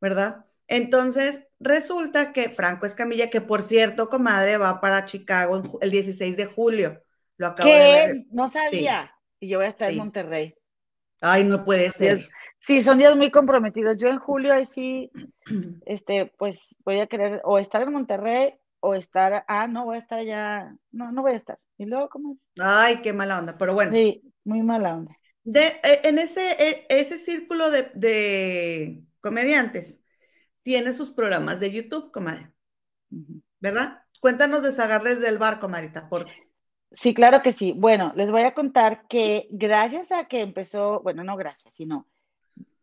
[0.00, 0.44] ¿verdad?
[0.68, 6.46] Entonces, resulta que Franco Escamilla, que por cierto, comadre, va para Chicago el 16 de
[6.46, 7.02] julio.
[7.38, 7.76] Lo acabo ¿Qué?
[7.76, 8.26] de ver.
[8.30, 9.12] No sabía.
[9.40, 9.96] Y yo voy a estar en.
[9.96, 10.54] Monterrey.
[11.20, 12.28] Ay, no puede ser.
[12.58, 13.96] Sí, son días muy comprometidos.
[13.96, 15.10] Yo en julio ahí sí,
[15.86, 19.98] este, pues voy a querer o estar en Monterrey o estar, ah, no, voy a
[20.00, 21.58] estar allá, no, no voy a estar.
[21.78, 22.38] Y luego, ¿cómo?
[22.60, 23.56] Ay, qué mala onda.
[23.58, 25.18] Pero bueno, Sí, muy mala onda.
[25.44, 30.02] de, eh, en ese, eh, ese círculo de, de comediantes
[30.62, 32.52] tiene sus programas de YouTube, comadre.
[33.60, 34.02] ¿verdad?
[34.20, 36.48] Cuéntanos de Sagar desde el bar, comadrita, por favor.
[36.90, 37.72] Sí, claro que sí.
[37.76, 42.06] Bueno, les voy a contar que gracias a que empezó, bueno, no gracias, sino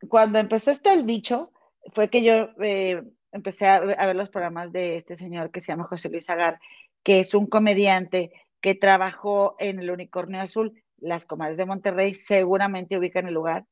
[0.10, 1.52] cuando empezó esto el bicho,
[1.94, 3.04] fue que yo eh,
[3.36, 6.60] empecé a, a ver los programas de este señor que se llama José Luis Agar,
[7.04, 8.32] que es un comediante
[8.62, 10.82] que trabajó en el Unicornio Azul.
[10.98, 13.66] Las comadres de Monterrey seguramente ubican el lugar.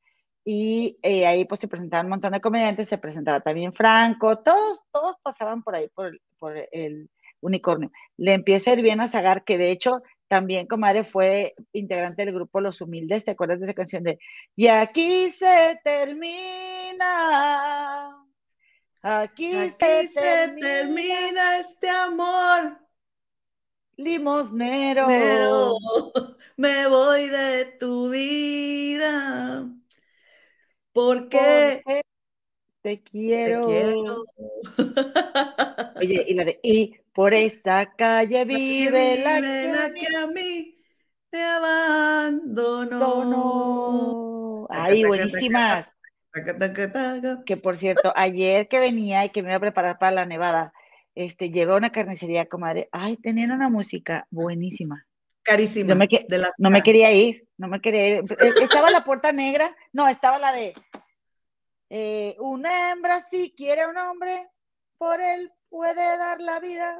[0.44, 4.82] Y eh, ahí pues se presentaban un montón de comediantes, se presentaba también Franco, todos,
[4.92, 7.08] todos pasaban por ahí, por, por el
[7.40, 7.90] unicornio.
[8.18, 12.34] Le empieza a ir bien a Zagar, que de hecho también, comadre, fue integrante del
[12.34, 13.24] grupo Los Humildes.
[13.24, 14.18] ¿Te acuerdas de esa canción de
[14.54, 17.04] Y aquí se termina?
[19.04, 22.78] Aquí, Aquí se, se termina, termina este amor.
[24.04, 25.06] limosnero.
[25.06, 25.76] Pero
[26.56, 29.68] me voy de tu vida.
[30.92, 32.02] Porque porque
[32.82, 33.02] te
[33.42, 33.60] te quiero.
[33.60, 34.26] quiero.
[35.96, 40.26] Oye, y la de Y por esa calle vive la Vive la que que a
[40.26, 40.76] mí
[41.32, 43.04] me abandonó.
[43.24, 44.66] no.
[44.72, 45.93] Taca, Ay, taca, buenísimas.
[47.44, 50.72] Que por cierto, ayer que venía y que me iba a preparar para la nevada,
[51.14, 52.88] este, llegó a una carnicería, comadre.
[52.92, 55.06] Ay, tenían una música buenísima.
[55.42, 55.90] Carísima.
[55.90, 58.24] Yo me que- de las No me quería ir, no me quería ir.
[58.40, 60.72] Eh, Estaba la puerta negra, no, estaba la de
[61.90, 64.48] eh, una hembra si quiere a un hombre,
[64.98, 66.98] por él puede dar la vida.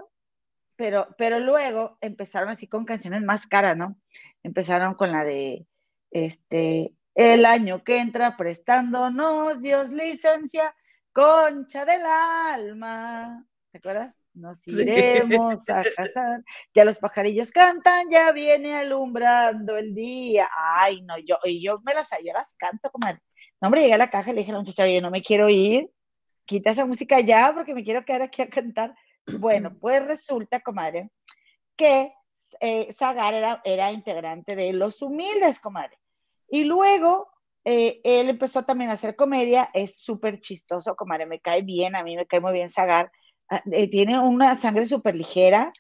[0.77, 3.97] Pero, pero luego empezaron así con canciones más caras, ¿no?
[4.43, 5.67] Empezaron con la de
[6.11, 10.75] este el año que entra prestándonos Dios licencia,
[11.13, 13.45] concha del alma.
[13.71, 14.21] ¿Te acuerdas?
[14.35, 14.83] Nos Sí.
[14.83, 16.43] iremos a casar.
[16.75, 20.49] Ya los pajarillos cantan, ya viene alumbrando el día.
[20.57, 23.21] Ay, no, yo, y yo me las, yo las canto, comadre.
[23.61, 25.23] No, hombre, llegué a la caja y le dije a la muchacha, oye, no me
[25.23, 25.89] quiero ir,
[26.45, 28.95] quita esa música ya porque me quiero quedar aquí a cantar.
[29.39, 31.11] Bueno, pues resulta, comadre,
[31.77, 32.13] que
[32.61, 35.99] eh, Zagar era, era integrante de Los Humildes, comadre.
[36.55, 37.33] Y luego
[37.65, 42.05] eh, él empezó también a hacer comedia, es súper chistoso, comadre, me cae bien, a
[42.05, 43.11] mí me cae muy bien Zagar.
[43.51, 45.73] Ah, eh, tiene una sangre súper ligera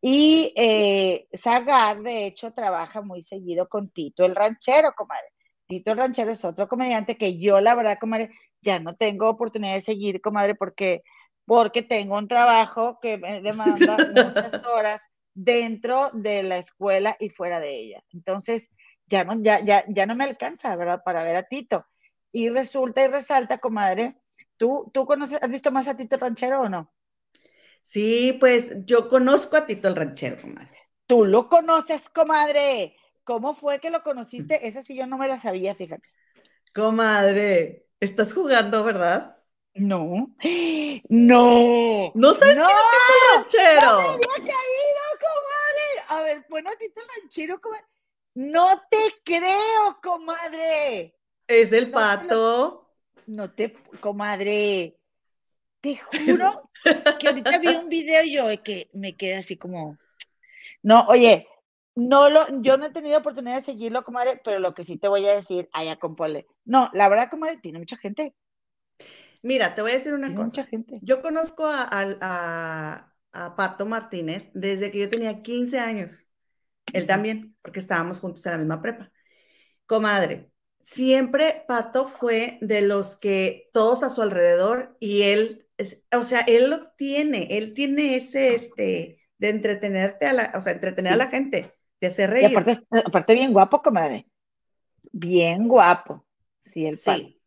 [0.00, 5.28] y eh, Zagar, de hecho, trabaja muy seguido con Tito el Ranchero, comadre.
[5.66, 8.30] Tito el Ranchero es otro comediante que yo, la verdad, comadre,
[8.62, 11.02] ya no tengo oportunidad de seguir, comadre, porque,
[11.44, 15.02] porque tengo un trabajo que me demanda muchas horas
[15.34, 18.04] dentro de la escuela y fuera de ella.
[18.10, 18.70] Entonces,
[19.06, 21.02] ya no, ya, ya, ya no me alcanza, ¿verdad?
[21.04, 21.86] Para ver a Tito.
[22.32, 24.16] Y resulta y resalta, comadre,
[24.56, 26.92] ¿tú, tú conoces, has visto más a Tito el Ranchero o no?
[27.84, 30.76] Sí, pues yo conozco a Tito el ranchero, comadre.
[31.06, 32.96] Tú lo conoces, comadre.
[33.24, 34.66] ¿Cómo fue que lo conociste?
[34.66, 36.08] Eso sí yo no me la sabía, fíjate.
[36.74, 39.36] Comadre, estás jugando, ¿verdad?
[39.74, 40.34] No.
[41.10, 42.12] No.
[42.14, 42.66] ¿No sabes no.
[42.66, 43.92] quién es Tito el ranchero?
[43.92, 45.86] No me había caído, comadre.
[46.08, 47.84] A ver, bueno, Tito el Ranchero, comadre.
[48.36, 51.14] No te creo, comadre.
[51.48, 52.94] Es el No, pato.
[53.26, 54.96] No te, comadre.
[55.80, 56.70] Te juro
[57.18, 59.98] que ahorita vi un video y yo que me quedé así como.
[60.82, 61.48] No, oye,
[61.96, 65.08] no lo, yo no he tenido oportunidad de seguirlo, comadre, pero lo que sí te
[65.08, 66.46] voy a decir, allá con Pole.
[66.64, 68.34] No, la verdad, comadre, tiene mucha gente.
[69.42, 70.56] Mira, te voy a decir una Tiene cosa.
[70.56, 71.00] mucha gente.
[71.00, 76.30] Yo conozco a, a- a- a Pato Martínez desde que yo tenía 15 años.
[76.92, 79.10] Él también, porque estábamos juntos en la misma prepa.
[79.86, 80.50] Comadre,
[80.82, 85.66] siempre Pato fue de los que todos a su alrededor y él,
[86.12, 90.72] o sea, él lo tiene, él tiene ese, este, de entretenerte a la, o sea,
[90.72, 92.58] entretener a la gente, de hacer Y reír.
[92.58, 94.26] aparte, aparte bien guapo, comadre.
[95.12, 96.24] Bien guapo.
[96.64, 96.98] Sí, el.
[96.98, 97.40] Sí,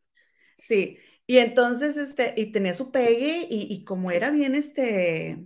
[0.60, 0.98] sí.
[1.26, 5.44] Y entonces, este, y tenía su pegue y, y como era bien, este,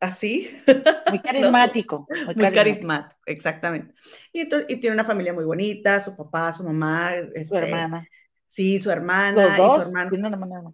[0.00, 0.50] así,
[1.10, 2.06] Muy carismático.
[2.08, 2.54] Muy, muy carismático.
[2.54, 3.94] carismático, exactamente.
[4.32, 8.08] Y entonces, y tiene una familia muy bonita, su papá, su mamá, Su este, hermana.
[8.46, 10.72] sí, su hermana Los y su hermano, tiene una hermana.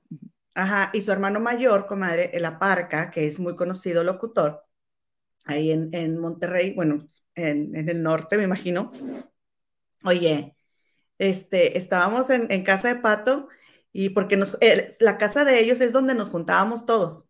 [0.55, 4.65] ajá, y su hermano mayor, comadre, el Aparca, que es muy conocido locutor,
[5.45, 8.93] ahí en, Monterrey, bueno, en, el norte, me imagino.
[10.05, 10.57] Oye,
[11.19, 13.49] este, estábamos en, casa de Pato
[13.93, 17.27] y porque nos, eh, la casa de ellos es donde nos juntábamos todos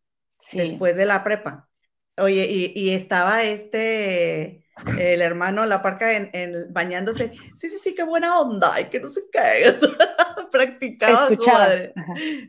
[0.53, 1.70] después de la prepa.
[2.17, 4.65] Oye, y, estaba este,
[4.99, 7.33] el hermano, la parca, en, bañándose.
[7.57, 9.75] Sí, sí, sí, qué buena onda, y que no sé qué.
[10.51, 11.29] Practicaba.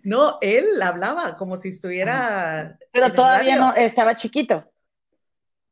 [0.03, 2.77] No, él hablaba como si estuviera.
[2.91, 4.71] Pero todavía no, estaba chiquito.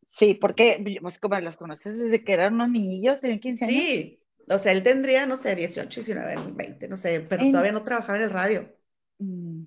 [0.07, 3.77] Sí, porque pues, como los conoces desde que eran unos niños, tenían 15 años.
[3.77, 7.83] Sí, o sea, él tendría, no sé, 18, 19, 20, no sé, pero todavía no
[7.83, 8.75] trabajaba en el radio.
[9.19, 9.63] Mm.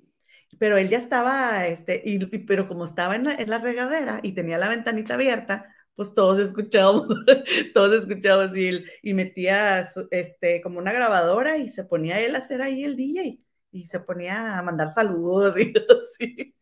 [0.58, 4.32] Pero él ya estaba, este, y, pero como estaba en la, en la, regadera y
[4.32, 7.08] tenía la ventanita abierta, pues todos escuchábamos,
[7.74, 12.38] todos escuchábamos y, él, y metía este, como una grabadora y se ponía él a
[12.38, 13.40] hacer ahí el DJ
[13.72, 15.72] y se ponía a mandar saludos y
[16.22, 16.54] así.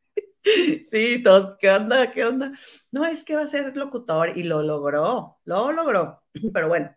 [0.91, 2.11] Sí, todos, ¿qué onda?
[2.13, 2.53] ¿Qué onda?
[2.91, 6.23] No, es que va a ser locutor y lo logró, lo logró.
[6.55, 6.95] Pero bueno,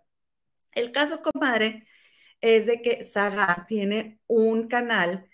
[0.73, 1.87] el caso, comadre,
[2.41, 5.29] es de que Sagar tiene un canal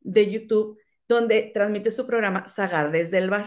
[0.00, 0.78] de YouTube
[1.08, 3.46] donde transmite su programa Sagar desde el bar.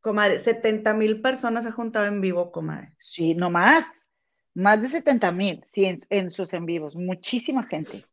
[0.00, 2.94] Comadre, 70 mil personas ha juntado en vivo, comadre.
[2.98, 4.08] Sí, no más.
[4.54, 6.96] Más de 70 mil, sí, en, sus en vivos.
[6.96, 8.04] Muchísima gente.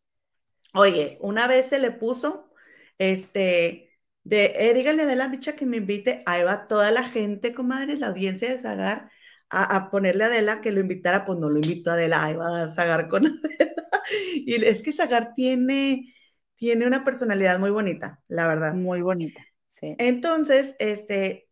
[0.74, 2.52] Oye, una vez se le puso,
[2.98, 3.92] este,
[4.24, 7.98] de, eh, díganle de la bicha que me invite, ahí va toda la gente, comadre,
[7.98, 9.10] la audiencia de Zagar,
[9.50, 12.48] a, ponerle a Adela que lo invitara, pues no lo invito a Adela, ahí va
[12.48, 13.84] a dar Zagar con Adela.
[14.36, 16.15] Y es que Zagar tiene,
[16.56, 18.74] tiene una personalidad muy bonita, la verdad.
[18.74, 19.96] Muy bonita, sí.
[20.00, 21.50] Entonces, este,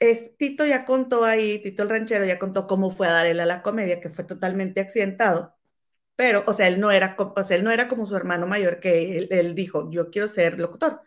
[0.00, 3.40] es, Tito ya contó ahí, Tito el ranchero ya contó cómo fue a dar él
[3.40, 5.54] a la comedia, que fue totalmente accidentado.
[6.16, 8.78] Pero, o sea, él no era, o sea, él no era como su hermano mayor
[8.80, 11.00] que él, él dijo, yo quiero ser locutor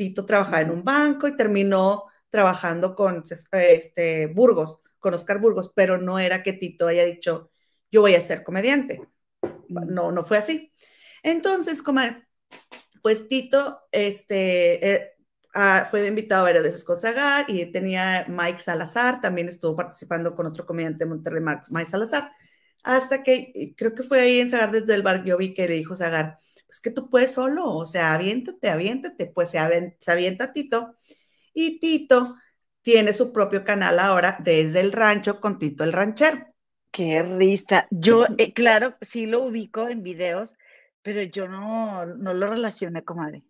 [0.00, 3.22] Tito trabajaba en un banco y terminó trabajando con
[3.52, 7.50] este, Burgos, con Oscar Burgos, pero no era que Tito haya dicho,
[7.90, 9.06] yo voy a ser comediante.
[9.68, 10.72] No, no fue así.
[11.22, 12.00] Entonces, como,
[13.02, 15.12] pues Tito este, eh,
[15.54, 20.46] ah, fue invitado varias veces con Zagar y tenía Mike Salazar, también estuvo participando con
[20.46, 22.32] otro comediante de Monterrey, Mike Salazar,
[22.82, 25.74] hasta que creo que fue ahí en Zagar desde el bar, yo vi que le
[25.74, 26.38] dijo Zagar,
[26.70, 30.94] pues que tú puedes solo, o sea, aviéntate, aviéntate, pues se, avienta Tito.
[31.52, 32.36] Y Tito
[32.80, 36.46] tiene su propio canal ahora desde el rancho con Tito el ranchero.
[36.92, 37.88] Qué risa.
[37.90, 40.54] Yo, eh, claro, sí lo ubico en videos,
[41.02, 43.42] pero yo no, no lo relacioné, comadre.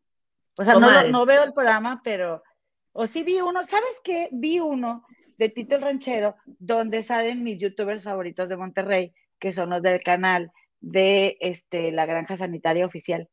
[0.56, 2.42] O sea, no, no, veo el programa, pero,
[2.92, 4.28] o sí vi uno, ¿sabes qué?
[4.32, 5.04] Vi uno
[5.38, 10.02] de Tito el Ranchero, donde salen mis youtubers favoritos de Monterrey, que son los del
[10.02, 13.28] canal, de este, la granja sanitaria oficial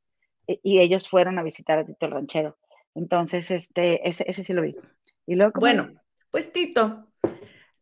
[0.48, 2.58] e, y ellos fueron a visitar a Tito el ranchero.
[2.96, 4.76] Entonces, este, ese, ese sí lo vi.
[5.26, 5.92] Y luego, bueno,
[6.32, 7.08] pues Tito,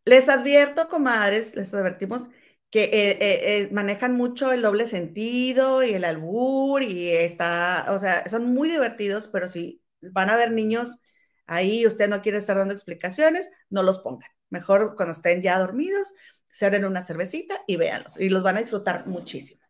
[0.04, 2.28] les advierto, comadres, les advertimos
[2.76, 7.98] que eh, eh, eh, manejan mucho el doble sentido y el albur y está, o
[7.98, 10.98] sea, son muy divertidos, pero si van a ver niños
[11.46, 14.28] ahí, usted no quiere estar dando explicaciones, no los pongan.
[14.50, 16.12] Mejor cuando estén ya dormidos,
[16.52, 19.62] se abren una cervecita y véanlos, y los van a disfrutar muchísimo.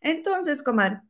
[0.00, 1.00] Entonces, comadre,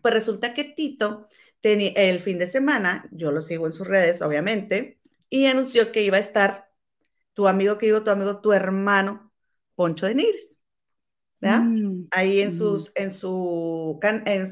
[0.00, 1.28] pues resulta que Tito
[1.60, 6.02] tenía el fin de semana, yo lo sigo en sus redes, obviamente, y anunció que
[6.02, 6.70] iba a estar
[7.34, 9.30] tu amigo, que digo tu amigo, tu hermano,
[9.74, 10.61] Poncho de Nigris.
[11.42, 11.60] ¿Verdad?
[11.60, 12.52] Mm, ahí en mm.
[12.52, 14.00] sus, en su,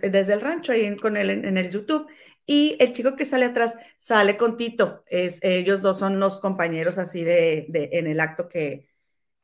[0.02, 2.06] desde el rancho, ahí con él en, el YouTube.
[2.44, 5.04] Y el chico que sale atrás sale con Tito.
[5.06, 8.90] Es, ellos dos son los compañeros así de, de en el acto que,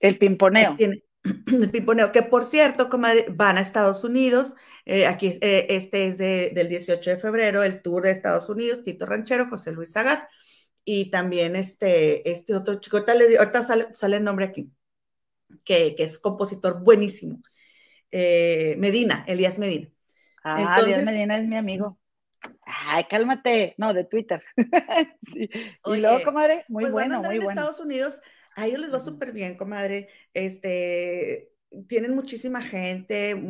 [0.00, 0.76] el pimponeo.
[1.48, 4.54] El pimponeo, que por cierto, comadre, van a Estados Unidos.
[4.84, 9.06] Eh, aquí, eh, este es del 18 de febrero, el tour de Estados Unidos, Tito
[9.06, 10.28] Ranchero, José Luis Zagar.
[10.84, 14.70] Y también este, este otro chico, ahorita, sale, el nombre aquí,
[15.64, 17.42] que, es compositor buenísimo.
[18.10, 19.88] Eh, Medina, Elías Medina.
[20.44, 21.98] Ah, Elías Medina es mi amigo.
[22.62, 23.74] Ay, cálmate.
[23.78, 24.42] No, de Twitter.
[25.86, 27.42] Y luego, comadre, muy pues bueno, muy bueno.
[27.44, 28.20] En Estados Unidos
[28.56, 30.08] a ellos les va súper bien, comadre.
[30.32, 31.52] Este,
[31.88, 33.40] tienen muchísima gente,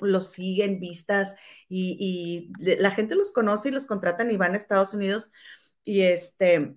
[0.00, 1.34] los siguen vistas
[1.68, 5.30] y, la gente los conoce y los contratan y van a Estados Unidos.
[5.84, 6.74] Y este,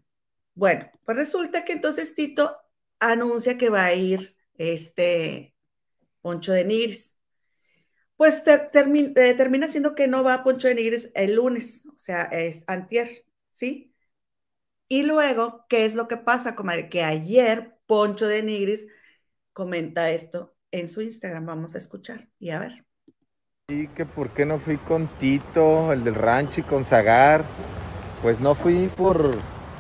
[0.54, 2.58] bueno, pues resulta que entonces Tito
[3.00, 5.56] anuncia que va a ir este
[6.22, 7.18] Poncho de Nigris.
[8.16, 12.64] Pues eh, termina siendo que no va Poncho de Nigris el lunes, o sea, es
[12.68, 13.10] antier,
[13.52, 13.94] ¿sí?
[14.88, 16.90] Y luego, ¿qué es lo que pasa, comadre?
[16.90, 18.86] Que ayer Poncho de Nigris
[19.54, 21.46] comenta esto en su Instagram.
[21.46, 22.86] Vamos a escuchar y a ver.
[23.70, 27.46] Y que por qué no fui con Tito, el del rancho y con Zagar.
[28.22, 29.34] Pues no fui por,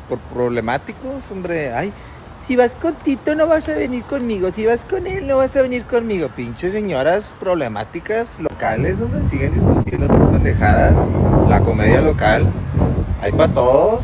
[0.08, 1.74] por problemáticos, hombre.
[1.74, 1.94] Ay,
[2.42, 5.56] si vas con Tito no vas a venir conmigo, si vas con él no vas
[5.56, 6.30] a venir conmigo.
[6.36, 10.94] Pinches señoras problemáticas locales, hombre, siguen discutiendo por pendejadas.
[11.48, 12.52] La comedia local,
[13.22, 14.04] hay para todos.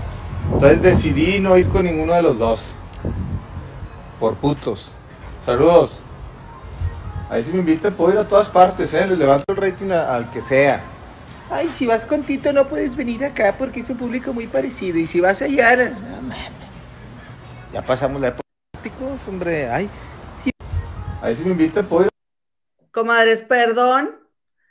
[0.54, 2.76] Entonces decidí no ir con ninguno de los dos.
[4.20, 4.92] Por putos.
[5.44, 6.04] Saludos.
[7.30, 9.08] Ahí si me invitan puedo ir a todas partes, ¿eh?
[9.08, 10.84] Les levanto el rating al que sea.
[11.50, 15.00] Ay, si vas con Tito no puedes venir acá porque es un público muy parecido.
[15.00, 16.67] Y si vas allá, no.
[17.78, 19.68] Ya pasamos la época de prácticos, hombre.
[19.68, 19.88] Ay,
[20.36, 20.50] sí.
[21.22, 22.10] Ahí si me invitan puedo ir
[22.90, 24.20] Comadres, perdón.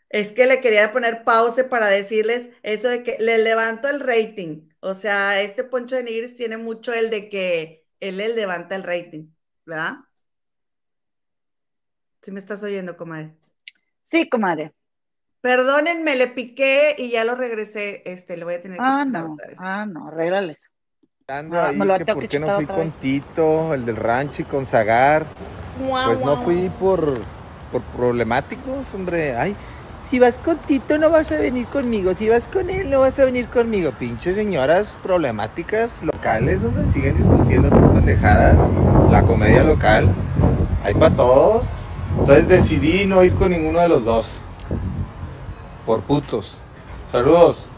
[0.09, 4.69] Es que le quería poner pause para decirles eso de que le levanto el rating.
[4.81, 8.83] O sea, este Poncho de Nigris tiene mucho el de que él le levanta el
[8.83, 9.29] rating,
[9.65, 9.99] ¿verdad?
[12.23, 13.37] ¿Sí me estás oyendo, comadre?
[14.07, 14.75] Sí, comadre.
[15.43, 18.03] Perdónenme, le piqué y ya lo regresé.
[18.05, 19.35] Este, le voy a tener que Ah, no.
[19.35, 19.59] otra vez.
[19.61, 20.73] Ah, no, arréglales.
[21.29, 22.93] Ando Ah, ahí, que por qué no fui con.
[22.93, 25.27] Tito, el del rancho y con Zagar.
[25.77, 27.19] Pues no fui por,
[27.73, 29.35] por problemáticos, hombre.
[29.35, 29.57] Ay,
[30.03, 33.19] si vas con Tito no vas a venir conmigo, si vas con él no vas
[33.19, 33.91] a venir conmigo.
[33.99, 38.57] Pinches señoras problemáticas locales, hombre, siguen discutiendo por pendejadas.
[39.11, 40.15] La comedia local,
[40.85, 41.67] hay para todos.
[42.21, 44.43] Entonces decidí no ir con ninguno de los dos.
[45.85, 46.63] Por putos.
[47.11, 47.69] Saludos.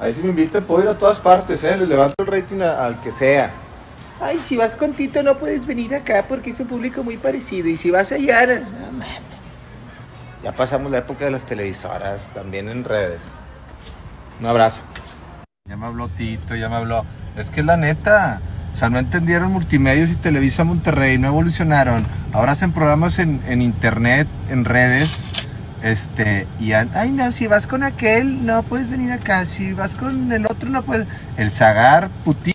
[0.00, 1.76] Ahí si me invitan puedo ir a todas partes, ¿eh?
[1.76, 3.50] Les levanto el rating a- al que sea.
[4.20, 7.68] Ay, si vas con Tito no puedes venir acá porque es un público muy parecido.
[7.68, 9.08] Y si vas allá, no mames.
[10.42, 13.20] Ya pasamos la época de las televisoras, también en redes.
[14.40, 14.84] Un abrazo.
[15.68, 17.04] Ya me habló Tito, ya me habló.
[17.36, 18.40] Es que es la neta.
[18.72, 22.06] O sea, no entendieron multimedios y Televisa Monterrey, no evolucionaron.
[22.32, 25.46] Ahora hacen programas en, en internet, en redes.
[25.82, 29.44] Este, y ay no, si vas con aquel, no puedes venir acá.
[29.44, 31.06] Si vas con el otro, no puedes.
[31.36, 32.52] El Zagar, puti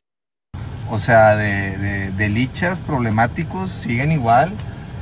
[0.90, 4.54] o sea, de, de, de lichas problemáticos siguen igual.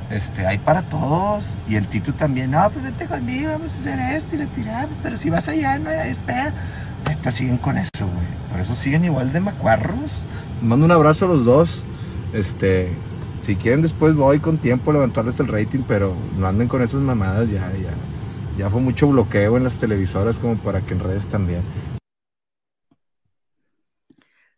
[0.10, 1.58] Este, hay para todos.
[1.68, 4.96] Y el Tito también, no, pues vete conmigo, vamos a hacer esto y le tiramos.
[5.04, 6.54] Pero si vas allá, no hay espera.
[7.08, 8.28] Neta, siguen con eso, güey.
[8.50, 10.12] Por eso siguen igual de macuarros.
[10.62, 11.84] Mando un abrazo a los dos.
[12.34, 12.96] Este,
[13.42, 17.02] si quieren después voy con tiempo a levantarles el rating, pero no anden con esas
[17.02, 17.92] mamadas ya, ya.
[18.58, 21.64] Ya fue mucho bloqueo en las televisoras como para que en redes también.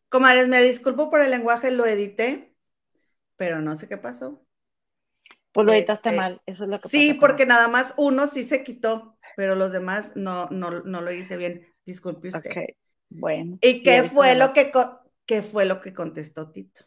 [0.10, 2.54] Comadres, me disculpo por el lenguaje, lo edité,
[3.38, 4.46] pero no sé qué pasó.
[5.54, 8.28] Pues lo editaste Este, mal, eso es lo que Sí, pasa, porque nada más uno
[8.28, 11.66] sí se quitó, pero los demás no, no, no lo hice bien.
[11.86, 12.52] Disculpe usted.
[12.52, 12.58] Ok,
[13.10, 13.58] bueno.
[13.62, 14.72] ¿Y sí, qué fue lo que
[15.26, 16.82] qué fue lo que contestó Tito?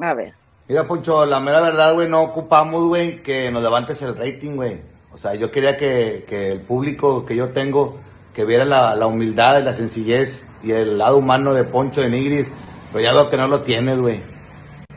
[0.00, 0.34] A ver.
[0.68, 4.97] Mira, Poncho, la mera verdad, güey, no ocupamos, güey, que nos levantes el rating, güey.
[5.18, 7.98] O sea, yo quería que, que el público que yo tengo,
[8.32, 12.52] que viera la, la humildad, la sencillez y el lado humano de Poncho de Nigris,
[12.92, 14.22] pero ya veo que no lo tienes, güey.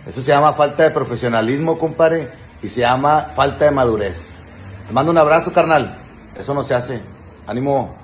[0.06, 4.36] Eso se llama falta de profesionalismo, compadre, y se llama falta de madurez.
[4.86, 6.06] Te mando un abrazo, carnal.
[6.38, 7.02] Eso no se hace.
[7.48, 7.98] Ánimo.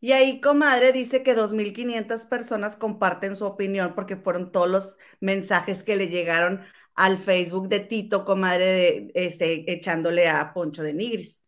[0.00, 5.82] Y ahí, comadre, dice que 2.500 personas comparten su opinión porque fueron todos los mensajes
[5.82, 6.60] que le llegaron
[6.96, 11.44] al Facebook de Tito, comadre, de, este, echándole a Poncho de Nigris.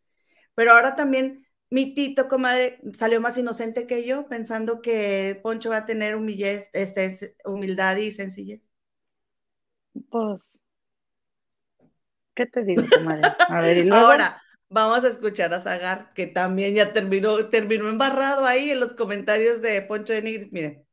[0.55, 5.79] Pero ahora también mi Tito, comadre, salió más inocente que yo, pensando que Poncho va
[5.79, 8.63] a tener humillez, este, es- humildad y sencillez.
[10.11, 10.61] Pues,
[12.35, 13.37] ¿qué te digo, comadre?
[13.49, 14.07] A ver, y luego.
[14.07, 18.95] Ahora, vamos a escuchar a Zagar, que también ya terminó, terminó embarrado ahí en los
[18.95, 20.53] comentarios de Poncho de Nigris.
[20.53, 20.87] Miren.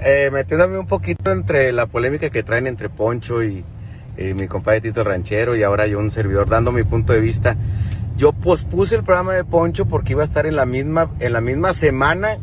[0.00, 3.64] Eh, metiéndome un poquito entre la polémica que traen entre Poncho y,
[4.16, 7.56] y mi compadre Tito Ranchero y ahora yo un servidor dando mi punto de vista.
[8.16, 11.40] Yo pospuse el programa de Poncho porque iba a estar en la misma, en la
[11.40, 12.38] misma semana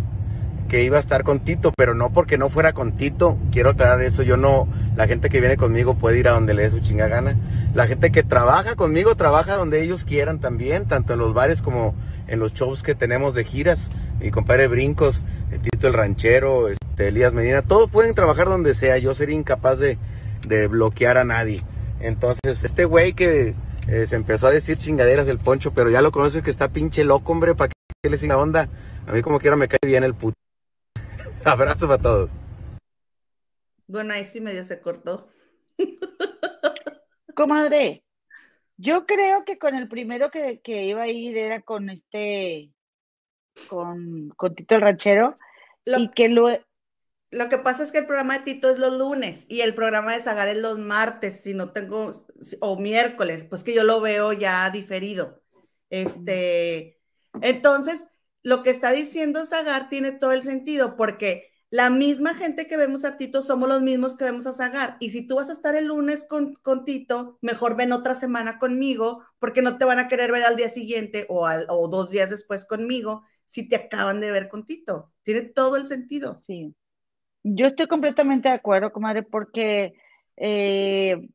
[0.72, 3.38] que iba a estar con Tito, pero no porque no fuera con Tito.
[3.52, 4.24] Quiero aclarar eso.
[4.24, 7.10] Yo no, la gente que viene conmigo puede ir a donde le dé su chinga
[7.10, 7.36] gana.
[7.74, 11.94] La gente que trabaja conmigo trabaja donde ellos quieran también, tanto en los bares como
[12.28, 13.92] en los shows que tenemos de giras.
[14.22, 18.98] Mi compadre Brincos, el Tito el Ranchero, este, Elías Medina, todos pueden trabajar donde sea.
[18.98, 19.98] Yo sería incapaz de,
[20.46, 21.64] de bloquear a nadie.
[22.00, 23.56] Entonces, este güey que
[23.88, 27.04] eh, se empezó a decir chingaderas del poncho, pero ya lo conoces que está pinche
[27.04, 27.72] loco, hombre, para
[28.02, 28.70] que le siga la onda.
[29.08, 30.38] A mí como quiera me cae bien el puto.
[31.46, 32.30] Abrazo para todos.
[33.88, 35.28] Bueno, ahí sí medio se cortó.
[37.36, 38.04] Comadre,
[38.78, 42.72] yo creo que con el primero que, que iba a ir era con este,
[43.68, 45.38] con, con Tito el Ranchero,
[45.86, 46.64] Lo, y que luego,
[47.32, 50.14] lo que pasa es que el programa de Tito es los lunes y el programa
[50.14, 52.12] de Zagar es los martes, si no tengo,
[52.60, 55.42] o miércoles, pues que yo lo veo ya diferido.
[55.90, 57.00] Este,
[57.42, 58.08] entonces,
[58.44, 63.06] lo que está diciendo Zagar tiene todo el sentido, porque la misma gente que vemos
[63.06, 64.98] a Tito somos los mismos que vemos a Zagar.
[65.00, 68.60] Y si tú vas a estar el lunes con, con Tito, mejor ven otra semana
[68.60, 72.10] conmigo, porque no te van a querer ver al día siguiente o, al, o dos
[72.10, 75.14] días después conmigo si te acaban de ver con Tito.
[75.24, 76.40] Tiene todo el sentido.
[76.42, 76.76] Sí.
[77.44, 79.94] Yo estoy completamente de acuerdo, comadre, porque,
[80.38, 81.30] eh,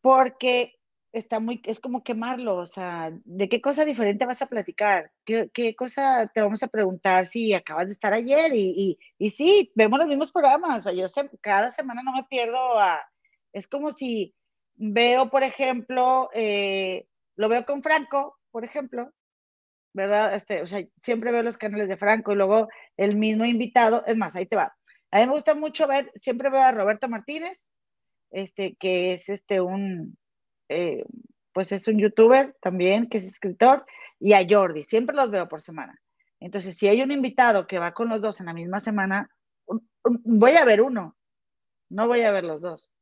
[0.00, 0.78] porque
[1.12, 5.10] está muy, es como quemarlo, o sea, ¿de qué cosa diferente vas a platicar?
[5.24, 8.54] ¿Qué, cosa te vamos a preguntar si acabas de estar ayer?
[8.54, 12.24] Y, y, y sí, vemos los mismos programas, o yo sé, cada semana no me
[12.24, 13.00] pierdo a,
[13.52, 14.34] es como si
[14.76, 17.06] veo, por ejemplo, eh,
[17.36, 19.12] lo veo con Franco, por ejemplo,
[19.98, 20.32] ¿verdad?
[20.34, 24.16] Este, o sea, siempre veo los canales de Franco y luego el mismo invitado, es
[24.16, 24.76] más, ahí te va.
[25.10, 27.72] A mí me gusta mucho ver, siempre veo a Roberto Martínez,
[28.30, 30.16] este, que es este un,
[30.68, 31.04] eh,
[31.52, 33.84] pues es un youtuber también, que es escritor,
[34.20, 36.00] y a Jordi, siempre los veo por semana.
[36.38, 39.28] Entonces, si hay un invitado que va con los dos en la misma semana,
[40.04, 41.16] voy a ver uno,
[41.90, 42.92] no voy a ver los dos.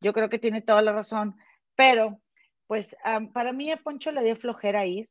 [0.00, 1.34] Yo creo que tiene toda la razón,
[1.74, 2.20] pero
[2.68, 2.94] pues
[3.32, 5.08] para mí a Poncho le dio flojera ir,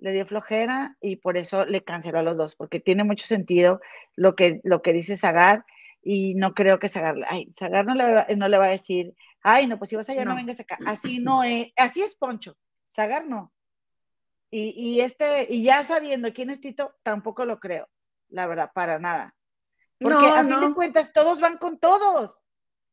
[0.00, 3.80] le dio flojera y por eso le canceló a los dos, porque tiene mucho sentido
[4.16, 5.64] lo que, lo que dice Zagar
[6.02, 9.66] y no creo que Zagar, ay, Zagar no le, no le va a decir, ay,
[9.66, 10.78] no, pues si vas allá no, vengas acá.
[10.86, 12.56] Así no es, así es Poncho,
[12.90, 13.52] Zagar no.
[14.50, 17.88] Y, y, este, y ya sabiendo quién es Tito, tampoco lo creo,
[18.30, 19.34] la verdad, para nada.
[20.00, 22.42] Porque a fin de cuentas, todos van con todos.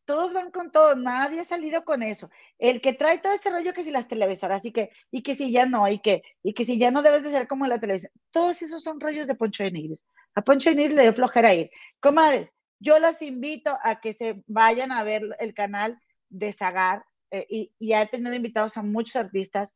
[0.07, 2.29] Todos van con todos, nadie ha salido con eso.
[2.59, 5.51] El que trae todo ese rollo que si las televisoras y que, y que si
[5.51, 8.13] ya no, y que, y que si ya no debes de ser como la televisión.
[8.31, 10.01] Todos esos son rollos de Poncho de Nigris.
[10.33, 11.69] A Poncho de Nigris le dio flojera ir.
[11.99, 15.99] Comadres, yo las invito a que se vayan a ver el canal
[16.29, 19.75] de Zagar eh, y, y ha tenido invitados a muchos artistas.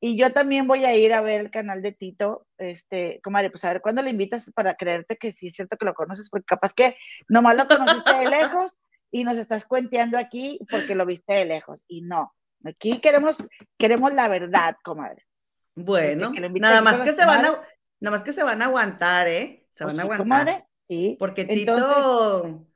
[0.00, 3.64] Y yo también voy a ir a ver el canal de Tito, este, comadre, pues
[3.64, 6.44] a ver cuándo le invitas para creerte que sí es cierto que lo conoces, porque
[6.44, 6.94] capaz que
[7.26, 11.84] nomás lo conociste de lejos y nos estás cuenteando aquí porque lo viste de lejos.
[11.86, 12.34] Y no,
[12.64, 13.46] aquí queremos,
[13.78, 15.24] queremos la verdad, comadre.
[15.74, 17.60] Bueno, nada más que se van a,
[18.00, 19.66] nada más que se van a aguantar, ¿eh?
[19.72, 20.26] Se van a aguantar.
[20.26, 21.16] Comadre, sí.
[21.18, 22.66] Porque Tito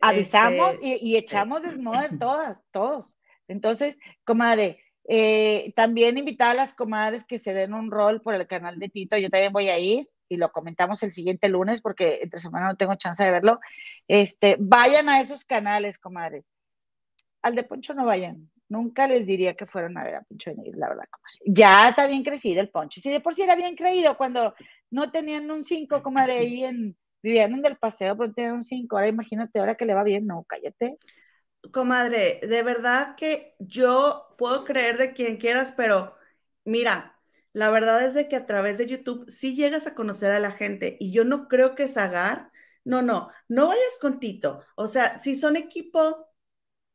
[0.00, 3.16] avisamos este, y, echamos desmoder todas, todos.
[3.46, 8.46] Entonces, comadre, eh, también invitar a las comadres que se den un rol por el
[8.48, 9.16] canal de Tito.
[9.16, 12.76] Yo también voy a ir y lo comentamos el siguiente lunes porque entre semana no
[12.76, 13.60] tengo chance de verlo.
[14.08, 16.46] Este, vayan a esos canales, comadres.
[17.42, 18.50] Al de Poncho no vayan.
[18.68, 21.40] Nunca les diría que fueran a ver a Poncho de la verdad, comadre.
[21.46, 23.00] Ya está bien crecido el Poncho.
[23.00, 24.54] Si de por sí era bien creído cuando
[24.90, 28.96] no tenían un 5, comadre, ahí en, vivían en del paseo, pero tenían un 5.
[28.96, 30.98] Ahora imagínate, ahora que le va bien, no, cállate.
[31.72, 36.14] Comadre, de verdad que yo puedo creer de quien quieras, pero
[36.64, 37.13] mira,
[37.54, 40.50] la verdad es de que a través de YouTube sí llegas a conocer a la
[40.50, 42.50] gente y yo no creo que Zagar,
[42.82, 44.60] no, no, no vayas con Tito.
[44.74, 46.28] O sea, si son equipo,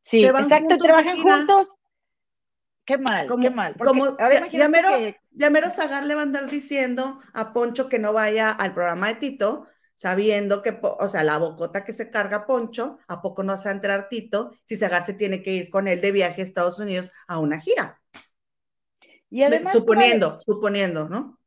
[0.01, 1.77] sí, exacto, trabajan juntos.
[2.83, 3.75] Qué mal, qué mal.
[3.77, 4.89] Como, ahora ya, mero,
[5.31, 9.07] ya mero Zagar le va a andar diciendo a Poncho que no vaya al programa
[9.07, 13.57] de Tito, sabiendo que, o sea, la bocota que se carga Poncho, ¿a poco no
[13.57, 16.41] se va a entrar Tito si Zagar se tiene que ir con él de viaje
[16.41, 18.01] a Estados Unidos a una gira?
[19.29, 21.39] Y además, suponiendo, suponiendo, ¿no?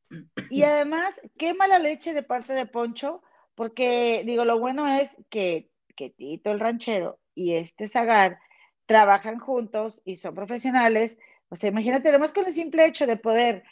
[0.50, 3.22] Y además, qué mala leche de parte de Poncho,
[3.54, 8.38] porque digo, lo bueno es que, que Tito el ranchero y este Zagar
[8.86, 11.18] trabajan juntos y son profesionales.
[11.48, 13.64] O sea, imagínate, además con el simple hecho de poder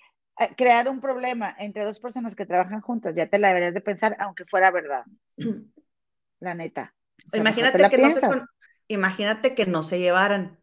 [0.56, 4.16] crear un problema entre dos personas que trabajan juntas, ya te la deberías de pensar,
[4.18, 5.04] aunque fuera verdad.
[6.40, 6.94] La neta.
[7.34, 8.28] imagínate, que no se
[8.88, 10.58] imagínate que no se llevaran.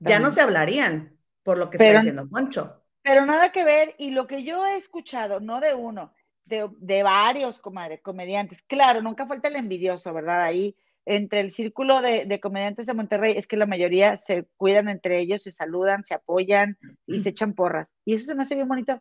[0.00, 1.13] Ya no se hablarían,
[1.44, 2.82] por lo que está diciendo Moncho.
[3.02, 6.12] Pero nada que ver, y lo que yo he escuchado, no de uno,
[6.44, 10.42] de, de varios comadre, comediantes, claro, nunca falta el envidioso, ¿verdad?
[10.42, 10.76] Ahí
[11.06, 15.42] entre el círculo de, comediantes de Monterrey es que la mayoría se cuidan entre ellos,
[15.42, 17.94] se saludan, se apoyan y se echan porras.
[18.04, 19.00] Y eso se me hace bien bonito.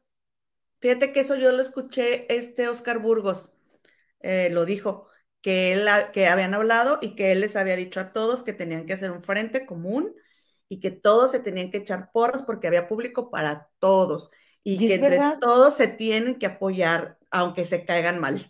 [0.79, 3.53] Fíjate que eso yo lo escuché, este Oscar Burgos
[4.19, 5.07] eh, lo dijo,
[5.41, 8.85] que, él, que habían hablado y que él les había dicho a todos que tenían
[8.85, 10.13] que hacer un frente común
[10.73, 14.31] y que todos se tenían que echar porras porque había público para todos
[14.63, 18.41] y, que entre todos se tienen que apoyar aunque se caigan mal.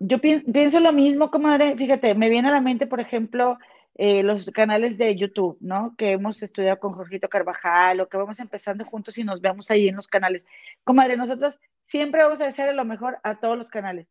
[0.00, 1.76] Yo pienso lo mismo, comadre.
[1.76, 3.58] Fíjate, me viene a la mente, por ejemplo,
[3.94, 5.94] eh, los canales de YouTube, ¿no?
[5.98, 9.88] Que hemos estudiado con Jorgito Carvajal o que vamos empezando juntos y nos vemos ahí
[9.88, 10.44] en los canales.
[10.82, 14.10] Comadre, nosotros siempre vamos a desear lo mejor a todos los canales,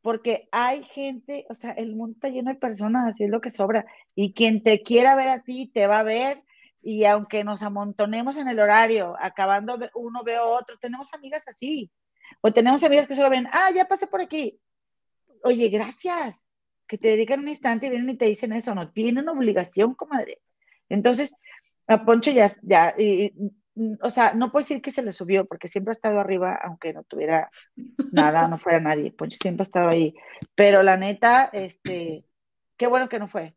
[0.00, 3.50] porque hay gente, o sea, el mundo está lleno de personas, así es lo que
[3.50, 3.84] sobra.
[4.14, 6.42] Y quien te quiera ver a ti, te va a ver.
[6.82, 11.90] Y aunque nos amontonemos en el horario, acabando uno veo otro, tenemos amigas así.
[12.40, 14.58] O tenemos amigas que solo ven, ah, ya pasé por aquí
[15.42, 16.48] oye, gracias.
[16.86, 20.40] que te dedican un instante y vienen y te dicen eso, no tienen obligación, comadre.
[20.88, 21.36] Entonces,
[21.86, 22.94] a Poncho ya, ya
[24.02, 26.92] o sea, no puedo decir que se le subió, porque siempre ha estado arriba, aunque
[26.92, 27.48] no tuviera
[28.10, 30.14] nada, no fuera nadie, Poncho siempre ha estado ahí.
[30.56, 32.24] Pero la neta, este,
[32.76, 33.54] qué bueno que no fue.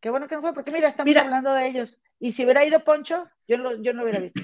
[0.00, 2.00] Qué bueno que no fue, porque mira, estamos hablando de ellos.
[2.18, 4.42] Y si hubiera ido Poncho, yo, lo, yo no hubiera visto.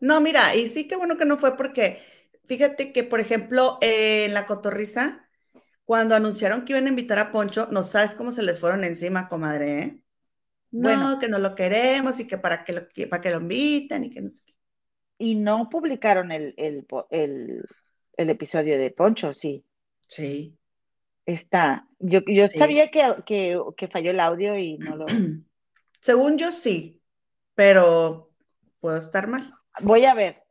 [0.00, 2.00] No, mira, y sí qué bueno que no fue, porque
[2.46, 5.28] fíjate que, por ejemplo, en la cotorriza,
[5.84, 9.28] cuando anunciaron que iban a invitar a Poncho, no sabes cómo se les fueron encima,
[9.28, 10.02] comadre, ¿eh?
[10.72, 14.10] No, que no lo queremos y que para que lo, para que lo inviten y
[14.10, 14.54] que no sé qué.
[15.18, 16.54] Y no publicaron el,
[18.16, 19.64] episodio de Poncho, sí.
[20.08, 20.58] Sí.
[21.26, 21.86] Está.
[21.98, 25.06] Yo, yo sabía que, falló el audio y no lo.
[26.00, 27.00] Según yo sí,
[27.54, 28.32] pero
[28.80, 29.54] puedo estar mal.
[29.80, 30.42] Voy a ver.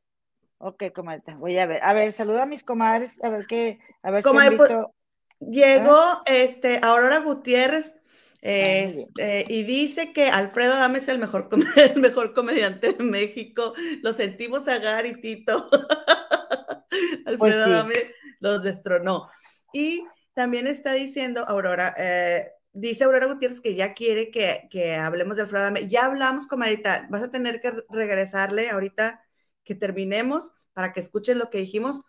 [0.57, 1.84] Ok, comadre, voy a ver.
[1.84, 4.93] A ver, saludo a mis comadres, a ver qué, a ver si han pues, visto.
[5.39, 7.99] Llegó este Aurora Gutiérrez
[8.41, 13.73] este, y dice que Alfredo Adame es el mejor, el mejor comediante de México.
[14.02, 15.68] Lo sentimos a Gary Tito.
[17.26, 17.93] Alfredo pues Adame
[18.39, 19.30] los destronó.
[19.73, 25.35] Y también está diciendo Aurora, eh, dice Aurora Gutiérrez que ya quiere que, que hablemos
[25.35, 25.87] de Alfredo Adame.
[25.87, 27.07] Ya hablamos, comadita.
[27.09, 29.21] Vas a tener que regresarle ahorita
[29.63, 32.01] que terminemos para que escuches lo que dijimos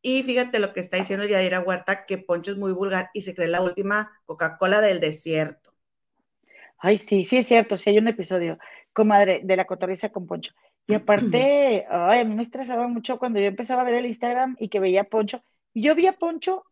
[0.00, 3.34] y fíjate lo que está diciendo Yadira Huerta, que Poncho es muy vulgar y se
[3.34, 5.74] cree la última Coca-Cola del desierto.
[6.78, 8.58] Ay, sí, sí es cierto, sí hay un episodio,
[8.92, 10.54] comadre, de la cotorriza con Poncho.
[10.86, 14.56] Y aparte, ay, a mí me estresaba mucho cuando yo empezaba a ver el Instagram
[14.60, 15.42] y que veía a Poncho.
[15.74, 16.64] Yo vi a Poncho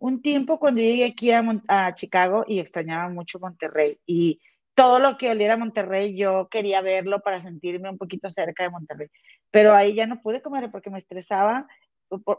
[0.00, 3.98] un tiempo cuando llegué aquí a, a Chicago y extrañaba mucho Monterrey.
[4.06, 4.40] Y
[4.74, 8.70] todo lo que oliera a Monterrey, yo quería verlo para sentirme un poquito cerca de
[8.70, 9.08] Monterrey.
[9.50, 11.66] Pero ahí ya no pude comer porque me estresaba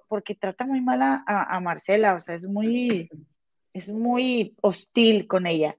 [0.07, 3.09] porque trata muy mal a, Marcela, o sea, es muy,
[3.73, 5.75] es muy hostil con ella.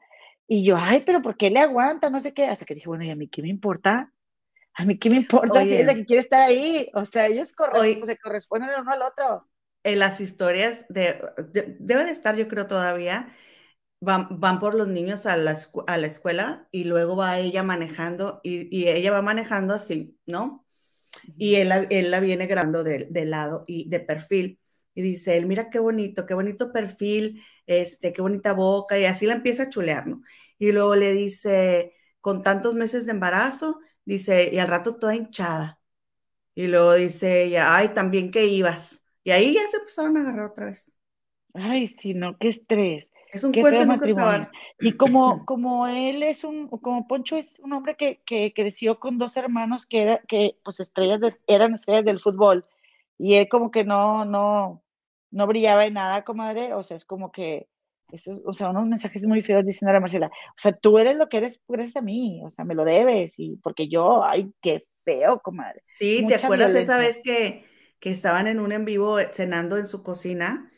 [0.48, 2.10] Y yo, ay, pero ¿por qué le aguanta?
[2.10, 4.10] No sé qué, hasta que dije, bueno, ¿y a mí qué me importa?
[4.74, 6.90] A mí qué me importa si es la que quiere estar ahí.
[6.94, 7.54] O sea, ellos
[8.04, 9.46] se corresponden el uno al otro.
[9.84, 11.20] En las historias de,
[11.80, 13.34] deben de estar, yo creo, todavía,
[14.00, 15.56] van, van por los niños a la,
[15.86, 20.62] a la escuela y luego va ella manejando y, y ella va manejando así, ¿no?
[21.36, 24.60] y él, él la viene grabando de, lado y de perfil.
[24.94, 29.26] Y dice él, mira qué bonito, qué bonito perfil, este, qué bonita boca, y así
[29.26, 30.22] la empieza a chulear, ¿no?
[30.58, 35.80] Y luego le dice, con tantos meses de embarazo, dice, y al rato toda hinchada.
[36.54, 39.01] Y luego dice ella, ay, también que ibas.
[39.24, 40.92] Y ahí ya se empezaron a agarrar otra vez.
[41.54, 43.12] Ay, sí, no, qué estrés.
[43.30, 44.48] Es un cuento matrimonio.
[44.78, 49.18] Y como, como él es un, como Poncho es un hombre que, que creció con
[49.18, 52.66] dos hermanos que, era, que pues estrellas de, eran estrellas del fútbol,
[53.18, 54.82] y él como que no, no,
[55.30, 57.68] no brillaba en nada, comadre, o sea, es como que,
[58.10, 61.16] eso, o sea, unos mensajes muy feos diciendo a la Marcela, o sea, tú eres
[61.16, 64.52] lo que eres gracias a mí, o sea, me lo debes, y porque yo, ay,
[64.60, 65.82] qué feo, comadre.
[65.86, 67.64] Sí, ¿te acuerdas esa vez que,
[68.02, 70.68] que estaban en un en vivo cenando en su cocina?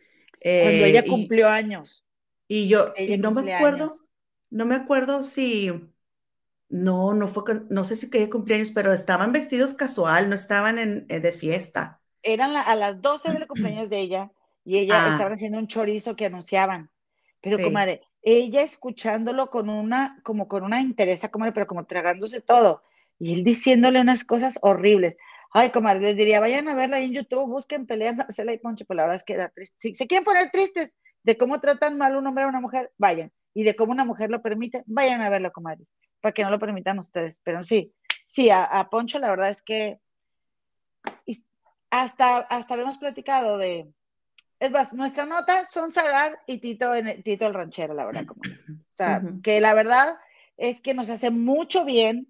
[0.43, 2.05] Cuando ella eh, cumplió años.
[2.47, 3.91] Y yo, no me acuerdo,
[4.51, 5.73] no me acuerdo si,
[6.69, 10.79] no, no fue, no sé si que ella cumpleaños, pero estaban vestidos casual, no estaban
[10.79, 12.03] en, eh, de fiesta.
[12.23, 14.31] Eran a las 12 del cumpleaños de ella
[14.63, 15.13] y ella ah.
[15.13, 16.91] estaban haciendo un chorizo que anunciaban.
[17.41, 22.83] Pero, comadre, ella escuchándolo con una, como con una interés, comadre, pero como tragándose todo.
[23.19, 25.17] Y él diciéndole unas cosas horribles.
[25.57, 28.97] Ay, comadre, les diría, vayan a verla en YouTube, busquen pelea Marcela y Poncho, pues
[28.97, 29.77] la verdad es que era triste.
[29.79, 33.31] Si se quieren poner tristes de cómo tratan mal un hombre a una mujer, vayan.
[33.55, 36.59] Y de cómo una mujer lo permite, vayan a verlo, comadres, para que no lo
[36.59, 37.41] permitan ustedes.
[37.45, 37.95] Pero sí,
[38.27, 40.01] sí, a, Poncho la verdad es que
[41.89, 43.87] hasta, hasta habíamos platicado de,
[44.59, 48.27] es más, nuestra nota son Sagar y Tito, en, Tito el ranchero, la verdad.
[48.27, 50.17] Como, o sea, que la verdad
[50.57, 52.27] es que nos hace mucho bien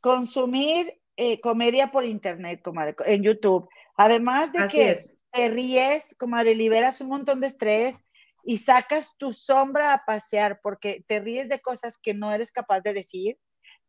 [0.00, 3.68] consumir eh, comedia por internet, comadre, en YouTube.
[3.96, 4.96] Además de que
[5.32, 8.04] te ríes, comadre, liberas un montón de estrés
[8.44, 12.80] y sacas tu sombra a pasear porque te ríes de cosas que no eres capaz
[12.80, 13.38] de decir,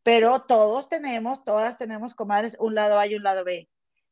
[0.03, 3.67] pero todos tenemos, todas tenemos, comadres, un lado A y un lado B.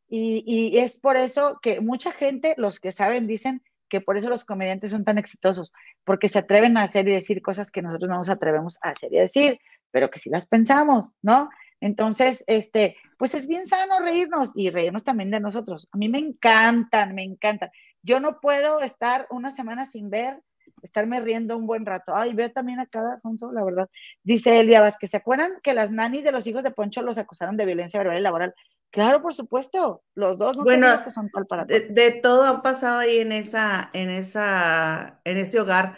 [0.09, 4.27] Y, y es por eso que mucha gente, los que saben, dicen que por eso
[4.27, 5.71] los comediantes son tan exitosos,
[6.03, 9.13] porque se atreven a hacer y decir cosas que nosotros no nos atrevemos a hacer
[9.13, 9.59] y decir,
[9.91, 11.49] pero que si las pensamos, ¿no?
[11.83, 15.89] Entonces, este, pues es bien sano reírnos y reírnos también de nosotros.
[15.91, 17.71] A mí me encantan, me encantan.
[18.01, 20.41] Yo no puedo estar una semana sin ver,
[20.81, 22.15] estarme riendo un buen rato.
[22.15, 23.89] Ay, veo también a cada sonso, la verdad.
[24.23, 27.57] Dice Elvia Vázquez, ¿se acuerdan que las nanis de los hijos de Poncho los acusaron
[27.57, 28.55] de violencia verbal y laboral?
[28.89, 32.61] Claro, por supuesto, los dos no bueno, que son tal para de, de, todo han
[32.61, 35.95] pasado ahí en esa, en esa, en ese hogar.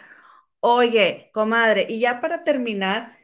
[0.58, 3.15] Oye, comadre, y ya para terminar,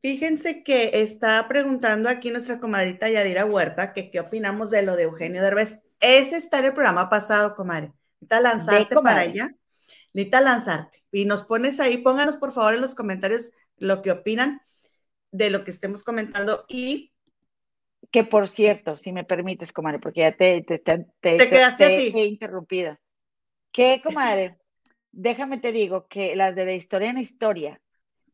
[0.00, 5.04] fíjense que está preguntando aquí nuestra comadrita Yadira Huerta que qué opinamos de lo de
[5.04, 5.78] Eugenio Derbez.
[6.00, 7.92] Ese está en el programa pasado, comadre.
[8.20, 9.54] Necesita lanzarte para allá.
[10.12, 11.02] Necesita lanzarte.
[11.10, 14.60] Y nos pones ahí, pónganos por favor en los comentarios lo que opinan
[15.30, 17.12] de lo que estemos comentando y
[18.10, 22.12] que por cierto, si me permites, comadre, porque ya te, te, te, te quedaste así.
[22.14, 23.00] Interrumpida.
[23.72, 24.58] ¿Qué, comadre?
[25.10, 27.80] Déjame te digo que las de la historia en historia,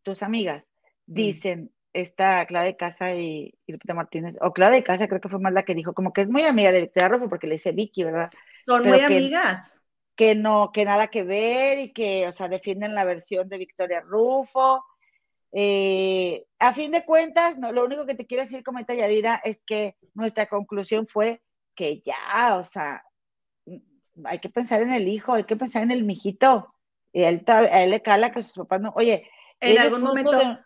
[0.03, 0.71] tus amigas.
[1.07, 5.29] Dicen, esta Clara de Casa y, y Lupita Martínez, o Clara de Casa creo que
[5.29, 7.55] fue más la que dijo, como que es muy amiga de Victoria Rufo porque le
[7.55, 8.31] dice Vicky, ¿verdad?
[8.67, 9.81] Son muy amigas.
[10.17, 14.01] Que no, que nada que ver y que, o sea, defienden la versión de Victoria
[14.01, 14.85] Rufo
[15.57, 19.63] eh, a fin de cuentas, no, lo único que te quiero decir, como Yadira, es
[19.63, 21.43] que nuestra conclusión fue
[21.77, 23.05] que ya, o sea,
[23.65, 23.77] mm,
[24.27, 26.75] hay que pensar en el hijo, hay que pensar en el mijito.
[27.13, 28.93] Y él, a él le cala que sus papás no.
[28.97, 30.59] Oye, en algún momento.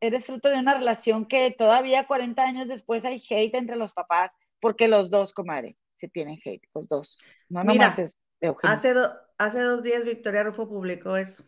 [0.00, 4.34] Eres fruto de una relación que todavía 40 años después hay hate entre los papás,
[4.60, 7.18] porque los dos, comadre, se tienen hate, los dos.
[7.48, 8.18] No Mira, nomás es
[8.62, 8.94] Hace,
[9.38, 11.44] hace dos días Victoria Rufo publicó eso.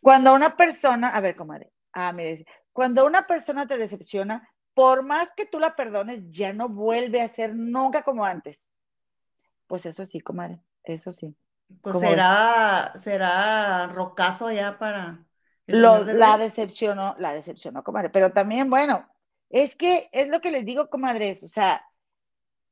[0.00, 5.32] Cuando una persona, a ver, comadre, ah, mire, cuando una persona te decepciona, por más
[5.32, 8.72] que tú la perdones, ya no vuelve a ser nunca como antes.
[9.66, 11.36] Pues eso sí, comadre, eso sí.
[11.80, 15.24] Pues será, será rocazo ya para.
[15.80, 18.10] La decepcionó, la decepcionó, comadre.
[18.10, 19.08] Pero también, bueno,
[19.50, 21.84] es que es lo que les digo, comadres, o sea,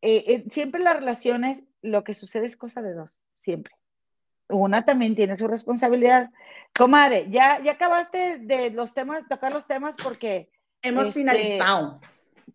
[0.03, 3.75] eh, eh, siempre las relaciones, lo que sucede es cosa de dos siempre.
[4.49, 6.31] Una también tiene su responsabilidad.
[6.77, 10.51] Comadre, ya, ya acabaste de los temas, tocar los temas porque...
[10.83, 12.01] Hemos este, finalizado.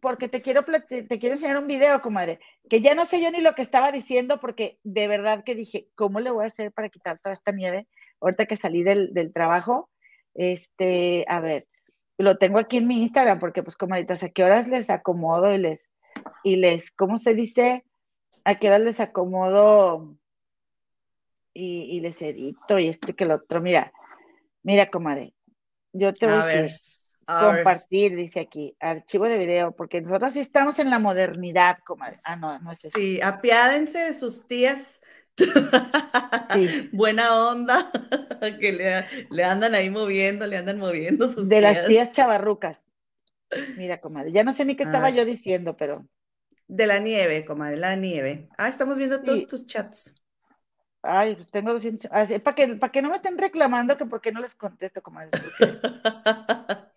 [0.01, 2.39] Porque te quiero, te quiero enseñar un video, comadre,
[2.69, 5.87] que ya no sé yo ni lo que estaba diciendo porque de verdad que dije,
[5.95, 7.87] ¿cómo le voy a hacer para quitar toda esta nieve?
[8.19, 9.89] Ahorita que salí del, del trabajo,
[10.35, 11.65] este, a ver,
[12.17, 15.57] lo tengo aquí en mi Instagram porque pues comadritas, ¿a qué horas les acomodo y
[15.57, 15.91] les,
[16.43, 17.83] y les, ¿cómo se dice?
[18.43, 20.17] ¿A qué horas les acomodo?
[21.55, 23.61] y, les edito y esto y que lo otro.
[23.61, 23.91] Mira,
[24.61, 25.33] mira, comadre,
[25.93, 26.77] yo te voy a, decir,
[27.25, 32.19] compartir, dice aquí, archivo de video, porque nosotros sí estamos en la modernidad, comadre.
[32.23, 32.97] Ah, no, no es eso.
[32.97, 35.01] Sí, apiádense de sus tías.
[35.37, 35.45] Sí.
[36.93, 37.91] Buena onda,
[38.59, 42.81] que le, andan ahí moviendo, le andan moviendo sus De las tías chavarrucas.
[43.77, 46.05] Mira, comadre, ya no sé ni qué estaba yo diciendo, pero.
[46.67, 48.49] De la nieve, comadre, la nieve.
[48.57, 50.15] Ah, estamos viendo todos tus chats.
[51.03, 52.09] Ay, pues tengo 200.
[52.09, 55.31] Para que, para que no me estén reclamando que por qué no les contesto, es.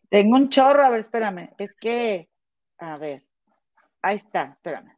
[0.08, 1.50] tengo un chorro, a ver, espérame.
[1.58, 2.30] Es que,
[2.78, 3.22] a ver,
[4.00, 4.96] ahí está, espérame.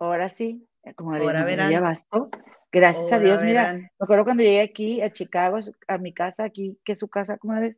[0.00, 0.66] Ahora sí,
[0.96, 1.70] como Ahora verán.
[1.70, 2.30] ya bastó.
[2.70, 6.78] Gracias a Dios, mira, me acuerdo cuando llegué aquí a Chicago, a mi casa, aquí,
[6.84, 7.76] que es su casa, como es.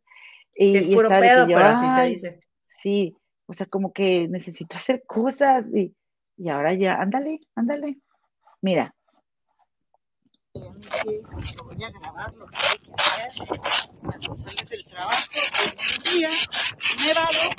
[0.55, 2.41] Y, que es puro pedo, pero así se dice.
[2.69, 3.17] Sí,
[3.47, 5.97] o sea, como que necesito hacer cosas y,
[6.37, 7.99] y ahora ya, ándale, ándale.
[8.63, 8.95] Mira,
[10.55, 13.61] voy a grabar lo que hay que hacer
[14.01, 15.29] para hacerles el trabajo
[15.65, 16.31] en un día
[17.05, 17.51] nevado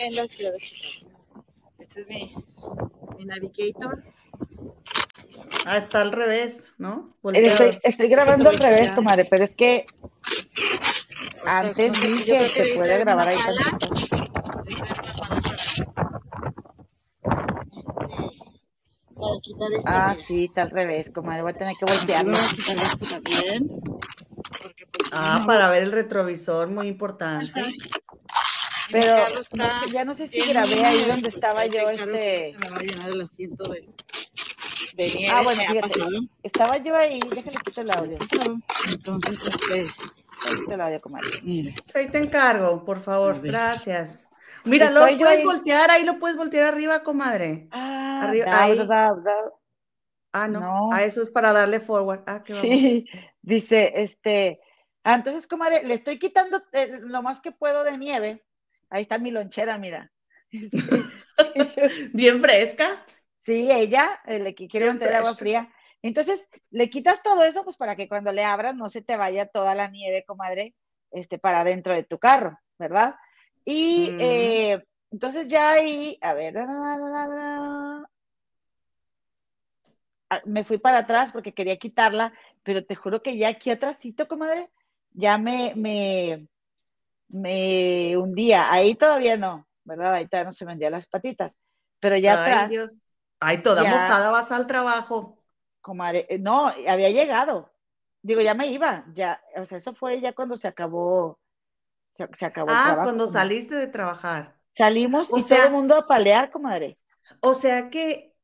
[0.00, 1.14] en la ciudad de Chicago.
[1.78, 2.34] Este es mi,
[3.18, 4.02] mi navigator.
[5.66, 7.08] Ah, está al revés, ¿no?
[7.32, 9.86] Estoy, estoy, grabando al revés, comadre, pero es que
[11.46, 13.38] antes dije que se puede grabar ahí
[19.86, 21.42] Ah, sí, está al revés, comadre.
[21.42, 22.36] Voy a tener que voltearlo.
[23.08, 23.68] también.
[24.60, 27.64] Pues, ah, para ver el retrovisor, muy importante.
[28.90, 29.16] Pero
[29.90, 32.54] ya no sé si grabé ahí donde estaba yo este.
[32.58, 33.88] Me va a llenar el asiento de,
[34.94, 35.28] de nieve.
[35.32, 36.00] Ah, bueno, fíjate.
[36.42, 38.18] Estaba yo ahí, déjale quitar el audio.
[38.90, 39.86] Entonces, este.
[40.58, 41.28] Quito el audio, comadre.
[41.94, 43.40] Ahí te encargo, por favor.
[43.40, 44.28] Gracias.
[44.64, 47.68] Mira, lo puedes voltear, ahí lo puedes voltear arriba, comadre.
[47.70, 48.78] Ah, arriba, ahí.
[50.32, 50.90] Ah, no.
[50.92, 52.22] Ah, eso es para darle forward.
[52.26, 53.06] Ah, qué Sí,
[53.42, 54.60] dice, este,
[55.04, 58.44] ah, entonces, comadre, le estoy quitando eh, lo más que puedo de nieve.
[58.90, 60.10] Ahí está mi lonchera, mira.
[62.12, 63.04] Bien fresca.
[63.44, 65.70] Sí, ella eh, le quiere meter agua fría.
[66.00, 69.46] Entonces, le quitas todo eso, pues para que cuando le abras no se te vaya
[69.46, 70.74] toda la nieve, comadre,
[71.10, 73.16] este, para dentro de tu carro, ¿verdad?
[73.66, 78.02] Y eh, entonces ya ahí, a ver, ah,
[80.46, 84.70] me fui para atrás porque quería quitarla, pero te juro que ya aquí atrásito, comadre,
[85.12, 86.48] ya me, me,
[87.28, 88.72] me hundía.
[88.72, 90.14] Ahí todavía no, ¿verdad?
[90.14, 91.54] Ahí todavía no se vendían las patitas,
[92.00, 92.70] pero ya Ay, atrás.
[92.70, 93.03] Dios.
[93.46, 95.38] Ay, toda mojada vas al trabajo.
[95.82, 97.70] Comadre, eh, no, había llegado.
[98.22, 101.38] digo, ya me iba, ya, o sea, eso fue ya cuando se acabó,
[102.14, 103.00] se, acabó el ah, trabajo.
[103.00, 104.56] Ah, cuando saliste de trabajar.
[104.72, 106.98] Salimos y todo el mundo a palear, comadre.
[107.40, 108.34] O sea que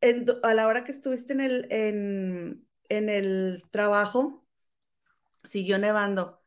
[0.42, 4.44] a la hora que estuviste en el, en, en el trabajo,
[5.44, 6.42] siguió nevando.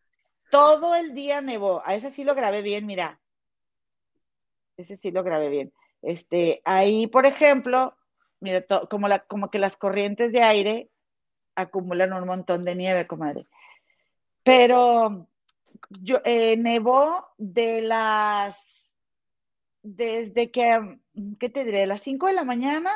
[0.52, 1.82] Todo el día nevó.
[1.86, 3.20] A ese sí lo grabé bien, mira.
[4.78, 5.74] Ese sí lo grabé bien.
[6.04, 7.98] Este, ahí, por ejemplo,
[8.44, 10.90] mira, como, la, como que las corrientes de aire
[11.56, 13.48] acumulan un montón de nieve, comadre.
[14.44, 15.28] Pero
[15.90, 18.98] yo, eh, nevó de las,
[19.82, 21.00] desde que,
[21.40, 21.88] ¿qué te diré?
[21.88, 22.92] Las 5 de la mañana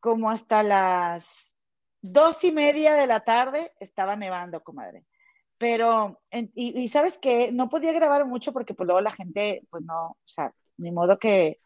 [0.00, 1.56] como hasta las
[2.00, 5.04] dos y media de la tarde estaba nevando, comadre.
[5.58, 10.06] Pero, y, sabes que no podía grabar mucho porque pues luego la gente, pues no,
[10.06, 11.60] o sea, ni modo que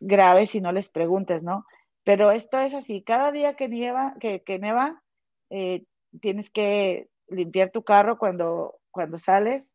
[0.00, 1.64] grabe si no les preguntes, ¿no?
[2.04, 5.02] Pero esto es así, cada día que nieva, que, que neva,
[5.50, 5.84] eh,
[6.20, 9.74] tienes que limpiar tu carro cuando, cuando sales,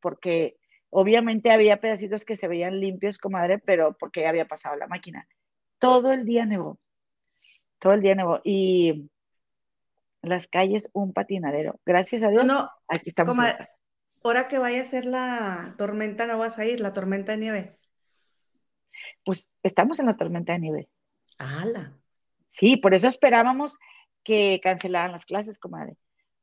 [0.00, 0.56] porque
[0.90, 5.28] obviamente había pedacitos que se veían limpios, comadre, pero porque había pasado la máquina.
[5.78, 6.78] Todo el día nevó,
[7.78, 8.40] todo el día nevó.
[8.44, 9.10] Y
[10.22, 11.78] las calles, un patinadero.
[11.84, 13.36] Gracias a Dios, no, aquí estamos.
[13.36, 13.66] En
[14.24, 17.78] Ahora que vaya a ser la tormenta, no vas a ir, la tormenta de nieve.
[19.24, 20.88] Pues estamos en la tormenta de nieve.
[21.44, 21.98] ¡Hala!
[22.52, 23.78] Sí, por eso esperábamos
[24.22, 25.96] que cancelaran las clases, comadre.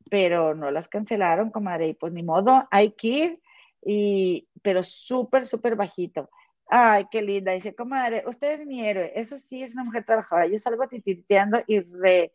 [0.09, 1.89] Pero no las cancelaron, comadre.
[1.89, 3.41] Y pues ni modo, hay que ir,
[3.85, 6.29] y, pero súper, súper bajito.
[6.67, 7.53] Ay, qué linda.
[7.53, 9.11] Dice, comadre, usted es mi héroe.
[9.15, 10.47] Eso sí es una mujer trabajadora.
[10.47, 12.33] Yo salgo tititeando y re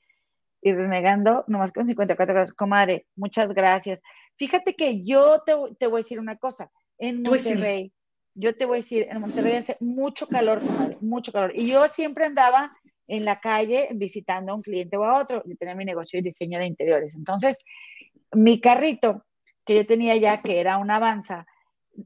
[0.65, 2.53] y renegando nomás con 54 grados.
[2.55, 4.03] Comadre, muchas gracias.
[4.37, 5.55] Fíjate que yo te,
[5.87, 6.73] voy a decir una cosa.
[6.97, 7.93] En Monterrey,
[8.35, 10.61] yo te voy a decir, en Monterrey hace mucho calor,
[11.01, 11.53] mucho calor.
[11.55, 15.43] Y yo siempre andaba en la calle visitando a un cliente o a otro.
[15.47, 17.15] Yo tenía mi negocio de diseño de interiores.
[17.15, 17.65] Entonces,
[18.33, 19.25] mi carrito
[19.65, 21.47] que yo tenía ya, que era un Avanza,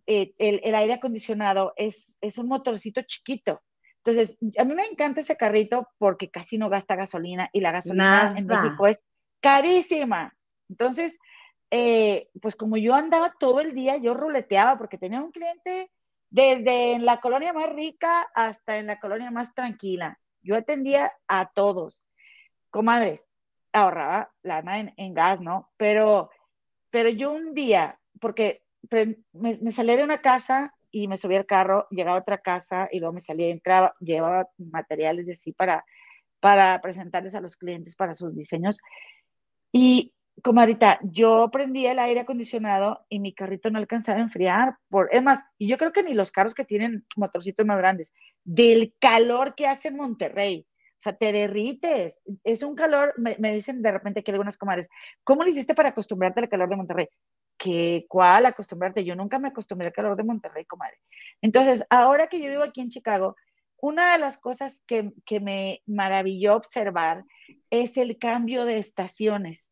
[0.06, 3.62] eh, el, aire acondicionado es, es un motorcito chiquito.
[4.04, 8.34] Entonces, a mí me encanta ese carrito porque casi no gasta gasolina y la gasolina
[8.36, 9.04] en México es
[9.40, 10.36] carísima.
[10.68, 11.18] Entonces,
[11.70, 15.90] eh, pues como yo andaba todo el día, yo ruleteaba porque tenía un cliente
[16.30, 20.18] desde en la colonia más rica hasta en la colonia más tranquila.
[20.42, 22.04] Yo atendía a todos.
[22.70, 23.28] Comadres,
[23.72, 25.70] ahorraba lana en, en gas, ¿no?
[25.76, 26.30] Pero,
[26.90, 31.46] pero yo un día, porque me, me salí de una casa y me subía al
[31.46, 35.84] carro, llegaba a otra casa y luego me salía, entraba, llevaba materiales de así para,
[36.40, 38.78] para presentarles a los clientes para sus diseños.
[39.72, 44.76] Y como ahorita, yo prendía el aire acondicionado y mi carrito no alcanzaba a enfriar.
[44.88, 48.12] Por, es más, y yo creo que ni los carros que tienen motorcitos más grandes,
[48.44, 50.66] del calor que hace en Monterrey.
[50.70, 52.22] O sea, te derrites.
[52.44, 54.88] Es un calor, me, me dicen de repente que algunas comadres,
[55.22, 57.08] ¿cómo le hiciste para acostumbrarte al calor de Monterrey?
[57.58, 59.04] que cuál acostumbrarte.
[59.04, 60.96] Yo nunca me acostumbré al calor de Monterrey, comadre.
[61.42, 63.36] Entonces, ahora que yo vivo aquí en Chicago,
[63.80, 67.24] una de las cosas que, me maravilló observar
[67.70, 69.70] es el cambio de estaciones,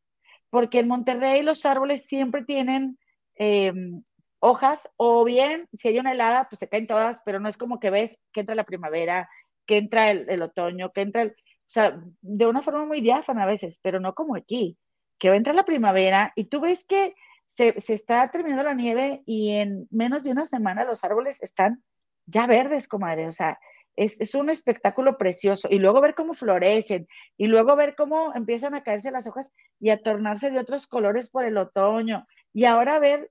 [0.50, 2.98] porque en Monterrey los árboles siempre tienen
[3.34, 4.02] em,
[4.38, 7.80] hojas, o bien si hay una helada, pues se caen todas, pero no es como
[7.80, 9.28] que ves que entra la primavera,
[9.66, 13.46] que entra el, otoño, que entra el, o sea, de una forma muy diáfana a
[13.46, 14.78] veces, pero no como aquí,
[15.18, 17.14] que entra la primavera y tú ves que
[17.48, 21.82] se, está terminando la nieve y en menos de una semana los árboles están
[22.26, 23.26] ya verdes, comadre.
[23.26, 23.58] O sea,
[23.96, 25.68] es, un espectáculo precioso.
[25.70, 29.90] Y luego ver cómo florecen y luego ver cómo empiezan a caerse las hojas y
[29.90, 32.26] a tornarse de otros colores por el otoño.
[32.52, 33.30] Y ahora ver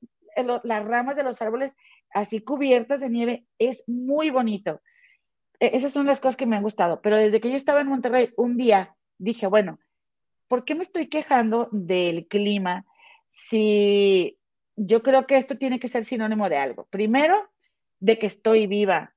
[0.63, 1.75] las ramas de los árboles
[2.11, 4.81] así cubiertas de nieve es muy bonito.
[5.59, 7.01] E, esas son las cosas que me han gustado.
[7.01, 9.79] Pero desde que yo estaba en Monterrey, un día dije, bueno,
[10.47, 12.85] ¿por qué me estoy quejando del clima?
[13.35, 14.39] si
[14.77, 16.85] yo creo que esto tiene que ser sinónimo de algo.
[16.89, 17.35] Primero,
[17.99, 19.13] de que estoy viva.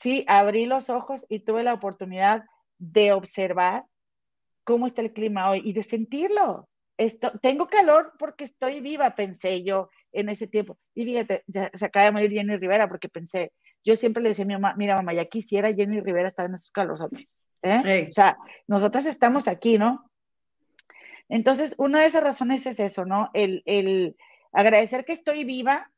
[0.00, 2.44] Sí, abrí los ojos y tuve la oportunidad
[2.78, 3.84] de observar
[4.64, 6.68] cómo está el clima hoy y de sentirlo.
[6.98, 10.78] Esto, tengo calor porque estoy viva, pensé yo en ese tiempo.
[10.94, 13.52] Y fíjate, ya se acaba de morir Jenny Rivera porque pensé,
[13.84, 16.54] yo siempre le decía a mi mamá, mira mamá, ya quisiera Jenny Rivera estar en
[16.54, 17.42] esos calores.
[17.62, 18.06] ¿eh?
[18.08, 18.36] O sea,
[18.66, 20.10] nosotras estamos aquí, ¿no?
[21.28, 23.30] Entonces, una de esas razones es eso, ¿no?
[23.34, 24.16] El,
[24.52, 25.90] agradecer que estoy viva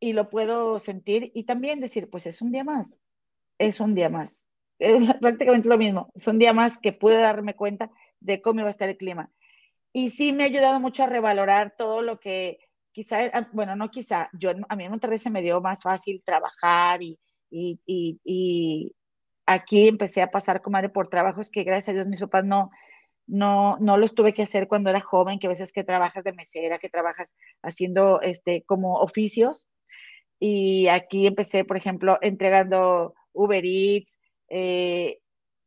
[0.00, 3.02] y lo puedo sentir y también decir, pues es un día más,
[3.58, 4.44] es un día más.
[4.78, 7.90] Es prácticamente lo mismo, es un día más que pude darme cuenta
[8.20, 9.30] de cómo va a estar el clima.
[9.92, 12.58] Y sí me ha ayudado mucho a revalorar todo lo que
[12.92, 16.22] quizá, ah, bueno, no quizá, yo a mí en Monterrey se me dio más fácil
[16.24, 17.18] trabajar y,
[17.50, 18.96] y, y, y
[19.46, 22.70] aquí empecé a pasar, comadre, por trabajos que gracias a Dios mis papás no,
[23.26, 26.32] no, no los tuve que hacer cuando era joven, que a veces que trabajas de
[26.32, 29.68] mesera, que trabajas haciendo este, como oficios.
[30.38, 34.18] Y aquí empecé, por ejemplo, entregando Uber Eats.
[34.48, 35.20] Eh,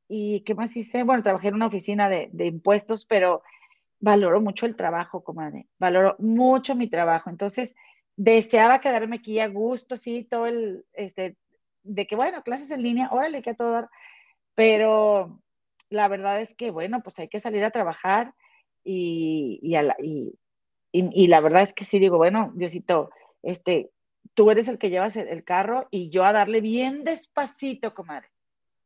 [0.07, 1.03] ¿Y qué más hice?
[1.03, 3.41] Bueno, trabajé en una oficina de, de impuestos, pero
[3.99, 5.67] valoro mucho el trabajo, comadre.
[5.79, 7.29] Valoro mucho mi trabajo.
[7.29, 7.75] Entonces,
[8.15, 11.37] deseaba quedarme aquí a gusto, sí, todo el, este,
[11.83, 13.89] de que, bueno, clases en línea, órale, que a todo dar.
[14.55, 15.41] Pero
[15.89, 18.33] la verdad es que, bueno, pues hay que salir a trabajar
[18.83, 20.33] y, y,
[20.91, 23.11] y, la verdad es que sí digo, bueno, Diosito,
[23.43, 23.91] este,
[24.37, 28.27] tú eres el que llevas el, carro y yo a darle bien despacito, comadre.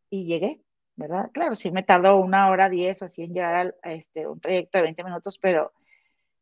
[0.10, 0.62] Y llegué,
[0.96, 1.30] ¿verdad?
[1.34, 4.78] Claro, sí me tardó una hora, diez o así en llegar a, este, un trayecto
[4.78, 5.74] de 20 minutos, pero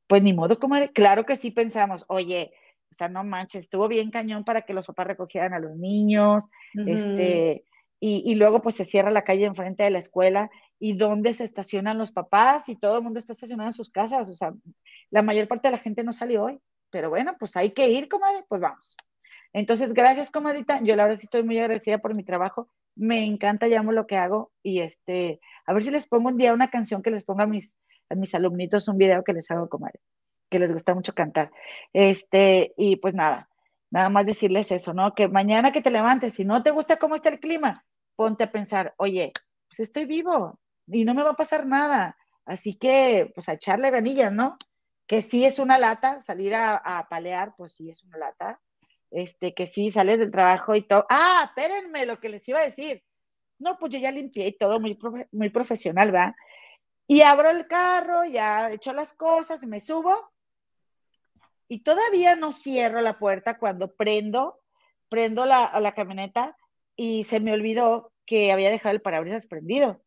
[0.06, 0.91] pues ni modo, comadre.
[0.91, 2.52] Claro que sí pensamos, oye,
[2.91, 6.48] o sea, no manches, estuvo bien cañón para que los papás recogieran a los niños,
[6.86, 7.64] este,
[7.99, 11.98] y, luego pues se cierra la calle enfrente de la escuela y dónde se estacionan
[11.98, 14.53] los papás y todo el mundo está estacionado en sus casas, o sea,
[15.10, 18.09] la mayor parte de la gente no salió hoy, pero bueno, pues hay que ir,
[18.09, 18.97] comadre, pues vamos.
[19.53, 23.67] Entonces, gracias, comadita, yo la verdad sí estoy muy agradecida por mi trabajo, me encanta,
[23.67, 27.01] llamo lo que hago y este, a ver si les pongo un día una canción
[27.01, 27.75] que les ponga a mis,
[28.09, 29.99] a mis alumnitos, un video que les hago, comadre,
[30.49, 31.51] que les gusta mucho cantar.
[31.93, 33.49] Este, y pues nada,
[33.89, 35.15] nada más decirles eso, ¿no?
[35.15, 37.85] Que mañana que te levantes, si no te gusta cómo está el clima,
[38.15, 39.31] ponte a pensar, oye,
[39.67, 42.17] pues estoy vivo y no me va a pasar nada.
[42.45, 44.57] Así que, pues a echarle ganillas, ¿no?
[45.10, 48.61] Que sí es una lata, salir a, palear, pues sí es una lata.
[49.10, 51.06] Este, que sí sales del trabajo y todo.
[51.10, 53.03] Ah, espérenme lo que les iba a decir.
[53.57, 54.98] No, pues yo ya limpié y todo muy,
[55.31, 56.36] muy profesional, ¿va?
[57.07, 60.31] Y abro el carro, ya he hecho las cosas, me subo
[61.68, 64.60] y todavía no cierro la puerta cuando prendo,
[65.10, 66.56] prendo la, la camioneta
[66.95, 70.03] y se me olvidó que había dejado el parabrisas prendido.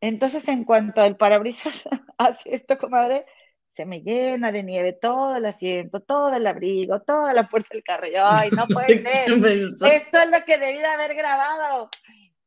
[0.00, 3.24] Entonces, en cuanto al parabrisas hace esto, comadre,
[3.76, 7.84] se me llena de nieve todo el asiento, todo el abrigo, toda la puerta del
[7.84, 8.06] carro.
[8.06, 9.32] Yo, ay, no puede ser.
[9.32, 11.90] Esto es lo que debí de haber grabado.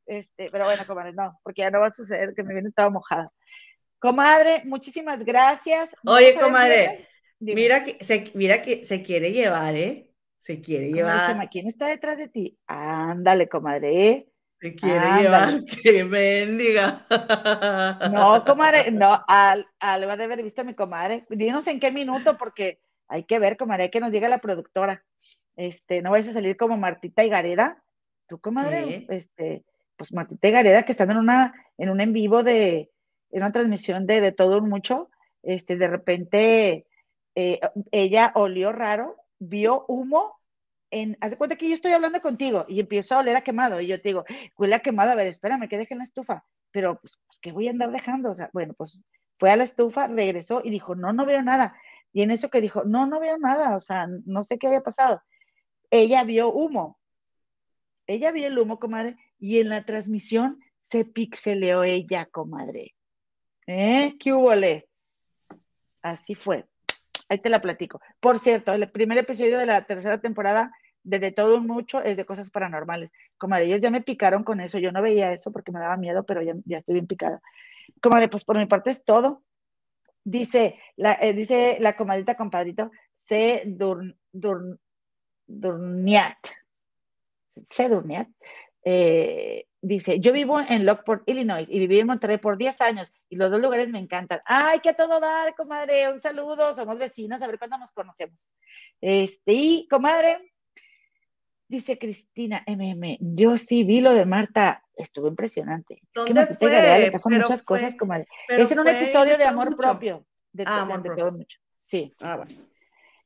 [0.07, 2.89] Este, pero bueno, comadre, no, porque ya no va a suceder que me viene toda
[2.89, 3.27] mojada.
[3.99, 5.95] Comadre, muchísimas gracias.
[6.03, 7.07] Oye, comadre,
[7.38, 10.10] mira que, se, mira que se quiere llevar, ¿eh?
[10.39, 11.47] Se quiere llevar.
[11.49, 12.57] ¿Quién está detrás de ti?
[12.65, 14.30] Ándale, comadre.
[14.60, 17.06] Se quiere llevar, que bendiga.
[18.11, 21.26] No, comadre, no, al, algo de haber visto a mi comadre.
[21.30, 25.03] Dinos en qué minuto, porque hay que ver, comadre, hay que nos diga la productora.
[25.56, 27.84] Este, no vayas a salir como Martita y Gareda.
[28.27, 29.64] Tú, comadre, este,
[29.95, 32.91] pues Martita y Gareda, que están en una, en un en vivo de,
[33.31, 35.10] en una transmisión de, de todo un mucho,
[35.44, 36.86] este, de repente
[37.36, 37.60] eh,
[37.91, 40.39] ella olió raro vio humo
[40.91, 43.80] en, haz de cuenta que yo estoy hablando contigo y empiezo a oler a quemado
[43.82, 44.26] y yo te digo,
[44.57, 47.52] huele a quemado, a ver, espérame, que deje en la estufa, pero pues, pues ¿qué
[47.52, 48.32] voy a andar dejando?
[48.32, 48.99] O sea, bueno, pues
[49.38, 51.76] fue a la estufa, regresó y dijo, no, no veo nada.
[52.11, 54.82] Y en eso que dijo, no, no veo nada, o sea, no sé qué había
[54.82, 55.22] pasado.
[55.91, 56.99] Ella vio humo,
[58.07, 62.95] ella vio el humo, comadre, y en la transmisión se pixeleó ella, comadre.
[63.68, 64.16] ¿Eh?
[64.20, 64.52] ¿Qué hubo?
[66.02, 66.66] Así fue.
[67.28, 68.02] Ahí te la platico.
[68.20, 70.72] Por cierto, el primer episodio de la tercera temporada
[71.04, 73.12] de De Todo Mucho es de cosas paranormales.
[73.38, 74.80] Como de ellos ya me picaron con eso.
[74.80, 77.42] Yo no veía eso porque me daba miedo, pero ya, estoy bien picada.
[78.02, 79.44] Como de, pues por mi parte es todo.
[80.24, 84.80] Dice la, eh, dice la comadita compadrito, se dur, dur,
[85.48, 86.38] durniat.
[87.66, 88.28] Se durniat.
[88.84, 93.36] Eh, dice, yo vivo en Lockport, Illinois, y viví en Monterrey por 10 años, y
[93.36, 94.42] los dos lugares me encantan.
[94.46, 98.50] Ay, que a todo dar, comadre, un saludo, somos vecinos, a ver cuándo nos conocemos.
[99.02, 100.54] Este, y, comadre,
[101.70, 106.02] dice Cristina MM, yo sí vi lo de Marta, estuvo impresionante.
[106.14, 107.00] ¿Dónde fue?
[107.00, 108.28] le pasan muchas cosas, comadre.
[108.50, 110.26] Es en un episodio de, amor propio.
[110.52, 111.32] De, ah, amor propio.
[111.32, 111.60] mucho.
[111.76, 112.14] Sí.
[112.20, 112.52] Ah, bueno.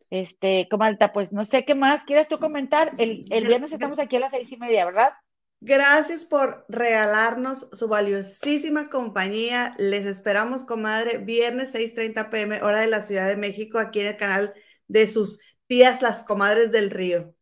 [0.10, 2.94] Este, comadre, pues no sé qué más quieres tú comentar.
[3.00, 5.14] El, el viernes estamos aquí a las seis y media, ¿verdad?
[5.62, 9.74] Gracias por regalarnos su valiosísima compañía.
[9.80, 14.18] Les esperamos, comadre, viernes 6:30 pm, hora de la Ciudad de México, aquí en el
[14.18, 14.54] canal
[14.88, 17.34] de sus tías, las comadres del río.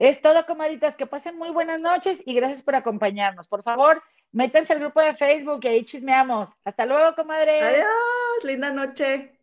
[0.00, 0.96] Es todo, comadritas.
[0.96, 3.46] Que pasen muy buenas noches y gracias por acompañarnos.
[3.46, 4.02] Por favor,
[4.32, 6.56] métanse al grupo de Facebook y ahí chismeamos.
[6.64, 7.60] Hasta luego, comadre.
[7.60, 9.39] Adiós, linda noche.